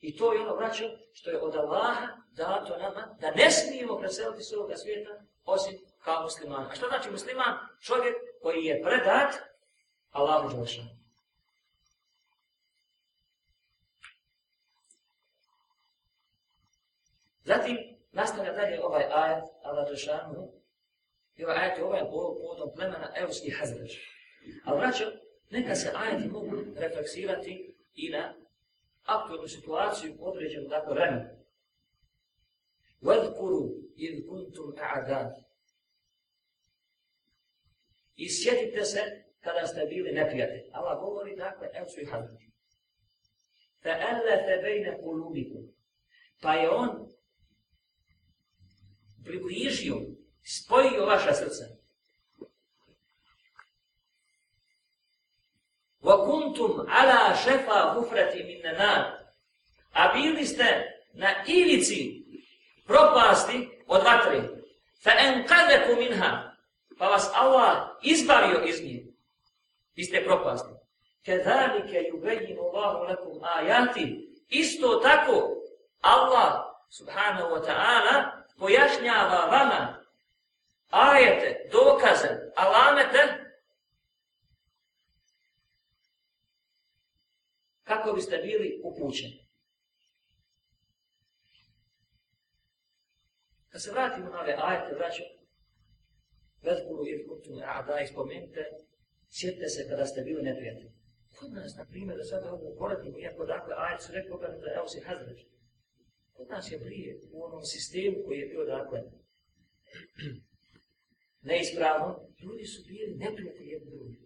I 0.00 0.16
to 0.16 0.32
je 0.32 0.40
ono, 0.40 0.56
braćo, 0.56 0.84
što 1.12 1.30
je 1.30 1.40
od 1.40 1.56
Allaha 1.56 2.06
dato 2.32 2.76
nama, 2.76 3.16
da 3.20 3.30
ne 3.30 3.50
smijemo 3.50 3.98
preseliti 3.98 4.42
s 4.42 4.52
ovoga 4.52 4.76
svijeta 4.76 5.10
osim 5.44 5.78
kao 6.04 6.22
musliman. 6.22 6.66
A 6.66 6.74
što 6.74 6.86
znači 6.88 7.10
musliman? 7.10 7.54
Čovjek 7.80 8.16
koji 8.45 8.65
je 8.65 8.81
predat 8.83 9.35
Allahu 10.11 10.49
Đelešanu. 10.49 10.89
Zatim, 17.43 17.77
nastavlja 18.11 18.51
dalje 18.51 18.83
ovaj 18.83 19.03
ajet 19.03 19.43
Allah 19.63 19.85
Đelešanu 19.85 20.51
i 21.35 21.45
ovaj 21.45 21.57
ajet 21.57 21.77
je 21.77 21.83
ovaj 21.83 22.01
povodom 22.09 22.69
plemena 22.75 23.11
Eus 23.15 23.43
i 23.43 23.51
Hazreć. 23.51 23.97
Ali 24.65 24.79
vraćam, 24.79 25.07
neka 25.49 25.75
se 25.75 25.91
ajeti 25.95 26.27
mogu 26.27 26.55
refleksirati 26.75 27.75
i 27.93 28.09
na 28.09 28.33
aktualnu 29.03 29.47
situaciju 29.47 30.15
određenu 30.19 30.69
tako 30.69 30.93
vremenu. 30.93 31.41
وَذْكُرُوا 33.01 33.69
إِذْ 33.97 34.13
كُنْتُمْ 34.29 34.67
أَعْدَانِ 34.77 35.27
I 38.16 38.28
sjetite 38.28 38.84
se 38.84 39.26
kada 39.40 39.66
ste 39.66 39.86
bili 39.86 40.12
neprijatelji. 40.12 40.70
Allah 40.72 41.00
govori 41.00 41.36
dakle, 41.36 41.68
evo 41.74 41.88
su 41.88 42.00
i 42.00 42.04
hadrati. 42.04 42.50
Fe 43.82 43.90
ellefe 43.90 44.62
bejne 44.62 44.98
kulubiku. 45.02 45.58
Pa 46.42 46.54
je 46.54 46.70
on 46.70 46.90
približio, 49.24 49.96
spojio 50.44 51.06
vaša 51.06 51.32
srca. 51.34 51.64
Wa 56.02 56.24
kuntum 56.24 56.86
ala 56.88 57.36
šefa 57.44 57.94
hufrati 57.94 58.44
minne 58.44 58.72
nad. 58.72 59.04
A 59.92 60.12
bili 60.12 60.46
ste 60.46 60.64
na 61.12 61.44
ivici 61.46 62.24
propasti 62.86 63.68
od 63.86 64.02
vatre. 64.02 64.48
Fe 65.02 65.10
enkadeku 65.10 65.96
minha. 65.96 65.96
Fe 65.96 65.96
enkadeku 65.96 66.00
minha 66.00 66.45
pa 66.98 67.06
vas 67.08 67.30
Allah 67.34 67.88
izbavio 68.02 68.64
iz 68.64 68.82
nje, 68.82 69.06
iz 69.94 70.10
te 70.10 70.24
propasti. 70.24 70.68
Kedalike 71.24 72.02
yubejinu 72.12 72.60
Allahu 72.62 73.04
lakum 73.04 73.40
ajati, 73.42 74.30
isto 74.48 75.00
tako 75.02 75.56
Allah 76.00 76.64
subhanahu 76.88 77.54
wa 77.54 77.66
ta'ala 77.66 78.44
pojašnjava 78.58 79.46
vama 79.50 80.02
ajete, 80.90 81.68
dokaze, 81.72 82.28
alamete, 82.56 83.52
kako 87.84 88.12
biste 88.12 88.38
bili 88.38 88.80
upućeni. 88.84 89.46
Kad 93.68 93.82
se 93.82 93.92
vratimo 93.92 94.30
na 94.30 94.40
ove 94.40 94.56
ajete, 94.58 94.94
vraćamo, 94.94 95.35
Vezkuru 96.66 97.02
i 97.06 97.24
kuntum 97.28 97.56
a'da 97.76 98.00
i 98.00 98.06
spomenite, 98.06 98.62
sjetite 99.36 99.68
se 99.68 99.88
kada 99.88 100.06
ste 100.06 100.22
bili 100.22 100.42
neprijatelji. 100.42 100.92
Kod 101.38 101.52
nas, 101.52 101.76
na 101.76 101.84
primjer, 101.90 102.16
da 102.16 102.24
sada 102.24 102.52
ovo 102.52 102.70
uporadimo, 102.70 103.18
iako 103.18 103.46
dakle, 103.46 103.74
ajed 103.76 104.00
su 104.02 104.12
rekao 104.12 104.38
kada 104.38 104.58
da 104.58 104.74
evo 104.76 104.88
si 104.88 105.00
hazreć. 105.00 105.40
Kod 106.32 106.48
nas 106.48 106.72
je 106.72 106.80
prije 106.80 107.20
u 107.32 107.44
onom 107.44 107.64
sistemu 107.64 108.16
koji 108.24 108.38
je 108.38 108.46
bio 108.46 108.64
dakle 108.64 109.02
neispravno, 111.48 112.28
ljudi 112.42 112.64
su 112.64 112.82
bili 112.88 113.16
neprijatelji 113.16 113.68
jedni 113.68 113.90
drugi. 113.90 114.18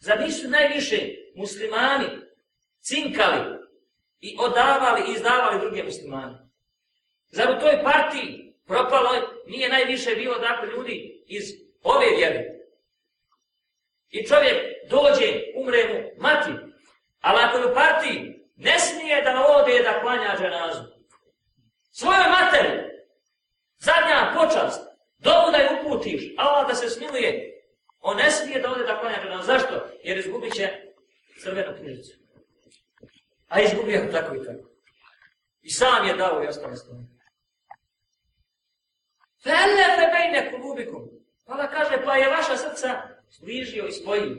Zar 0.00 0.20
nisu 0.20 0.48
najviše 0.48 0.98
muslimani 1.34 2.08
cinkali 2.80 3.58
i 4.20 4.36
odavali 4.46 5.00
i 5.08 5.14
izdavali 5.14 5.60
druge 5.60 5.82
muslimane? 5.82 6.38
Zar 7.28 7.56
u 7.56 7.60
toj 7.60 7.82
partiji 7.82 8.54
propalo 8.66 9.10
nije 9.46 9.68
najviše 9.68 10.14
bilo 10.14 10.38
dakle 10.38 10.68
ljudi 10.68 11.11
iz 11.36 11.44
ove 11.82 12.06
vjere. 12.16 12.44
I 14.10 14.26
čovjek 14.26 14.56
dođe, 14.90 15.28
umre 15.56 15.82
mu 15.88 16.22
mati, 16.22 16.50
ali 17.20 17.38
ako 17.42 17.58
ju 17.58 17.68
u 17.68 17.74
ne 18.56 18.78
smije 18.78 19.22
da 19.22 19.46
ode 19.48 19.82
da 19.82 20.00
klanja 20.00 20.36
dženazu. 20.38 20.82
Svojoj 21.90 22.28
materi, 22.30 22.70
zadnja 23.78 24.34
počast, 24.36 24.80
dobu 25.18 25.50
da 25.50 25.56
je 25.56 25.70
uputiš, 25.80 26.22
Allah 26.36 26.68
da 26.68 26.74
se 26.74 26.88
smiluje, 26.88 27.60
on 28.00 28.16
ne 28.16 28.30
smije 28.30 28.60
da 28.60 28.70
ode 28.70 28.84
da 28.84 29.00
klanja 29.00 29.22
dženazu. 29.22 29.46
Zašto? 29.46 29.86
Jer 30.02 30.18
izgubit 30.18 30.54
će 30.54 30.68
crvenu 31.42 31.76
knjižicu. 31.78 32.18
A 33.48 33.60
izgubio 33.60 33.96
je 33.96 34.10
tako 34.10 34.34
i 34.34 34.44
tako. 34.44 34.68
I 35.62 35.70
sam 35.70 36.06
je 36.06 36.14
dao 36.14 36.44
i 36.44 36.46
ostale 36.46 36.76
stvari. 36.76 37.02
Fele 39.42 39.84
fe 39.96 40.06
bejne 40.12 40.50
kulubikum. 40.50 41.21
Pa 41.46 41.56
da 41.56 41.68
kaže, 41.68 42.04
pa 42.04 42.16
je 42.16 42.30
vaša 42.30 42.56
srca 42.56 42.88
zbližio 43.30 43.86
i 43.86 43.92
spojio. 43.92 44.36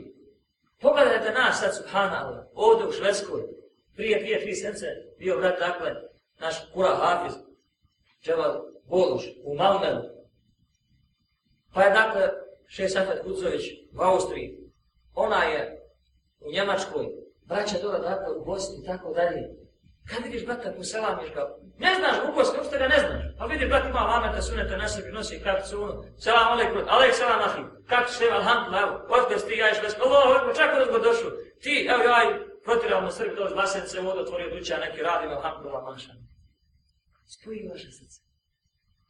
Pogledajte 0.80 1.32
nas 1.32 1.60
sad, 1.60 1.76
subhanallah, 1.76 2.46
ovdje 2.54 2.86
u 2.86 2.92
Švedskoj, 2.92 3.42
prije 3.96 4.20
dvije, 4.20 4.40
tri 4.40 4.54
sence, 4.54 4.86
bio 5.18 5.36
brat, 5.38 5.58
dakle, 5.58 5.94
naš 6.40 6.54
kura 6.72 6.96
Hafiz, 6.96 7.34
Čeval 8.20 8.62
Boluš, 8.84 9.24
u 9.44 9.54
Malmenu. 9.54 10.02
Pa 11.74 11.82
je, 11.82 11.90
dakle, 11.90 12.28
Šesafet 12.66 13.22
Kudzović 13.22 13.62
u 13.98 14.02
Austriji, 14.02 14.58
ona 15.14 15.44
je 15.44 15.80
u 16.40 16.52
Njemačkoj, 16.52 17.06
braća 17.42 17.78
Dora, 17.82 17.98
dakle, 17.98 18.36
u 18.36 18.44
Bosni 18.44 18.82
i 18.82 18.86
tako 18.86 19.12
dalje. 19.12 19.63
Kad 20.08 20.24
vidiš 20.24 20.46
brata, 20.46 20.72
poselamiš 20.76 21.30
ga, 21.34 21.42
ne 21.78 21.94
znaš, 21.98 22.16
u 22.28 22.34
Bosni, 22.34 22.58
uopšte 22.58 22.78
ga 22.78 22.88
ne 22.88 22.98
znaš. 22.98 23.22
Ali 23.38 23.52
vidi, 23.52 23.66
brat 23.66 23.86
ima 23.88 24.00
lameta, 24.00 24.42
suneta 24.42 24.76
na 24.76 24.88
sebi, 24.88 25.12
nosi 25.12 25.40
karticu, 25.44 25.82
ono, 25.82 26.04
selam 26.18 26.52
alaikum, 26.52 26.80
alaik 26.88 27.14
selam 27.14 27.40
ahi, 27.48 27.62
kako 27.86 28.10
se 28.10 28.24
ima, 28.26 28.36
alhamdulillah, 28.36 28.82
evo, 28.82 28.94
otkaz 29.16 29.40
ti 29.46 29.56
ga 29.56 29.70
išli, 29.70 30.02
Allah, 30.04 30.42
evo, 30.42 30.52
čak 30.58 30.68
od 30.74 30.92
ga 30.92 30.98
došlo, 31.08 31.30
ti, 31.62 31.88
evo, 31.92 32.02
jaj, 32.02 32.26
protirao 32.64 33.00
mu 33.00 33.10
Srbi, 33.10 33.36
dođe 33.36 33.54
glasence, 33.54 34.00
vodo, 34.00 34.20
otvorio 34.20 34.54
duća, 34.54 34.76
neki 34.84 35.02
radim, 35.02 35.30
alhamdulillah, 35.30 35.84
manša. 35.84 36.12
Spoji 37.34 37.68
vaše 37.72 37.90
srce. 37.98 38.18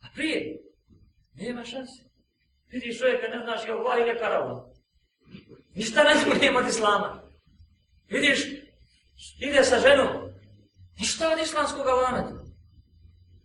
A 0.04 0.06
prije, 0.14 0.38
nema 1.34 1.64
šanse. 1.64 2.00
Vidiš 2.72 2.98
čovjeka, 2.98 3.28
ne 3.28 3.38
znaš, 3.44 3.66
je 3.66 3.72
Allah 3.72 3.98
ili 4.00 4.18
karavan. 4.18 4.56
Ništa 5.74 6.02
ne 6.02 6.14
znam, 6.14 6.38
nema 6.38 6.58
od 6.58 6.66
islama. 6.66 7.22
Vidiš, 8.08 8.38
ide 9.40 9.64
sa 9.64 9.78
ženom, 9.78 10.08
Ništa 10.98 11.32
od 11.32 11.38
islamskog 11.42 11.86
alameta. 11.86 12.44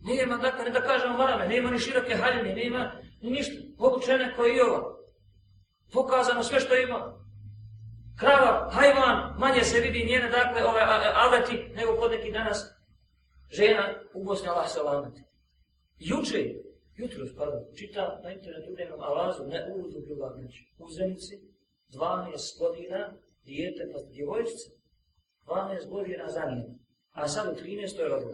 Nema, 0.02 0.38
dakle, 0.38 0.64
ne 0.64 0.72
da 0.72 0.82
kažem 0.82 1.12
marame, 1.12 1.48
nema 1.48 1.72
ni 1.72 1.80
široke 1.80 2.16
haljine, 2.16 2.56
nema 2.56 2.92
ni 3.22 3.30
ništa. 3.32 3.54
Obučene 3.78 4.36
koji 4.36 4.56
i 4.56 4.62
ova. 4.62 4.98
Pokazano 5.94 6.44
sve 6.44 6.60
što 6.60 6.76
ima. 6.76 7.20
Krava, 8.20 8.70
hajvan, 8.72 9.36
manje 9.38 9.64
se 9.64 9.80
vidi 9.80 10.06
njene, 10.10 10.30
dakle, 10.30 10.64
ove 10.64 10.82
aleti, 11.16 11.72
nego 11.76 11.96
kod 11.96 12.12
neki 12.12 12.32
danas 12.32 12.80
žena 13.50 13.94
u 14.14 14.24
Bosni 14.24 14.50
Allah 14.50 14.70
se 14.70 14.80
alameti. 14.80 15.24
Juče, 16.00 16.56
jutro 16.96 17.26
pardon, 17.38 17.64
čita 17.78 18.20
na 18.24 18.32
internetu 18.32 18.74
dnevnom 18.76 19.02
alazu, 19.02 19.44
ne 19.48 19.60
uvudu 19.74 20.00
bila, 20.08 20.36
neće. 20.36 20.64
u 20.78 20.90
zemljici, 20.90 21.40
12 21.94 22.60
godina, 22.60 23.14
dijete, 23.46 23.90
pa 23.94 24.00
djevojčice, 24.12 24.70
12 25.46 25.90
godina 25.90 26.28
za 26.28 26.44
a 27.22 27.28
sad 27.28 27.48
u 27.48 27.56
13. 27.64 28.00
je 28.00 28.08
rodila. 28.10 28.34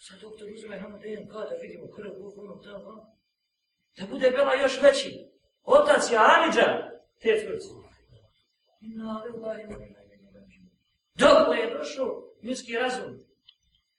Sad 0.00 0.20
doktor 0.20 0.48
uzme 0.54 0.78
hama 0.78 0.98
da 0.98 1.32
kada 1.32 1.54
vidimo 1.62 1.90
krv, 1.96 2.10
ovo, 2.26 2.42
ono, 2.42 2.62
tamo. 2.62 3.18
Da 3.96 4.06
bude 4.06 4.30
bela 4.30 4.54
još 4.54 4.82
veći. 4.82 5.28
Otac 5.62 6.10
je 6.10 6.18
Amidža 6.18 6.90
te 7.20 7.46
tvrci. 7.46 7.68
Dok 11.14 11.56
je 11.58 11.74
došao 11.78 12.32
ljudski 12.42 12.72
razum, 12.72 13.18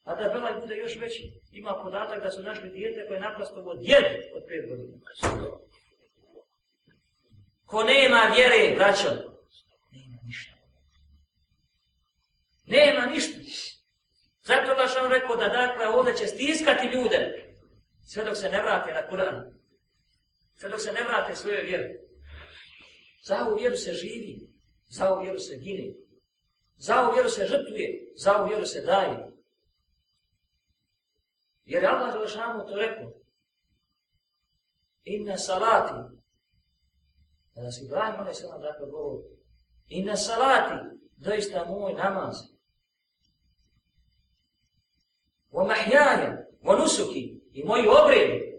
a 0.03 0.15
da 0.15 0.29
bela 0.33 0.59
bude 0.59 0.75
još 0.75 0.95
veći, 0.95 1.41
ima 1.51 1.79
podatak 1.83 2.23
da 2.23 2.31
su 2.31 2.43
našli 2.43 2.69
dijete 2.69 3.07
koje 3.07 3.15
je 3.15 3.21
naprosto 3.21 3.61
od 3.61 3.79
djed 3.79 4.05
od 4.35 4.43
pet 4.47 4.69
godina. 4.69 4.97
Ko 7.65 7.83
nema 7.83 8.31
vjere, 8.35 8.75
braćo, 8.75 9.09
nema 9.91 10.17
ništa. 10.25 10.53
Nema 12.69 13.05
ništa. 13.05 13.39
Zato 14.43 14.75
baš 14.75 14.91
on 15.03 15.11
rekao 15.11 15.35
da 15.35 15.47
dakle 15.47 15.87
ovdje 15.87 16.15
će 16.15 16.27
stiskati 16.27 16.87
ljude 16.87 17.49
sve 18.09 18.23
dok 18.23 18.37
se 18.37 18.49
ne 18.49 18.61
vrate 18.61 18.93
na 18.93 19.07
Kur'an. 19.09 19.53
Sve 20.55 20.69
dok 20.69 20.81
se 20.81 20.91
ne 20.91 21.03
vrate 21.03 21.35
svoje 21.35 21.63
vjere. 21.63 21.99
Za 23.23 23.45
ovu 23.45 23.55
vjeru 23.55 23.75
se 23.75 23.93
živi, 23.93 24.49
za 24.87 25.09
ovu 25.09 25.21
vjeru 25.21 25.39
se 25.39 25.57
gine, 25.57 25.93
za 26.77 27.01
ovu 27.01 27.13
vjeru 27.13 27.29
se 27.29 27.45
žrtvuje, 27.45 28.13
za 28.15 28.37
ovu 28.37 28.47
vjeru 28.47 28.65
se 28.65 28.81
daje. 28.81 29.31
Jer 31.65 31.85
Allah 31.85 32.13
Želešanu 32.13 32.65
to 32.67 32.75
rekao. 32.75 33.13
Inna 35.03 35.37
salati. 35.37 36.15
Kada 37.53 37.71
si 37.71 37.85
Ibrahim 37.85 38.19
Ali 38.19 38.35
Salam 38.35 38.61
dakle 38.61 38.85
govori. 38.87 39.23
Inna 39.87 40.15
salati. 40.15 40.73
Doista 41.17 41.65
moj 41.65 41.93
namaz. 41.93 42.35
Wa 45.51 45.63
mahjaja. 45.63 46.37
Wa. 46.63 46.87
I 47.53 47.63
moji 47.63 47.87
obredi. 47.87 48.53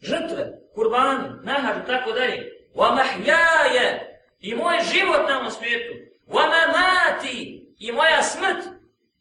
Žrtve. 0.00 0.52
Kurbani. 0.74 1.28
Nahar 1.44 1.76
i 1.82 1.86
tako 1.86 2.12
dalje. 2.12 2.52
Wa 2.74 2.94
mahjaja. 2.94 4.00
I 4.40 4.54
moj 4.54 4.78
život 4.92 5.28
na 5.28 5.38
ovom 5.38 5.50
svijetu. 5.50 5.94
Wa 6.28 6.42
mamati. 6.46 7.64
I 7.78 7.92
moja 7.92 8.22
smrt. 8.22 8.64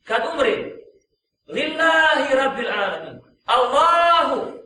Kad 0.03 0.21
umrem. 0.33 0.71
Lillahi 1.47 2.35
rabbil 2.35 2.71
alamin. 2.71 3.27
Allahu, 3.47 4.59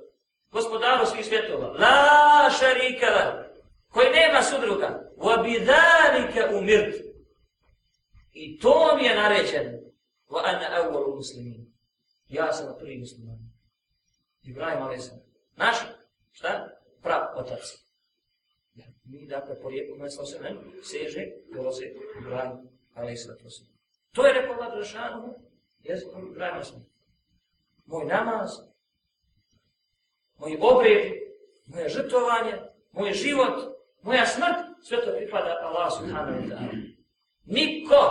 gospodaru 0.51 1.05
svih 1.05 1.25
svjetova, 1.25 1.67
la 1.67 2.49
šarika 2.49 3.05
la, 3.05 3.43
koji 3.89 4.09
nema 4.09 4.43
sudruga, 4.43 5.11
wa 5.17 5.43
bidhalika 5.43 6.57
umirt. 6.57 6.95
I 8.33 8.59
to 8.59 8.97
mi 8.97 9.03
je 9.03 9.15
naređeno. 9.15 9.71
Wa 10.29 10.41
ana 10.45 10.67
awwalu 10.77 11.15
muslimin. 11.15 11.60
Ja 12.31 12.53
sam 12.53 12.75
prvi 12.79 12.97
musliman. 12.97 13.37
Ibrahim 14.43 14.83
a.s. 14.83 15.11
Naš, 15.55 15.77
šta? 16.31 16.67
Prav 17.01 17.21
otac. 17.35 17.59
Mi, 19.03 19.27
dakle, 19.27 19.61
porijeklo 19.61 19.97
mesla 19.97 20.25
se 20.25 20.39
ne 20.39 20.55
seže, 20.83 21.25
dolaze 21.55 21.85
Ibrahim 22.19 22.69
a.s. 22.93 23.27
To 24.11 24.25
je 24.25 24.33
rekao 24.33 24.55
Allah 24.55 24.73
Drašanu, 24.73 25.35
jezikom 25.79 26.31
Ibrahima 26.31 26.63
smo. 26.63 26.79
Moj 27.85 28.05
namaz, 28.05 28.49
moji 30.37 30.57
obred, 30.61 31.13
moje 31.65 31.89
žrtovanje, 31.89 32.53
moj 32.91 33.13
život, 33.13 33.77
moja 34.01 34.25
smrt, 34.25 34.85
sve 34.87 35.05
to 35.05 35.11
pripada 35.17 35.59
Allah 35.61 35.91
subhanahu 35.97 36.41
wa 36.41 36.49
ta'ala. 36.49 36.71
Niko 37.45 38.03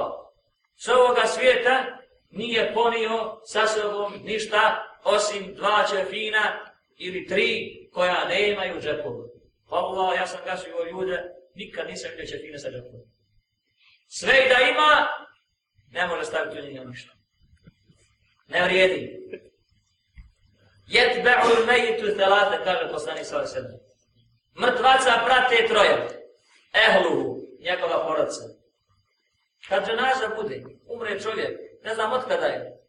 s 0.76 0.88
ovoga 0.88 1.26
svijeta 1.26 1.99
nije 2.30 2.74
ponio 2.74 3.40
sa 3.44 3.66
sobom 3.66 4.12
ništa 4.24 4.84
osim 5.04 5.54
dva 5.54 5.86
čefina 5.90 6.72
ili 6.96 7.26
tri 7.26 7.70
koja 7.92 8.28
nemaju 8.28 8.80
džepove. 8.80 8.96
džepovu. 8.96 9.24
Pa 9.68 9.76
Allah, 9.76 10.18
ja 10.18 10.26
sam 10.26 10.40
gasio 10.44 10.84
ljude, 10.90 11.22
nikad 11.54 11.86
nisam 11.86 12.10
vidio 12.10 12.26
čefine 12.26 12.58
sa 12.58 12.70
džepovom. 12.70 13.06
Sve 14.08 14.32
i 14.46 14.48
da 14.48 14.68
ima, 14.70 15.08
ne 15.90 16.06
može 16.06 16.24
staviti 16.24 16.60
u 16.60 16.72
njega 16.72 16.84
ništa. 16.84 17.12
Ne 18.48 18.64
vrijedi. 18.64 19.20
Jetbe'u 20.88 21.66
mejitu 21.66 22.06
zelate, 22.16 22.64
kaže 22.64 22.92
poslani 22.92 23.24
sa 23.24 23.46
sebe. 23.46 23.68
Mrtvaca 24.60 25.22
prate 25.26 25.66
troje. 25.68 25.96
Ehluhu, 26.86 27.40
njegova 27.60 28.06
porodca. 28.06 28.42
Kad 29.68 29.86
ženaza 29.86 30.28
bude, 30.42 30.62
umre 30.86 31.20
čovjek, 31.20 31.69
ne 31.84 31.94
znam 31.94 32.12
od 32.12 32.24
kada 32.28 32.46
je. 32.46 32.80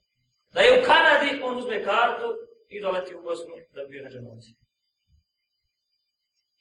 Da 0.53 0.61
je 0.61 0.81
u 0.81 0.85
Kanadi, 0.85 1.41
on 1.43 1.57
uzme 1.57 1.83
kartu 1.83 2.27
i 2.69 2.81
doleti 2.81 3.15
u 3.15 3.21
Bosnu 3.21 3.55
da 3.73 3.83
bi 3.83 3.89
bio 3.89 4.03
na 4.03 4.09
ženazi. 4.09 4.53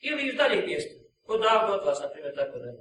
Ili 0.00 0.28
iz 0.28 0.34
daljih 0.34 0.66
mjesta. 0.66 0.94
Kod 1.26 1.40
davno 1.40 1.74
od 1.74 1.86
vas, 1.86 2.00
na 2.00 2.08
primjer, 2.08 2.34
tako 2.34 2.58
da 2.58 2.66
je. 2.66 2.74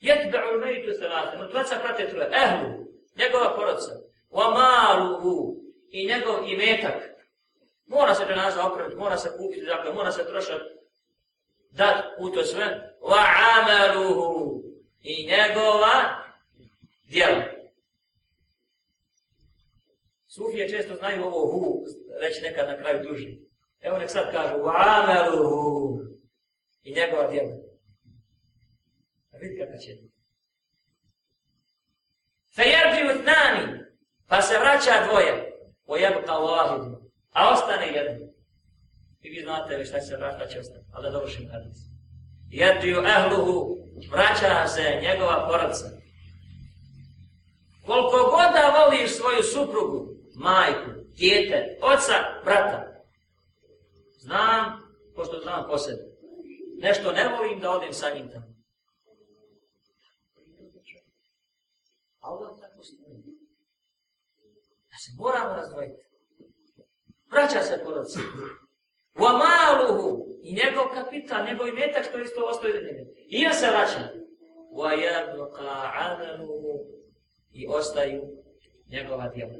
Jetbe'u 0.00 0.60
mejitu 0.60 0.92
zelate, 0.98 1.38
mrtvaca 1.38 1.76
prate 1.82 2.08
troje. 2.08 2.30
ehlu, 2.44 2.68
njegova 3.16 3.56
porodca 3.56 3.92
wa 4.30 4.50
maluhu 4.54 5.56
i 5.90 6.06
njegov 6.06 6.48
imetak. 6.48 7.02
Mora 7.86 8.14
se 8.14 8.24
dženaza 8.28 8.66
opraviti, 8.66 8.96
mora 8.96 9.16
se 9.16 9.30
kupiti, 9.38 9.66
dakle, 9.66 9.92
mora 9.92 10.12
se 10.12 10.26
trošati 10.26 10.64
dat 11.70 12.04
u 12.18 12.30
to 12.30 12.44
sve. 12.44 12.96
Wa 13.00 13.24
amaluhu 13.60 14.62
i 15.02 15.26
njegova 15.26 16.24
djela. 17.08 17.42
Sufije 20.34 20.68
često 20.68 20.94
znaju 20.94 21.24
ovo 21.24 21.52
hu, 21.52 21.84
reći 22.20 22.42
nekad 22.42 22.68
na 22.68 22.76
kraju 22.76 23.08
duži. 23.08 23.38
Evo 23.80 23.98
nek 23.98 24.10
sad 24.10 24.32
kažu, 24.32 24.54
wa 24.54 24.74
amaluhu 24.76 26.00
i 26.82 26.94
njegova 26.94 27.30
djela. 27.30 27.56
A 29.32 29.36
vidi 29.36 29.58
kakav 29.58 29.78
će. 29.78 29.90
Fejerđi 32.56 33.02
u 33.04 33.22
tnani, 33.22 33.80
Pa 34.30 34.42
se 34.42 34.58
vraća 34.58 35.06
dvoje. 35.06 35.52
O 35.86 35.96
jebu 35.96 36.20
kao 36.26 36.46
vahidu. 36.46 37.00
A 37.32 37.52
ostane 37.52 37.86
jedan. 37.86 38.16
I 39.20 39.30
vi 39.30 39.42
znate 39.42 39.76
li 39.76 39.84
šta 39.84 40.00
će 40.00 40.06
se 40.06 40.16
vraća, 40.16 40.46
će 40.46 40.60
ostane. 40.60 40.84
Ali 40.92 41.04
da 41.04 41.10
dovršim 41.10 41.50
hadis. 41.52 41.78
Jediju 42.50 42.98
ehluhu. 42.98 43.76
Vraća 44.12 44.66
se 44.66 45.00
njegova 45.02 45.48
porodca. 45.48 45.86
Koliko 47.86 48.16
god 48.34 48.48
da 48.54 48.74
voliš 48.78 49.10
svoju 49.10 49.42
suprugu, 49.42 50.19
majku, 50.34 50.90
djete, 51.16 51.78
oca, 51.82 52.14
brata. 52.44 53.04
Znam, 54.18 54.80
pošto 55.16 55.40
znam 55.40 55.66
po 55.68 55.78
sebi. 55.78 56.02
Nešto 56.78 57.12
ne 57.12 57.28
volim 57.28 57.60
da 57.60 57.70
odem 57.70 57.92
sa 57.92 58.10
njim 58.14 58.30
tamo. 58.32 58.50
Allah 62.20 62.50
tako 62.60 62.82
stoji 62.82 63.30
se 65.04 65.10
moramo 65.18 65.54
razdvojiti. 65.56 66.02
Vraća 67.30 67.62
se 67.62 67.84
porodci. 67.84 68.18
U 69.20 69.24
amaluhu 69.34 70.26
i 70.42 70.54
njegov 70.54 70.86
kapital, 70.94 71.46
njegov 71.46 71.68
imetak 71.68 72.04
što 72.04 72.18
isto 72.18 72.40
ostaje 72.44 72.72
za 72.72 72.80
njega. 72.80 73.02
I 73.28 73.40
ja 73.40 73.52
se 73.52 73.66
vraća. 73.66 74.02
U 74.70 74.82
ajabnuka 74.82 75.92
amaluhu 75.94 76.72
i 77.52 77.66
ostaju 77.68 78.22
njegova 78.92 79.28
djela. 79.28 79.52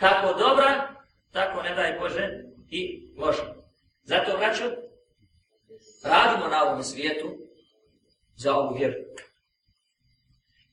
Kako 0.00 0.38
dobra, 0.38 0.94
tako 1.32 1.62
ne 1.62 1.74
daj 1.74 1.98
Bože 1.98 2.28
i 2.70 3.12
loša. 3.16 3.54
Zato 4.02 4.36
braćo, 4.38 4.64
radimo 6.04 6.48
na 6.48 6.64
ovom 6.64 6.82
svijetu 6.82 7.28
za 8.36 8.56
ovu 8.56 8.74
vjeru. 8.74 8.94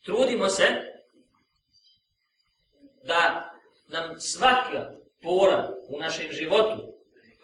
Trudimo 0.06 0.50
se 0.50 0.64
da 3.04 3.52
nam 3.88 4.20
svaka 4.20 4.92
pora 5.22 5.72
u 5.90 6.00
našem 6.00 6.32
životu, 6.32 6.94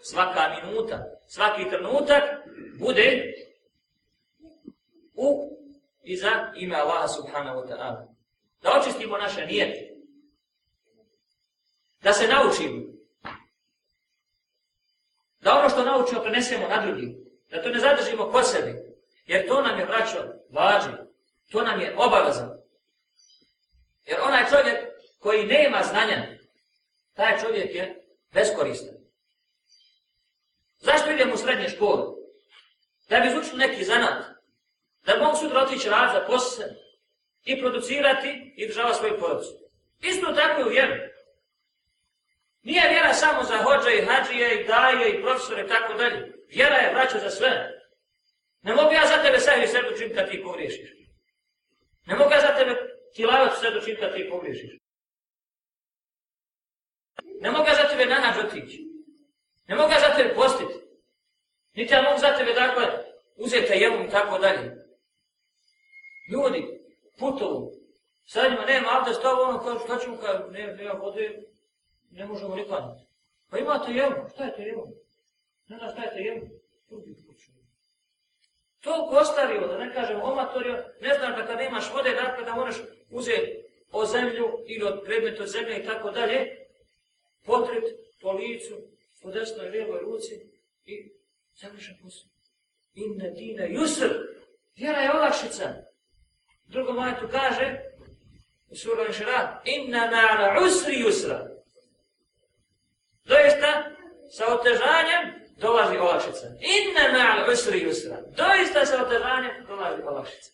svaka 0.03 0.55
minuta, 0.55 1.03
svaki 1.27 1.69
trenutak 1.69 2.23
bude 2.79 3.33
u 5.15 5.57
i 6.03 6.17
za 6.17 6.51
ime 6.55 6.75
Allaha 6.75 7.07
subhanahu 7.07 7.59
wa 7.59 7.67
ta'ala. 7.67 8.07
Da 8.61 8.79
očistimo 8.81 9.17
naše 9.17 9.45
nijete. 9.45 9.90
Da 12.01 12.13
se 12.13 12.27
naučimo. 12.27 12.81
Da 15.39 15.59
ono 15.59 15.69
što 15.69 15.83
naučimo 15.83 16.21
prenesemo 16.21 16.67
na 16.67 16.85
drugi. 16.85 17.15
Da 17.49 17.63
to 17.63 17.69
ne 17.69 17.79
zadržimo 17.79 18.31
kod 18.31 18.47
sebe. 18.47 18.73
Jer 19.25 19.47
to 19.47 19.61
nam 19.61 19.79
je 19.79 19.85
vraćo 19.85 20.17
važno. 20.49 20.97
To 21.51 21.61
nam 21.61 21.81
je 21.81 21.95
obavezan. 21.97 22.49
Jer 24.05 24.19
onaj 24.21 24.49
čovjek 24.49 24.77
koji 25.19 25.45
nema 25.45 25.83
znanja, 25.83 26.27
taj 27.13 27.39
čovjek 27.39 27.75
je 27.75 28.05
beskoristan. 28.33 28.95
Zašto 30.79 31.11
idemo 31.11 31.33
u 31.33 31.37
srednje 31.37 31.69
škole? 31.69 32.03
Da 33.09 33.19
bi 33.19 33.27
izučili 33.27 33.57
neki 33.57 33.83
zanat, 33.83 34.25
da 35.05 35.17
mogu 35.17 35.37
sutra 35.37 35.61
otići 35.61 35.89
rad 35.89 36.13
za 36.13 36.25
posao 36.27 36.65
i 37.43 37.61
producirati 37.61 38.53
i 38.57 38.67
država 38.67 38.93
svoju 38.93 39.19
porodicu. 39.19 39.53
Isto 40.01 40.33
tako 40.33 40.59
je 40.59 40.65
u 40.65 40.69
vjeru. 40.69 41.10
Nije 42.63 42.89
vjera 42.89 43.13
samo 43.13 43.43
za 43.43 43.57
hođe 43.57 43.97
i 43.97 44.05
hađije 44.05 44.61
i 44.61 44.67
daje 44.67 45.09
i 45.09 45.21
profesore 45.21 45.63
i 45.63 45.67
tako 45.67 45.93
dalje. 45.93 46.31
Vjera 46.47 46.75
je 46.75 46.93
vraća 46.93 47.19
za 47.19 47.29
sve. 47.29 47.81
Ne 48.61 48.75
mogu 48.75 48.91
ja 48.93 49.05
za 49.05 49.23
tebe 49.23 49.39
sajri 49.39 49.67
sve 49.67 49.79
učiniti 49.93 50.15
kad 50.15 50.29
ti 50.29 50.43
pogriješiš. 50.43 50.89
Ne 52.05 52.15
mogu 52.15 52.31
ja 52.31 52.41
za 52.41 52.55
tebe 52.55 52.75
tilavati 53.15 53.59
sve 53.59 53.77
učiniti 53.77 54.01
kad 54.01 54.15
ti 54.15 54.29
pogriješiš. 54.29 54.71
Ne 57.41 57.51
mogu 57.51 57.67
ja 57.67 57.73
za 57.73 57.87
tebe 57.89 58.05
nanađ 58.05 58.37
otići. 58.45 58.91
Ne 59.67 59.75
mogu 59.75 59.91
ja 59.91 59.99
za 59.99 60.15
tebe 60.15 60.33
postiti. 60.35 60.73
Niti 61.73 61.93
ja 61.93 62.01
mogu 62.01 62.19
za 62.19 62.37
tebe, 62.37 62.53
dakle, 62.53 62.85
uzeti 63.35 63.73
jelu 63.73 64.03
i 64.05 64.09
tako 64.09 64.39
dalje. 64.39 64.75
Ljudi, 66.31 66.65
putovu, 67.19 67.71
sad 68.25 68.51
njima 68.51 68.65
nema 68.65 68.87
abdest, 68.91 69.25
ovo 69.25 69.43
ono, 69.43 69.59
kao 69.59 69.79
šta 69.79 69.99
ću, 69.99 70.17
kao, 70.21 70.49
ne, 70.49 70.67
ne, 70.67 70.75
nema 70.75 70.93
vode, 70.93 71.43
ne 72.11 72.25
možemo 72.25 72.55
ni 72.55 72.65
klanjati. 72.65 73.05
Pa 73.49 73.57
ima 73.57 73.85
jelu, 73.89 74.29
šta 74.33 74.43
je 74.43 74.73
to? 74.73 74.87
Ne 75.67 75.77
zna 75.77 75.91
šta 75.91 76.03
je 76.03 76.09
to 76.09 76.17
jelu? 76.17 76.47
Drugi 76.89 77.15
kuću. 77.27 77.51
Toliko 78.79 79.15
ostario, 79.15 79.67
da 79.67 79.77
ne 79.77 79.93
kažem 79.93 80.21
omatorio, 80.21 80.85
ne 81.01 81.13
znam 81.13 81.31
da 81.31 81.45
kada 81.45 81.61
imaš 81.61 81.93
vode, 81.93 82.09
dakle 82.09 82.45
da 82.45 82.55
moraš 82.55 82.75
uzeti 83.09 83.63
o 83.91 84.05
zemlju 84.05 84.45
ili 84.67 84.83
od 84.83 85.01
predmeta 85.05 85.43
od 85.43 85.49
zemlje 85.49 85.79
i 85.79 85.85
tako 85.85 86.11
dalje, 86.11 86.57
potret 87.45 87.83
po 88.21 88.31
licu, 88.31 88.75
po 89.21 89.31
desnoj 89.31 89.67
i 89.67 89.69
lijevoj 89.69 89.99
ruci 89.99 90.33
i 90.85 91.11
završen 91.55 91.95
posao. 92.03 92.29
Inne 92.93 93.29
dine 93.29 93.69
yusr, 93.69 94.09
vjera 94.75 94.99
je 94.99 95.11
olakšica. 95.11 95.73
Drugo 96.65 96.93
majetu 96.93 97.27
kaže, 97.31 97.79
u 98.69 98.75
suru 98.75 99.05
Inšara, 99.07 99.61
inna 99.65 100.11
na'ala 100.11 100.65
usri 100.65 100.95
yusra. 101.03 101.60
Sa 104.31 104.55
otežanjem 104.55 105.23
dolazi 105.59 105.97
olakšica. 105.97 106.47
Inna 106.59 107.03
ma'al 107.15 107.51
usri 107.51 107.83
yusra. 107.85 108.17
Doista, 108.37 108.85
sa 108.85 109.03
otežanjem 109.05 109.65
dolazi 109.67 110.01
olakšica. 110.01 110.49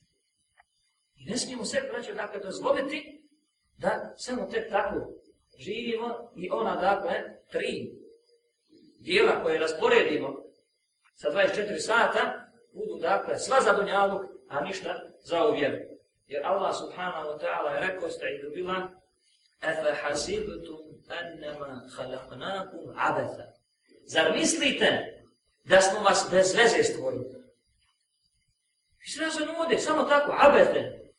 I 1.16 1.30
ne 1.30 1.38
smijemo 1.38 1.66
se, 1.66 1.82
braćo, 1.92 2.14
dakle, 2.14 2.40
dozvoliti 2.40 3.24
da 3.78 4.14
samo 4.18 4.48
tek 4.52 4.70
tako 4.72 4.96
živimo 5.60 6.32
i 6.36 6.50
ona, 6.52 6.76
dakle, 6.76 7.24
tri 7.52 7.92
dijela 9.00 9.44
koje 9.44 9.60
rasporedimo 9.60 10.36
sa 11.16 11.30
24 11.30 11.80
sata, 11.80 12.50
budu, 12.74 13.00
dakle, 13.02 13.40
sva 13.40 13.62
za 13.62 13.74
dunjaluk, 13.74 14.22
a 14.50 14.62
ništa 14.62 15.02
za 15.20 15.48
uvjeru. 15.48 15.78
Jer 16.28 16.46
Allah 16.46 16.76
subhanahu 16.76 17.28
wa 17.28 17.40
ta'ala 17.40 17.70
je 17.70 17.88
rekao 17.88 18.10
ste 18.10 18.26
i 18.26 18.44
dobila 18.44 18.90
Efe 19.62 19.94
hasibtum 20.02 20.80
ennema 21.20 21.82
khalaqnakum 21.96 22.94
abatha. 22.96 23.57
Zar 24.08 24.32
mislite 24.38 25.14
da 25.64 25.82
smo 25.82 26.00
vas 26.00 26.28
bez 26.32 26.56
veze 26.56 26.84
stvorili? 26.84 27.26
Vi 29.00 29.08
se 29.08 29.22
nas 29.22 29.40
nude, 29.40 29.78
samo 29.78 30.04
tako, 30.04 30.36
abete. 30.40 31.12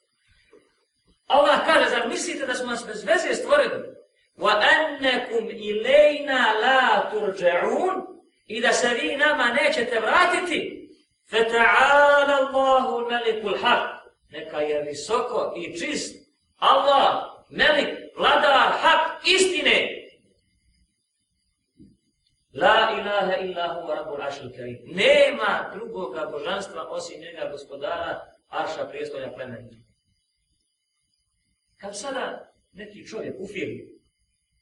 Allah 1.27 1.67
kaže, 1.67 1.91
zar 1.91 2.09
mislite 2.09 2.47
da 2.47 2.55
smo 2.55 2.71
vas 2.71 2.87
bez 2.87 3.05
veze 3.05 3.35
stvorili? 3.35 3.99
Wa 4.37 4.63
annakum 4.77 5.49
ilayna 5.49 6.61
la 6.63 7.11
turđa'un 7.13 8.07
i 8.47 8.61
da 8.61 8.73
se 8.73 8.89
vi 8.89 9.17
nama 9.17 9.45
nećete 9.63 10.01
vratiti? 10.01 10.89
Feta'ala 11.31 12.37
Allahu 12.41 13.11
melikul 13.11 13.59
haq 13.63 13.99
neka 14.31 14.61
je 14.61 14.83
visoko 14.83 15.55
i 15.57 15.79
čist 15.79 16.29
Allah, 16.57 17.25
melik, 17.51 17.89
vladar, 18.17 18.73
hak, 18.81 19.27
istine. 19.27 19.98
La 22.61 22.79
ilaha 23.01 23.35
illahu 23.45 23.89
rabbul 23.89 24.23
ašil 24.23 24.51
karim. 24.57 24.79
Nema 24.87 25.71
drugoga 25.75 26.27
božanstva 26.33 26.89
osim 26.89 27.21
njega 27.21 27.51
gospodara 27.51 28.21
Arša 28.49 28.89
prijestolja 28.89 29.33
plemenita. 29.35 29.77
Kad 31.77 31.99
sada 31.99 32.53
neki 32.73 33.07
čovjek 33.07 33.35
u 33.41 33.47
firmi 33.47 33.85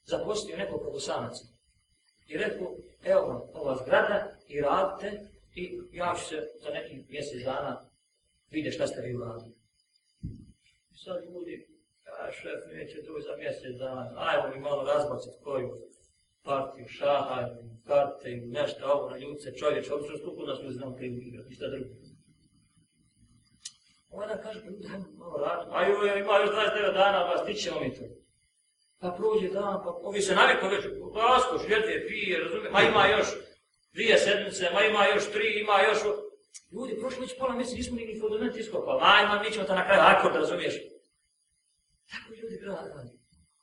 zaposlio 0.04 0.56
nekog 0.56 0.80
probosanaca 0.80 1.44
i 2.26 2.36
rekao, 2.36 2.76
evo 3.04 3.20
vam 3.20 3.40
ova 3.54 3.76
zgrada 3.76 4.36
i 4.48 4.60
radite 4.60 5.20
i 5.54 5.80
ja 5.92 6.14
ću 6.18 6.24
se 6.24 6.36
za 6.62 6.70
neki 6.70 7.04
mjesec 7.08 7.44
dana 7.44 7.90
vidjeti 8.50 8.74
šta 8.74 8.86
ste 8.86 9.00
vi 9.00 9.16
uradili 9.16 9.56
sad 11.06 11.24
ljudi, 11.24 11.54
a 12.18 12.32
šef 12.32 12.60
neće 12.72 13.02
doći 13.02 13.26
za 13.28 13.36
mjesec 13.36 13.72
dana, 13.78 14.14
ajmo 14.16 14.54
mi 14.54 14.60
malo 14.60 14.82
razbacati 14.84 15.42
koju 15.44 15.68
partiju, 16.46 16.86
šaha, 16.88 17.38
karte 17.86 18.30
ili 18.30 18.46
nešto, 18.58 18.80
ovo 18.92 19.10
na 19.10 19.16
ljudce, 19.18 19.56
čovječ, 19.60 19.90
ovo 19.90 20.02
što 20.04 20.18
stupu 20.18 20.42
nas 20.46 20.58
ljudi 20.62 20.74
znam 20.74 20.96
krivu 20.96 21.16
igrati, 21.18 21.48
ništa 21.48 21.68
drugo. 21.68 21.94
Ona 24.10 24.36
kaže, 24.42 24.60
pa 24.60 24.66
ljudi, 24.70 24.86
hajmo 24.88 25.06
malo 25.18 25.36
raditi, 25.46 25.70
a 25.76 25.78
joj, 25.88 26.20
ima 26.20 26.38
još 26.38 26.50
29 26.50 26.92
dana, 26.92 27.18
vas, 27.24 27.46
ti 27.46 27.54
ćemo 27.54 27.80
mi 27.80 27.94
to. 27.94 28.04
Pa 29.00 29.08
prođe 29.18 29.48
dan, 29.48 29.76
pa 29.84 29.90
ovi 30.08 30.20
se 30.22 30.34
navikao 30.34 30.68
već, 30.68 30.84
pasko, 31.14 31.58
šljete, 31.66 32.04
pije, 32.08 32.44
razumije, 32.44 32.70
ma 32.70 32.82
ima 32.82 33.06
još 33.06 33.26
dvije 33.92 34.18
sedmice, 34.18 34.70
ma 34.74 34.80
ima 34.82 35.06
još 35.14 35.24
tri, 35.32 35.60
ima 35.60 35.76
još 35.88 35.98
Ljudi, 36.72 37.00
prošlo 37.00 37.20
već 37.20 37.38
pola 37.38 37.54
mjeseca, 37.54 37.76
nismo 37.76 37.96
ni 37.96 38.20
fundament 38.20 38.56
iskopali. 38.56 39.00
Ajmo, 39.02 39.42
mi 39.42 39.52
ćemo 39.52 39.64
to 39.64 39.74
na 39.74 39.84
kraju 39.86 40.02
akord, 40.04 40.34
razumiješ? 40.34 40.74
Tako 42.10 42.34
ljudi 42.34 42.58
radi. 42.62 43.10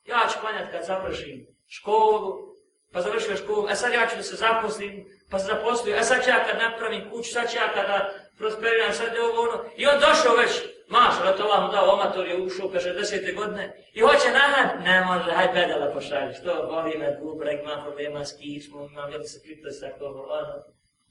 Ja 0.05 0.27
ću 0.31 0.39
klanjati 0.41 0.71
kad 0.71 0.85
završim 0.85 1.47
školu, 1.67 2.52
pa 2.93 3.01
završio 3.01 3.35
školu, 3.35 3.67
a 3.67 3.71
e, 3.71 3.75
sad 3.75 3.93
ja 3.93 4.07
ću 4.07 4.15
da 4.15 4.23
se 4.23 4.35
zaposlim, 4.35 5.05
pa 5.31 5.39
se 5.39 5.45
zaposlio, 5.45 5.97
a 5.97 6.03
sad 6.03 6.23
ću 6.23 6.29
ja 6.29 6.45
kad 6.45 6.61
napravim 6.61 7.09
kuću, 7.09 7.31
sad 7.31 7.51
ću 7.51 7.57
ja 7.57 7.73
kada 7.73 8.13
prosperiram, 8.37 8.93
sad 8.93 9.13
je 9.13 9.21
ovo 9.21 9.41
ono. 9.41 9.63
I 9.75 9.87
on 9.87 9.99
došao 9.99 10.35
već, 10.35 10.51
maš, 10.87 11.15
da 11.23 11.37
to 11.37 11.47
vam 11.47 11.71
dao, 11.71 11.93
omator 11.93 12.27
je 12.27 12.41
ušao, 12.41 12.69
kaže, 12.69 12.93
desete 12.93 13.31
godine, 13.31 13.63
i 13.93 13.99
hoće 14.01 14.29
nahad, 14.31 14.69
ne 14.83 15.05
može, 15.05 15.31
haj 15.31 15.53
pedala 15.53 15.93
pošalji, 15.93 16.33
što 16.33 16.67
boli 16.71 16.97
me, 16.97 17.17
bubrek, 17.21 17.59
imam 17.61 17.83
problema 17.83 18.25
s 18.25 18.37
kičmom, 18.37 18.91
imam, 18.91 19.11
jel 19.11 19.23
se 19.23 19.41
pritisak, 19.43 19.93
ovo, 19.99 20.21
ono. 20.39 20.55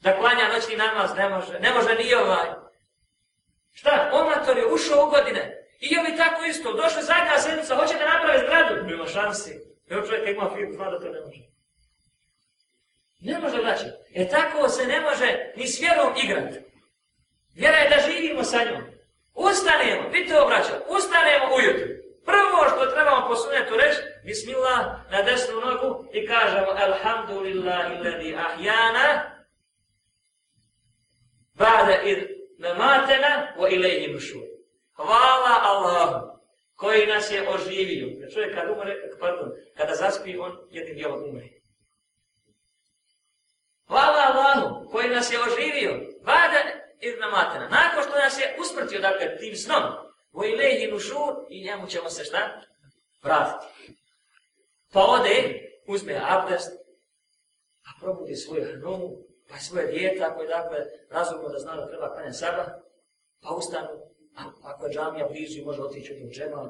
Da 0.02 0.18
klanja 0.18 0.52
noćni 0.54 0.76
namaz, 0.76 1.10
ne 1.16 1.28
može, 1.28 1.60
ne 1.60 1.70
može 1.74 1.94
ni 1.94 2.14
ovaj. 2.14 2.48
Šta, 3.72 4.10
omator 4.12 4.58
je 4.58 4.66
ušao 4.66 5.06
u 5.06 5.10
godine, 5.10 5.42
i 5.80 5.86
je 5.94 6.02
mi 6.02 6.16
tako 6.16 6.44
isto, 6.44 6.72
došli 6.72 7.02
zadnja 7.02 7.38
sedmica, 7.38 7.76
hoće 7.76 7.94
da 7.98 8.12
naprave 8.14 8.38
zgradu, 8.38 8.86
nema 8.86 9.06
šansi. 9.06 9.52
Evo 9.90 10.06
čovjek 10.06 10.28
ima 10.28 10.50
firmu, 10.54 10.72
zna 10.72 10.90
da 10.90 11.00
to 11.00 11.08
ne 11.08 11.20
može. 11.20 11.51
Ne 13.22 13.38
može 13.38 13.58
vraći. 13.58 13.84
E 14.14 14.28
tako 14.28 14.68
se 14.68 14.86
ne 14.86 15.00
može 15.00 15.52
ni 15.56 15.66
s 15.66 15.80
vjerom 15.80 16.12
igrati. 16.24 16.58
Vjera 17.54 17.76
je 17.76 17.90
da 17.90 18.02
živimo 18.08 18.44
sa 18.44 18.64
njom. 18.64 18.82
Ustanemo, 19.34 20.08
vidite 20.08 20.40
obraća, 20.40 20.74
ustanemo 20.88 21.46
ujutru. 21.56 21.88
Prvo 22.24 22.58
što 22.70 22.86
trebamo 22.86 23.28
po 23.28 23.36
sunetu 23.36 23.76
reći, 23.76 24.00
Bismillah, 24.24 24.86
na 25.10 25.22
desnu 25.22 25.54
nogu 25.60 26.04
i 26.12 26.26
kažemo 26.26 26.66
Alhamdulillahi 26.70 27.94
ladhi 28.04 28.34
ahjana, 28.34 29.32
Ba'da 31.54 32.02
id 32.04 32.18
namatena 32.58 33.54
wa 33.58 33.74
ilaihi 33.74 34.12
nushur. 34.12 34.42
Hvala 34.96 35.60
Allahu 35.62 36.32
koji 36.74 37.06
nas 37.06 37.30
je 37.30 37.48
oživio. 37.48 38.28
Čovjek 38.34 38.54
kad 38.54 38.70
umre, 38.70 38.96
pardon, 39.20 39.50
kada 39.76 39.94
zaspi, 39.94 40.38
on 40.38 40.52
jednim 40.70 40.94
dijelom 40.96 41.24
umre. 41.28 41.61
Hvala 43.93 44.22
Allahu 44.28 44.90
koji 44.90 45.09
nas 45.09 45.32
je 45.32 45.38
oživio. 45.49 45.93
Ba'da 46.24 46.61
id 47.01 47.14
namatena. 47.20 47.68
Nakon 47.68 48.03
što 48.03 48.18
nas 48.18 48.38
je 48.40 48.57
usprtio, 48.61 49.01
dakle, 49.01 49.36
tim 49.36 49.57
snom, 49.57 49.82
wa 50.32 50.53
ilehi 50.53 50.93
nušur 50.93 51.34
i 51.49 51.64
njemu 51.64 51.86
ćemo 51.86 52.09
se 52.11 52.24
šta? 52.24 52.61
Vratiti. 53.22 53.97
Pa 54.93 55.01
ode, 55.05 55.36
uzme 55.88 56.20
abdest, 56.28 56.72
a 57.86 57.90
probudi 58.01 58.36
svoju 58.36 58.64
hranu, 58.64 59.16
pa 59.49 59.57
svoje 59.57 59.86
dijete, 59.86 60.24
ako 60.24 60.43
je 60.43 60.49
dakle 60.49 60.78
razumno 61.11 61.49
da 61.49 61.59
zna 61.59 61.76
da 61.76 61.88
treba 61.88 62.12
klanjati 62.14 62.36
sabah, 62.36 62.66
pa 63.43 63.55
ustanu, 63.55 63.88
a 64.36 64.43
ako 64.62 64.86
je 64.86 64.93
džamija 64.93 65.28
blizu 65.28 65.59
i 65.59 65.64
može 65.64 65.82
otići 65.82 66.24
u 66.26 66.30
džemal, 66.30 66.68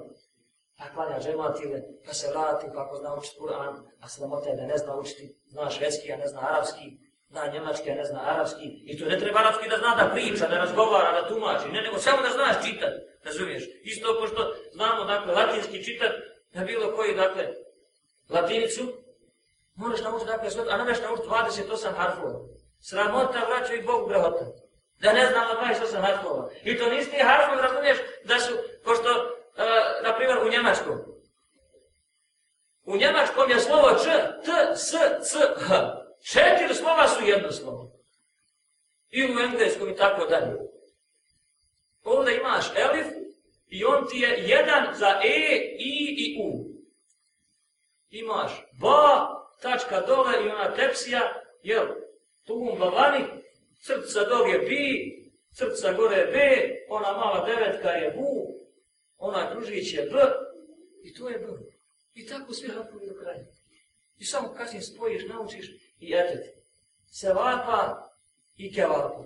pa 0.78 0.84
klanja 0.94 1.20
džematile, 1.20 1.80
pa 2.06 2.12
se 2.14 2.30
vrati, 2.30 2.66
pa 2.74 2.82
ako 2.84 2.96
zna 2.96 3.14
učiti 3.18 3.36
Kur'an, 3.40 3.74
a 4.00 4.08
sramota 4.08 4.48
je 4.48 4.56
da 4.56 4.66
ne 4.66 4.78
zna 4.78 4.96
učiti, 4.96 5.36
zna 5.46 5.70
švedski, 5.70 6.12
a 6.12 6.16
ne 6.16 6.26
zna 6.28 6.40
arapski, 6.40 6.98
zna 7.32 7.46
njemački, 7.52 7.90
a 7.90 7.94
ne 7.94 8.04
zna 8.04 8.20
arapski, 8.32 8.66
i 8.86 8.98
to 8.98 9.04
ne 9.04 9.18
treba 9.18 9.40
arapski 9.40 9.68
da 9.68 9.76
zna 9.76 9.94
da 9.94 10.10
priča, 10.14 10.48
da 10.48 10.58
razgovara, 10.58 11.20
da 11.20 11.28
tumači, 11.28 11.68
ne, 11.68 11.82
nego 11.82 11.98
samo 11.98 12.22
da 12.22 12.30
znaš 12.30 12.56
čitati, 12.66 12.98
razumiješ? 13.24 13.64
Isto 13.82 14.18
ko 14.20 14.26
što 14.26 14.54
znamo, 14.72 15.04
dakle, 15.04 15.34
latinski 15.34 15.84
čitati, 15.84 16.16
na 16.52 16.64
bilo 16.64 16.96
koji, 16.96 17.14
dakle, 17.14 17.48
latinicu, 18.28 18.82
moraš 19.74 20.00
naučiti, 20.00 20.30
dakle, 20.30 20.50
sve, 20.50 20.64
a 20.70 20.76
ne 20.76 20.84
možeš 20.84 21.02
naučiti 21.02 21.28
28 21.28 21.92
harfova. 21.96 22.38
Sramota 22.80 23.46
vraća 23.48 23.74
i 23.74 23.82
Bogu 23.82 24.06
grehota. 24.06 24.44
Da 25.00 25.12
ne 25.12 25.26
znam 25.26 25.44
na 25.48 25.54
28 25.74 26.00
harfova. 26.00 26.50
I 26.64 26.78
to 26.78 26.90
nisi 26.90 27.10
ti 27.10 27.16
harfovi, 27.22 27.62
razumiješ, 27.62 27.98
da 28.24 28.38
su, 28.38 28.52
pošto, 28.84 29.10
uh, 29.10 29.64
e, 29.64 30.02
na 30.02 30.16
primjer, 30.16 30.38
u 30.38 30.50
Njemačkom. 30.50 30.98
U 32.84 32.96
Njemačkom 32.96 33.50
je 33.50 33.60
slovo 33.60 33.88
Č, 34.04 34.04
T 34.44 34.76
s, 34.76 34.90
c, 35.30 35.38
h. 35.58 36.01
Četiri 36.22 36.74
slova 36.74 37.08
su 37.08 37.26
jedno 37.26 37.52
slovo. 37.52 37.92
I 39.10 39.24
u 39.24 39.38
engleskom 39.38 39.88
i 39.88 39.96
tako 39.96 40.26
dalje. 40.26 40.56
Ovdje 42.04 42.36
imaš 42.36 42.64
elif 42.76 43.06
i 43.66 43.84
on 43.84 44.06
ti 44.10 44.18
je 44.18 44.28
jedan 44.28 44.94
za 44.94 45.20
e, 45.24 45.76
i 45.78 46.14
i 46.18 46.36
u. 46.42 46.72
Imaš 48.10 48.52
ba, 48.80 49.28
tačka 49.62 50.00
dole 50.00 50.32
i 50.44 50.48
ona 50.48 50.74
tepsija, 50.74 51.42
jel, 51.62 51.86
tugum 52.46 52.78
bavani, 52.78 53.24
crca 53.80 54.24
dog 54.24 54.48
je 54.48 54.58
bi, 54.58 55.12
crca 55.54 55.92
gore 55.92 56.16
je 56.16 56.26
b, 56.26 56.38
ona 56.88 57.12
mala 57.12 57.46
devetka 57.46 57.88
je 57.88 58.10
bu, 58.10 58.62
ona 59.18 59.52
kružić 59.52 59.94
je 59.94 60.02
b, 60.02 60.18
i 61.02 61.14
to 61.14 61.28
je 61.28 61.38
b. 61.38 61.46
I 62.14 62.26
tako 62.26 62.54
sve 62.54 62.74
harfovi 62.74 63.06
do 63.06 63.14
kraja. 63.20 63.44
I 64.18 64.24
samo 64.24 64.54
kasnije 64.54 64.82
spojiš, 64.82 65.22
naučiš 65.28 65.70
i 66.02 66.14
etet. 66.14 66.44
Sevapa 67.10 68.10
i 68.56 68.74
kevapa. 68.74 69.24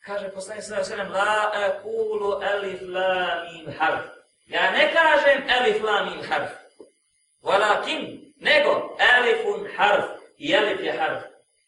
Kaže 0.00 0.30
poslanik 0.34 0.64
sallallahu 0.64 0.92
alejhi 0.92 1.02
ve 1.02 1.04
sellem 1.04 1.12
la 1.12 1.52
aqulu 1.66 2.30
alif 2.42 2.80
lam 2.82 3.38
mim 3.52 3.66
harf. 3.78 4.04
Ja 4.46 4.70
ne 4.70 4.92
kažem 4.92 5.48
alif 5.48 5.82
lam 5.82 6.10
mim 6.10 6.24
harf. 6.24 6.52
Walakin 7.42 8.32
nego 8.40 8.96
alifun 8.98 9.68
harf 9.76 10.04
i 10.38 10.56
alif 10.56 10.80
je 10.80 10.92
harf. 10.92 11.22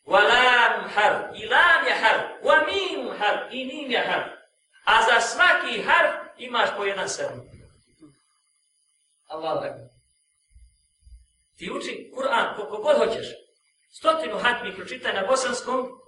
Wa 0.06 0.20
lam 0.20 0.88
harf 0.88 1.36
i 1.36 1.46
lam 1.46 1.86
je 1.86 1.94
harf. 1.94 2.22
Wa 2.42 2.64
mim 2.66 3.08
harf 3.18 3.52
i 3.52 3.64
mim 3.64 3.90
je 3.90 3.98
harf. 3.98 4.32
A 4.84 5.02
za 5.02 5.20
svaki 5.20 5.82
harf 5.82 6.14
imaš 6.38 6.68
po 6.76 6.84
jedan 6.84 7.08
sedm. 7.08 7.40
Allah 9.28 9.52
akbar. 9.52 9.88
Ti 11.58 11.70
uči 11.70 12.10
Kur'an 12.14 12.56
koliko 12.56 12.76
god 12.82 12.96
hoćeš. 12.98 13.39
Stotinu 13.90 14.38
hatmi 14.38 14.76
pročita 14.76 15.12
na 15.12 15.26
bosanskom, 15.26 16.00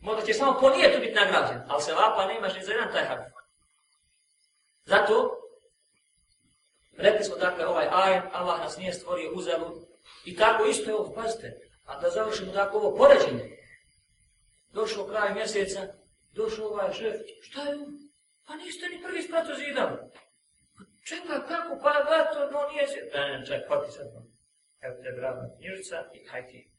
Možda 0.00 0.26
će 0.26 0.34
samo 0.34 0.58
po 0.60 0.70
nijetu 0.70 1.00
biti 1.00 1.14
nagrađen, 1.14 1.62
ali 1.68 1.82
se 1.82 1.92
vapa 1.92 2.26
nemaš 2.26 2.54
ni 2.54 2.64
za 2.64 2.72
jedan 2.72 2.92
taj 2.92 3.04
harf. 3.04 3.24
Zato, 4.84 5.30
rekli 6.96 7.24
smo 7.24 7.36
dakle 7.36 7.66
ovaj 7.66 7.88
ajet, 7.92 8.24
Allah 8.32 8.60
nas 8.60 8.76
nije 8.76 8.92
stvorio 8.92 9.32
uzelu 9.34 9.74
i 10.24 10.36
tako 10.36 10.64
isto 10.64 10.90
je 10.90 10.96
ovo, 10.96 11.14
pazite, 11.14 11.52
a 11.84 12.00
da 12.00 12.10
završimo 12.10 12.52
tako 12.52 12.76
ovo 12.76 12.96
poređenje. 12.96 13.56
Došao 14.72 15.06
kraj 15.06 15.34
mjeseca, 15.34 15.80
došao 16.32 16.66
ovaj 16.66 16.92
šef, 16.92 17.14
šta 17.42 17.62
je 17.62 17.74
on? 17.74 17.98
Pa 18.46 18.54
niste 18.54 18.88
ni 18.88 19.02
prvi 19.02 19.22
sprato 19.22 19.54
zidali. 19.54 19.96
Pa 20.76 20.84
čekaj, 21.08 21.38
kako, 21.48 21.80
pa 21.82 21.92
da 21.92 22.32
to 22.32 22.50
no, 22.50 22.68
nije 22.68 22.88
se... 22.88 23.10
Ne, 23.14 23.38
ne, 23.38 23.46
čekaj, 23.46 23.68
pa 23.68 23.84
ti 23.86 23.92
sad. 23.92 24.06
Evo 24.80 24.94
te 25.02 25.12
bravna 25.16 25.48
knjižica 25.56 25.96
i 26.14 26.26
haj 26.26 26.46
ti. 26.46 26.70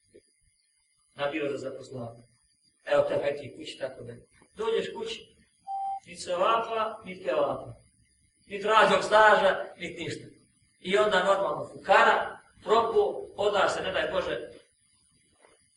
Nabio 1.16 1.52
za 1.52 1.58
zapoznavanje. 1.58 2.24
Evo 2.86 3.02
te 3.10 3.16
haj 3.22 3.36
ti 3.36 3.54
kući, 3.56 3.78
tako 3.80 4.04
da. 4.04 4.14
Dođeš 4.56 4.94
kući, 4.94 5.36
ni 6.06 6.16
se 6.16 6.36
ovakva, 6.36 7.02
ni 7.06 7.24
te 7.24 7.36
ovakva. 7.36 7.74
Ni 8.48 8.62
tražnog 8.62 9.04
staža, 9.04 9.66
ni 9.78 9.90
ništa. 9.90 10.28
I 10.80 10.98
onda 10.98 11.24
normalno 11.24 11.70
fukara, 11.74 12.38
propu, 12.64 13.34
oda 13.36 13.70
se, 13.70 13.82
ne 13.84 13.92
daj 13.92 14.12
Bože, 14.12 14.50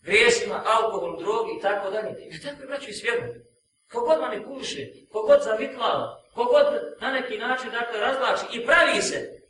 grijesima, 0.02 0.64
alkohol, 0.66 1.18
drogi 1.18 1.52
i 1.58 1.62
tako 1.62 1.90
dalje. 1.90 2.10
I 2.30 2.42
tako 2.42 2.62
je 2.62 2.66
braću 2.66 2.90
i 2.90 2.92
svjedno. 2.92 3.28
Kogod 3.92 4.20
manipuliše, 4.20 4.86
kogod 5.12 5.42
zavitlava, 5.42 6.22
kogod 6.34 6.66
na 7.00 7.12
neki 7.12 7.38
način 7.38 7.70
dakle, 7.70 8.00
razlači 8.00 8.46
i 8.52 8.66
pravi 8.66 9.02
se 9.02 9.41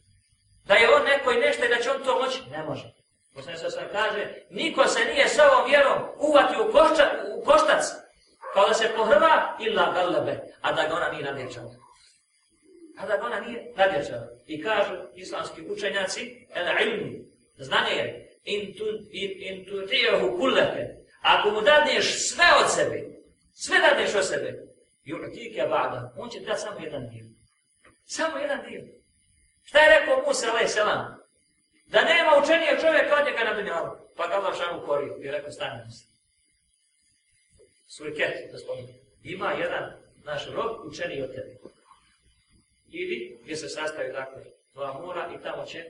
da 0.65 0.75
je 0.75 0.95
on 0.95 1.03
neko 1.05 1.33
i 1.33 1.41
nešto 1.41 1.65
i 1.65 1.69
da 1.69 1.83
će 1.83 1.91
on 1.91 2.05
to 2.05 2.21
moći, 2.23 2.41
ne 2.51 2.63
može. 2.63 2.93
Poslani 3.35 3.59
sa 3.59 3.71
sam 3.71 3.85
kaže, 3.93 4.35
niko 4.51 4.87
se 4.87 5.05
nije 5.05 5.29
sa 5.29 5.43
ovom 5.53 5.71
vjerom 5.71 5.99
uvati 6.19 6.55
u, 6.61 6.73
košta, 6.73 7.25
u 7.37 7.45
koštac, 7.45 7.85
kao 8.55 8.69
da 8.69 8.75
se 8.75 8.93
pohrva 8.97 9.57
illa 9.61 9.93
galebe, 9.93 10.41
a 10.61 10.73
da 10.73 10.83
ga 10.89 10.95
ona 10.95 11.09
nije 11.09 11.25
nadječala. 11.25 11.71
A 12.99 13.07
da 13.07 13.17
ga 13.17 13.27
ona 13.27 13.41
nije 13.41 13.73
nadječala. 13.77 14.29
I 14.47 14.63
kažu 14.63 14.95
islamski 15.15 15.63
učenjaci, 15.71 16.47
el 16.55 16.89
ilmu, 16.89 17.25
znanje 17.57 17.91
je, 17.91 18.39
in 18.45 18.75
tu, 18.79 18.85
in, 19.11 19.31
in 19.49 19.65
tu 19.65 20.37
kulleke, 20.39 20.87
ako 21.23 21.51
mu 21.51 21.61
dadneš 21.61 22.29
sve 22.29 22.47
od 22.65 22.71
sebe, 22.75 23.03
sve 23.53 23.79
dadneš 23.79 24.15
od 24.15 24.27
sebe, 24.27 24.73
ju'tike 25.05 25.69
ba'da, 25.69 26.13
on 26.17 26.31
će 26.31 26.41
dati 26.41 26.61
samo 26.61 26.81
jedan 26.81 27.09
dio. 27.09 27.25
Samo 28.05 28.39
jedan 28.39 28.61
dio. 28.69 29.02
Šta 29.65 29.79
je 29.79 30.01
rekao 30.01 30.23
Musa, 30.27 30.51
alaih 30.51 30.71
selam? 30.71 31.23
Da 31.87 32.05
nema 32.05 32.43
učenija 32.43 32.81
čovjeka 32.81 33.17
od 33.21 33.27
njega 33.27 33.45
na 33.45 33.55
dunjalu. 33.55 33.91
Pa 34.17 34.27
ga 34.27 34.35
Allah 34.35 34.57
šanu 34.57 34.87
korio 34.87 35.17
i 35.21 35.31
rekao 35.31 35.51
stane 35.51 35.91
se. 35.91 36.05
Suriket, 37.97 38.53
da 38.53 38.59
spomenu. 38.59 38.89
Ima 39.25 39.53
jedan 39.53 40.03
naš 40.25 40.47
rob 40.47 40.87
učeniji 40.87 41.23
od 41.23 41.31
tebe. 41.35 41.57
Idi 42.89 43.39
gdje 43.43 43.57
se 43.57 43.69
sastavi 43.69 44.13
dakle 44.13 44.43
dva 44.75 44.93
mora 44.93 45.31
i 45.35 45.43
tamo 45.43 45.65
će 45.65 45.85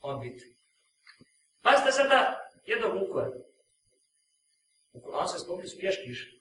on 0.00 0.20
biti. 0.20 0.44
Pazite 1.62 1.92
sada 1.92 2.50
jednog 2.66 2.92
Vukova. 2.94 3.30
U 4.92 5.00
Kur'an 5.00 5.28
se 5.28 5.38
spomni 5.38 5.68
su 5.68 5.78
pješkiš. 5.78 6.34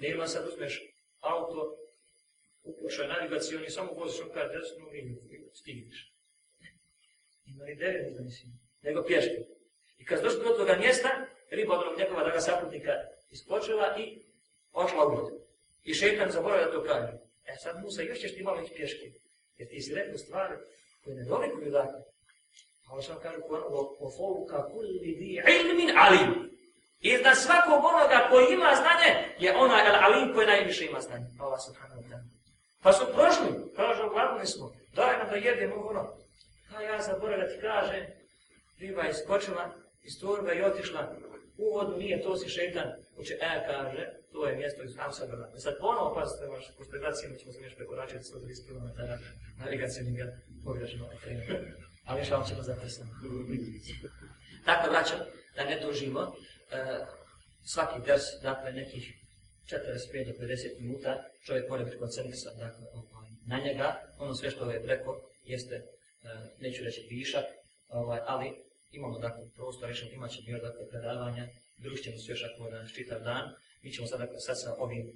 Ne 0.00 0.10
ima 0.10 0.26
sad 0.26 0.48
uzmeš 0.48 0.80
auto, 1.20 1.76
upušaj 2.64 3.08
navigacioni, 3.08 3.70
samo 3.70 3.92
voziš 3.92 4.20
okar 4.20 4.48
desnu 4.48 4.86
liniju, 4.92 5.50
stigneš 5.54 6.12
ima 7.54 7.64
ni 7.64 7.74
devet, 7.74 8.14
ne 8.16 8.24
mislim, 8.24 8.52
nego 8.82 9.02
pješke. 9.02 9.38
I 9.98 10.04
kad 10.04 10.22
došli 10.22 10.40
do 10.44 10.54
toga 10.54 10.76
mjesta, 10.76 11.08
riba 11.50 11.74
od 11.74 11.98
njegova 11.98 12.24
draga 12.24 12.40
saputnika 12.40 12.90
iskočila 13.30 13.96
i 13.98 14.18
ošla 14.72 15.06
u 15.06 15.10
vodu. 15.10 15.38
I 15.84 15.94
šeitan 15.94 16.30
zaboravio 16.30 16.66
da 16.66 16.72
to 16.72 16.84
kaže. 16.84 17.12
E 17.44 17.54
sad 17.62 17.82
Musa, 17.82 18.02
još 18.02 18.18
ćeš 18.18 18.34
ti 18.34 18.42
malo 18.42 18.62
ići 18.62 18.74
pješke. 18.74 19.06
Jer 19.56 19.68
ti 19.68 19.80
si 19.80 19.94
rekao 19.94 20.18
stvari 20.18 20.54
koje 21.04 21.16
ne 21.16 21.24
dolikuju 21.24 21.70
dakle. 21.70 22.00
A 22.86 22.92
ovo 22.92 23.02
sam 23.02 23.16
Koranu, 23.16 23.44
o 23.98 24.10
foluka 24.16 24.68
kulli 24.70 24.98
di 24.98 25.40
ilmin 25.60 25.90
alim. 25.96 26.52
I 27.00 27.18
da 27.18 27.34
svakog 27.34 27.84
onoga 27.84 28.28
koji 28.30 28.46
ima 28.52 28.70
znanje, 28.74 29.10
je 29.38 29.56
onaj 29.56 29.86
al 29.86 29.96
alim 30.04 30.34
koji 30.34 30.46
najviše 30.46 30.84
ima 30.84 31.00
znanje. 31.00 31.26
Allah 31.38 31.60
subhanahu 31.66 32.00
wa 32.02 32.08
ta'ala. 32.10 32.31
Pa 32.82 32.92
su 32.92 33.04
prošli, 33.14 33.50
kažu, 33.76 34.10
gladni 34.14 34.46
smo, 34.46 34.72
daj 34.94 35.18
nam 35.18 35.28
da 35.28 35.36
jedemo 35.36 35.74
ono, 35.74 36.22
A 36.76 36.82
ja 36.82 37.02
zaboravim 37.02 37.40
da 37.40 37.52
ti 37.52 37.60
kaže, 37.60 38.06
riba 38.78 39.02
je 39.02 39.14
skočila 39.14 39.74
iz 40.02 40.20
torbe 40.20 40.54
i 40.54 40.62
otišla 40.62 41.16
u 41.58 41.74
vodu, 41.74 41.96
nije 41.96 42.22
to 42.22 42.36
si 42.36 42.48
šetan, 42.48 42.88
uče, 43.16 43.34
e, 43.34 43.66
kaže, 43.66 44.02
to 44.32 44.46
je 44.46 44.56
mjesto 44.56 44.82
iz 44.82 44.98
Amsterdama. 44.98 45.46
I 45.56 45.60
sad 45.60 45.74
ponovo 45.80 46.14
pazite 46.14 46.46
vaš, 46.46 46.64
pošto 46.78 46.96
je 46.96 47.00
gledacima 47.00 47.36
ćemo 47.36 47.52
se 47.52 47.60
nešto 47.60 47.76
prekoračiti 47.76 48.24
130 48.24 48.66
km 48.68 48.88
navigacijom 49.64 50.14
ga 50.14 50.26
pogrešno. 50.64 51.08
Ali 52.04 52.20
još 52.20 52.30
vam 52.30 52.44
ćemo 52.48 52.62
zapisati. 52.62 53.10
Tako 54.64 54.90
vraćam, 54.90 55.18
da 55.56 55.64
ne 55.64 55.80
dužimo, 55.80 56.20
uh, 56.20 56.34
svaki 57.64 58.00
ders, 58.06 58.22
dakle, 58.42 58.72
nekih 58.72 59.21
45 59.66 60.26
do 60.26 60.32
50 60.46 60.80
minuta, 60.80 61.24
čovjek 61.44 61.68
mora 61.68 61.84
biti 61.84 61.98
koncentrisan, 61.98 62.52
dakle, 62.58 62.86
ovaj, 62.92 63.30
na 63.46 63.58
njega, 63.64 64.00
ono 64.18 64.34
sve 64.34 64.50
što 64.50 64.70
je 64.70 64.82
preko, 64.82 65.20
jeste 65.44 65.74
e, 65.74 65.84
neću 66.60 66.84
reći 66.84 67.06
višak, 67.10 67.44
ovaj, 67.88 68.20
ali 68.26 68.52
imamo 68.92 69.18
dakle 69.18 69.44
prostor, 69.56 69.88
rešen, 69.88 70.08
imat 70.12 70.30
ćemo 70.30 70.48
još 70.48 70.62
dakle 70.62 70.88
predavanja, 70.88 71.48
družit 71.76 72.04
ćemo 72.04 72.18
se 72.18 72.32
još 72.32 72.44
ako 72.44 72.70
da 72.70 72.86
čitav 72.94 73.20
dan. 73.20 73.54
Mi 73.82 73.92
ćemo 73.92 74.06
sad, 74.06 74.18
dakle, 74.20 74.40
sad 74.40 74.60
sa 74.60 74.74
ovim 74.78 75.12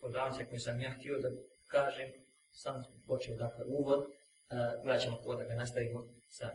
podavanjima 0.00 0.48
koji 0.48 0.60
sam 0.60 0.80
ja 0.80 0.90
htio 0.90 1.18
da 1.18 1.28
kažem, 1.66 2.08
sam 2.52 2.84
počeo 3.06 3.36
dakle 3.36 3.64
uvod, 3.64 4.00
e, 4.04 4.10
gledat 4.82 5.02
ćemo 5.02 5.16
kod 5.24 5.38
da 5.38 5.44
ga 5.44 5.54
nastavimo 5.54 6.06
sa 6.28 6.50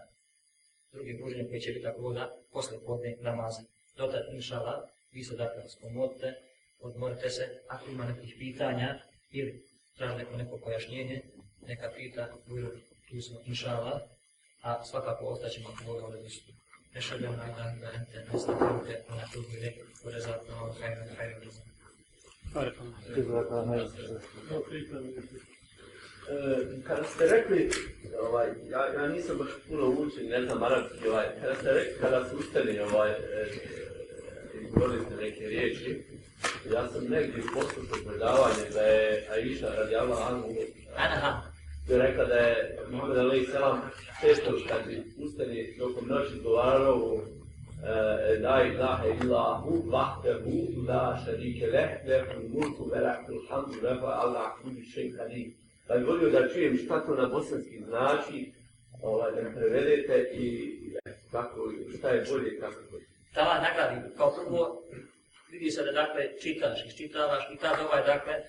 drugim 0.92 1.18
druženjem 1.18 1.48
koji 1.48 1.62
će 1.62 1.72
biti 1.72 1.84
dakle, 1.84 1.98
tako 1.98 2.08
voda 2.08 2.36
posle 2.52 2.78
podne 2.86 3.18
namaza. 3.20 3.62
Dotad, 3.98 4.24
inšala, 4.34 4.90
vi 5.12 5.24
se 5.24 5.36
dakle 5.36 5.70
spomodite, 5.70 6.34
odmorite 6.80 7.30
se, 7.30 7.60
ako 7.68 7.92
ima 7.92 8.06
nekih 8.06 8.36
pitanja 8.40 9.00
ili 9.32 9.64
traži 9.98 10.18
neko, 10.18 10.38
neko 10.38 10.58
pojašnjenje, 10.58 11.22
neka 11.68 11.92
pita, 11.96 12.28
ujru 12.48 12.70
tu 13.10 13.22
smo 13.22 13.40
inšala, 13.46 14.08
a 14.62 14.86
svakako 14.86 15.26
ostaćemo 15.26 15.70
ako 15.70 15.84
Boga 15.84 16.06
ovdje 16.06 16.26
istu. 16.26 16.52
Ne 16.94 17.02
na 17.20 17.54
dan 17.58 17.80
da 17.80 17.92
ente 17.92 18.26
ne 18.34 18.40
stavljate 18.40 19.04
na 19.10 19.28
tu 19.34 19.44
gdje 19.50 19.76
bude 20.04 20.20
zato 20.20 20.76
hajra, 20.80 21.06
hajra, 21.18 21.36
hajra. 22.54 22.72
Kada 26.88 27.04
ste 27.04 27.28
rekli, 27.28 27.72
ovaj, 28.22 28.48
ja, 28.70 28.94
ja 28.94 29.08
nisam 29.08 29.38
baš 29.38 29.48
puno 29.68 29.90
učen, 29.90 30.26
ne 30.30 30.42
znam 30.42 30.64
arabski, 30.64 31.08
ovaj, 31.08 31.26
kada 31.42 31.56
ste 31.56 31.74
rekli, 31.74 31.94
kada 32.02 32.26
ste 32.26 32.36
ustali, 32.36 32.80
ovaj, 32.80 33.12
e, 33.12 33.48
izgovorili 34.62 35.06
ste 35.06 35.16
neke 35.16 35.48
riječi, 35.48 36.04
ja 36.74 36.88
sam 36.88 37.04
negdje 37.04 37.44
poslušao 37.54 38.04
predavanje 38.08 38.70
da 38.74 38.82
je 38.82 39.28
Aisha 39.32 39.68
radi 39.78 39.96
Allah 39.96 40.28
Anu, 40.28 40.44
što 41.84 41.94
je 41.94 42.00
rekla 42.00 42.26
da 42.26 42.36
je 42.36 42.80
Muhammed 42.92 43.18
Ali 43.18 43.46
Selam 43.46 43.82
često 44.22 44.52
kad 44.70 44.88
bi 44.88 45.04
ustane 45.18 45.74
tokom 45.80 46.08
noći 46.08 46.40
govarao 46.44 47.22
la 48.44 48.64
ilaha 48.64 49.06
illa 49.08 49.62
hu 49.64 49.84
vahdehu 49.92 50.52
la 50.88 51.20
šarike 51.26 51.68
leh 51.68 51.90
lehu 52.08 52.50
mulku 52.54 52.90
velahtu 52.94 53.34
hamdu 53.50 53.78
lehu 53.84 54.06
Allah 54.06 54.52
kulli 54.62 54.86
šeji 54.86 55.14
kadim. 55.18 55.54
Pa 55.88 55.94
je 55.94 56.04
volio 56.04 56.30
da 56.30 56.50
čujem 56.54 56.78
šta 56.78 57.06
to 57.06 57.16
na 57.16 57.28
bosanski 57.28 57.80
znači, 57.88 58.52
ovaj, 59.02 59.32
da 59.32 59.50
prevedete 59.56 60.30
i 60.34 60.80
kako, 61.32 61.72
šta 61.98 62.10
je 62.10 62.26
bolje 62.32 62.60
kako 62.60 62.82
bolje. 62.92 63.06
Ta 63.34 63.44
nagradi, 63.44 64.16
kao 64.18 64.36
prvo, 64.36 64.84
vidi 65.52 65.72
se 65.72 65.84
da 65.84 65.92
dakle 65.92 66.40
čitaš, 66.42 66.86
iščitavaš 66.86 67.44
i 67.54 67.58
ta 67.58 67.76
dova 67.76 67.98
je 67.98 68.04
dakle 68.04 68.34
e, 68.34 68.44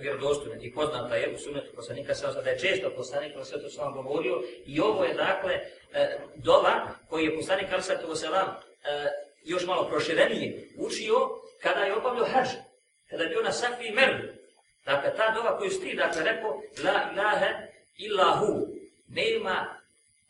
vjerodostojna 0.00 0.62
i 0.62 0.72
poznata 0.72 1.16
je 1.16 1.34
u 1.34 1.38
sunetu 1.38 1.72
poslanika 1.74 2.14
sa 2.14 2.42
da 2.42 2.50
je 2.50 2.58
često 2.58 2.90
poslanik 2.96 3.36
na 3.36 3.44
svetu 3.44 3.68
sam 3.68 3.92
govorio 3.92 4.42
i 4.66 4.80
ovo 4.80 5.04
je 5.04 5.14
dakle 5.14 5.54
e, 5.92 6.18
dova 6.36 6.88
koji 7.08 7.24
je 7.24 7.36
poslanik 7.36 7.72
al 7.72 7.82
svetu 7.82 8.14
selam 8.14 8.48
e, 8.48 8.56
još 9.44 9.66
malo 9.66 9.88
proširenije 9.88 10.68
učio 10.78 11.16
kada 11.62 11.80
je 11.80 11.96
obavljao 11.96 12.26
hađ, 12.26 12.48
kada 13.10 13.22
je 13.22 13.28
bio 13.28 13.42
na 13.42 13.52
Safi 13.52 13.86
i 13.86 13.94
Mervu. 13.94 14.28
Dakle, 14.84 15.16
ta 15.16 15.30
dova 15.30 15.58
koju 15.58 15.70
sti, 15.70 15.94
dakle, 15.94 16.22
rekao, 16.22 16.50
la 16.84 17.10
ilaha 17.12 17.46
illa 17.98 18.36
hu, 18.38 18.66
nema 19.08 19.76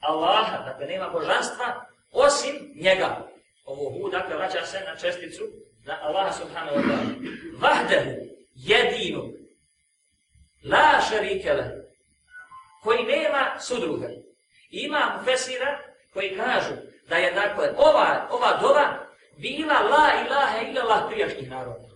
Allaha, 0.01 0.65
dakle, 0.65 0.87
nema 0.87 1.09
božanstva, 1.09 1.87
osim 2.13 2.73
njega. 2.75 3.29
Ovo 3.65 3.91
hu, 3.91 4.11
dakle, 4.11 4.37
vraća 4.37 4.67
se 4.67 4.81
na 4.81 4.97
česticu, 4.97 5.45
na 5.87 5.95
Allaha 6.03 6.33
subhanahu 6.33 6.77
wa 6.77 6.83
ta'ala. 6.83 7.15
Vahdehu, 7.59 8.13
jedinu, 8.55 9.23
la 10.65 11.01
šarike 11.01 11.53
le, 11.53 11.67
koji 12.83 13.05
nema 13.05 13.61
sudruga. 13.61 14.09
Ima 14.71 15.23
fesira 15.25 15.79
koji 16.13 16.37
kažu 16.37 16.75
da 17.09 17.17
je, 17.17 17.33
dakle, 17.33 17.71
ova, 17.77 18.29
ova 18.31 18.59
dova 18.61 19.07
bila 19.39 19.81
la 19.81 20.11
ilaha 20.27 20.61
illa 20.69 20.83
Allah 20.83 21.11
prijašnjih 21.11 21.51
naroda. 21.51 21.89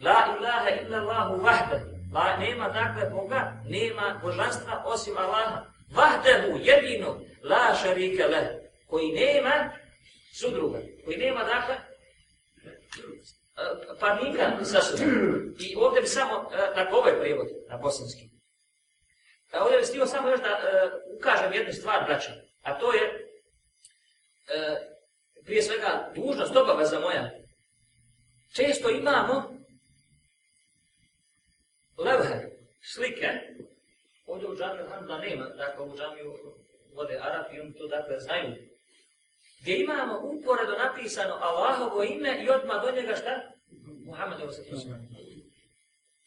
La 0.00 0.36
ilaha 0.38 0.70
illa 0.70 0.98
Allahu 0.98 1.42
vahdehu. 1.42 1.86
La, 2.14 2.36
nema, 2.36 2.68
dakle, 2.68 3.10
Boga, 3.10 3.52
nema 3.64 4.20
božanstva 4.22 4.82
osim 4.86 5.14
Allaha. 5.18 5.64
Vahdehu, 5.90 6.58
jedinu, 6.62 7.20
la 7.42 7.74
šarike 7.82 8.26
le, 8.26 8.70
koji 8.86 9.12
nema 9.12 9.70
sudruga, 10.40 10.78
koji 11.04 11.16
nema, 11.16 11.44
dakle, 11.44 11.74
parnika 14.00 14.64
sa 14.64 14.80
sobom. 14.80 15.08
I 15.60 15.76
ovdje 15.76 16.00
bi 16.00 16.06
samo, 16.06 16.50
e, 16.52 16.56
na 16.76 16.96
ovaj 16.96 17.18
prijevod 17.20 17.46
na 17.68 17.76
bosanski. 17.76 18.30
A 19.52 19.64
ovdje 19.64 19.78
bi 19.78 19.84
stio 19.84 20.06
samo 20.06 20.28
još 20.28 20.40
da 20.40 20.52
uh, 20.52 21.16
ukažem 21.16 21.52
jednu 21.52 21.72
stvar, 21.72 22.04
braća. 22.04 22.32
A 22.62 22.78
to 22.78 22.92
je, 22.92 23.02
uh, 23.02 24.76
prije 25.44 25.62
svega, 25.62 26.12
dužnost, 26.14 26.56
obaveza 26.56 27.00
moja. 27.00 27.30
Često 28.54 28.90
imamo 28.90 29.58
levhe, 31.98 32.34
slike, 32.94 33.28
ovdje 34.26 34.48
u 34.48 34.56
džamiju 34.56 34.86
Hamda 34.90 35.18
nema, 35.18 35.44
dakle, 35.44 35.84
u 35.84 35.96
džamiju 35.96 36.34
vode 36.94 37.18
Arapi, 37.22 37.60
oni 37.60 37.74
to, 37.74 37.86
dakle, 37.86 38.18
znaju 38.18 38.54
gdje 39.68 39.80
imamo 39.80 40.20
uporedo 40.24 40.72
napisano 40.78 41.34
Allahovo 41.40 42.02
ime 42.02 42.44
i 42.44 42.50
odmah 42.50 42.82
do 42.82 42.90
njega 42.90 43.16
šta? 43.16 43.52
Muhammedovo 44.06 44.52
se 44.52 44.62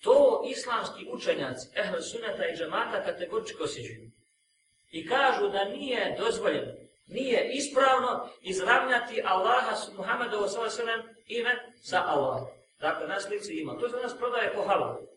To 0.03 0.43
islamski 0.51 1.07
učenjaci, 1.11 1.69
ehl 1.75 1.99
sunata 1.99 2.47
i 2.47 2.57
džamata 2.57 3.03
kategoričko 3.03 3.63
osjećuju. 3.63 4.11
I 4.91 5.07
kažu 5.07 5.49
da 5.49 5.65
nije 5.65 6.15
dozvoljeno, 6.19 6.71
nije 7.07 7.51
ispravno 7.53 8.29
izravnjati 8.41 9.21
Allaha 9.25 9.75
su 9.75 9.93
Muhammedovo 9.97 10.47
sallam 10.47 11.01
ime 11.27 11.73
sa 11.81 12.03
Allahom. 12.07 12.47
Dakle, 12.79 13.07
na 13.07 13.19
slici 13.19 13.53
ima. 13.53 13.77
To 13.77 13.87
za 13.87 13.97
nas 13.97 14.17
prodaje 14.17 14.53
po 14.53 14.61
halalu. 14.61 15.07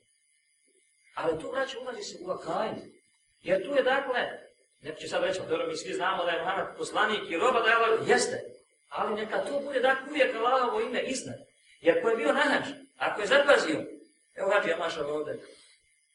Ali 1.15 1.41
tu, 1.41 1.51
braće, 1.51 1.79
ulazi 1.79 2.03
se 2.03 2.19
u 2.25 2.31
akajnu. 2.31 2.83
Jer 3.43 3.65
tu 3.65 3.75
je, 3.75 3.83
dakle, 3.83 4.44
Neko 4.85 5.01
će 5.01 5.09
sad 5.09 5.25
reći, 5.25 5.41
pa 5.41 5.47
dobro, 5.47 5.67
mi 5.67 5.77
svi 5.77 5.93
znamo 5.93 6.25
da 6.25 6.31
je 6.31 6.43
Muhammed 6.43 6.77
poslanik 6.79 7.31
i 7.31 7.37
roba 7.37 7.61
da 7.61 7.69
je 7.69 7.75
Allah, 7.75 8.09
jeste. 8.09 8.41
Ali 8.89 9.15
neka 9.15 9.39
to 9.39 9.61
bude 9.61 9.81
da 9.81 9.97
uvijek 10.11 10.35
Allahovo 10.35 10.81
ime 10.81 11.03
iznad. 11.03 11.37
Jer 11.81 12.03
ko 12.03 12.09
je 12.09 12.17
bio 12.17 12.33
nahač, 12.33 12.67
ako 12.97 13.21
je 13.21 13.27
zapazio, 13.27 13.85
evo 14.35 14.51
hađi 14.51 14.69
ja 14.69 15.07
ovdje, 15.07 15.39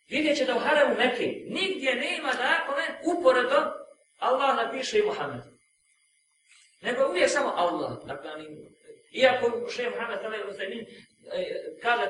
vidjet 0.10 0.38
će 0.38 0.46
da 0.46 0.56
u 0.56 0.60
Haramu 0.60 0.96
Mekke 0.96 1.26
nigdje 1.46 1.96
nema 1.96 2.32
dakle 2.32 2.84
uporedo 3.04 3.74
Allah 4.20 4.56
napiše 4.56 5.00
i 5.00 5.06
Muhammed. 5.06 5.42
Nego 6.82 7.10
uvijek 7.10 7.30
samo 7.30 7.54
Allah. 7.56 8.06
Dakle, 8.06 8.32
iako 9.12 9.70
še 9.70 9.90
Muhammed, 9.90 10.20
e, 10.22 11.80
kaže 11.82 12.08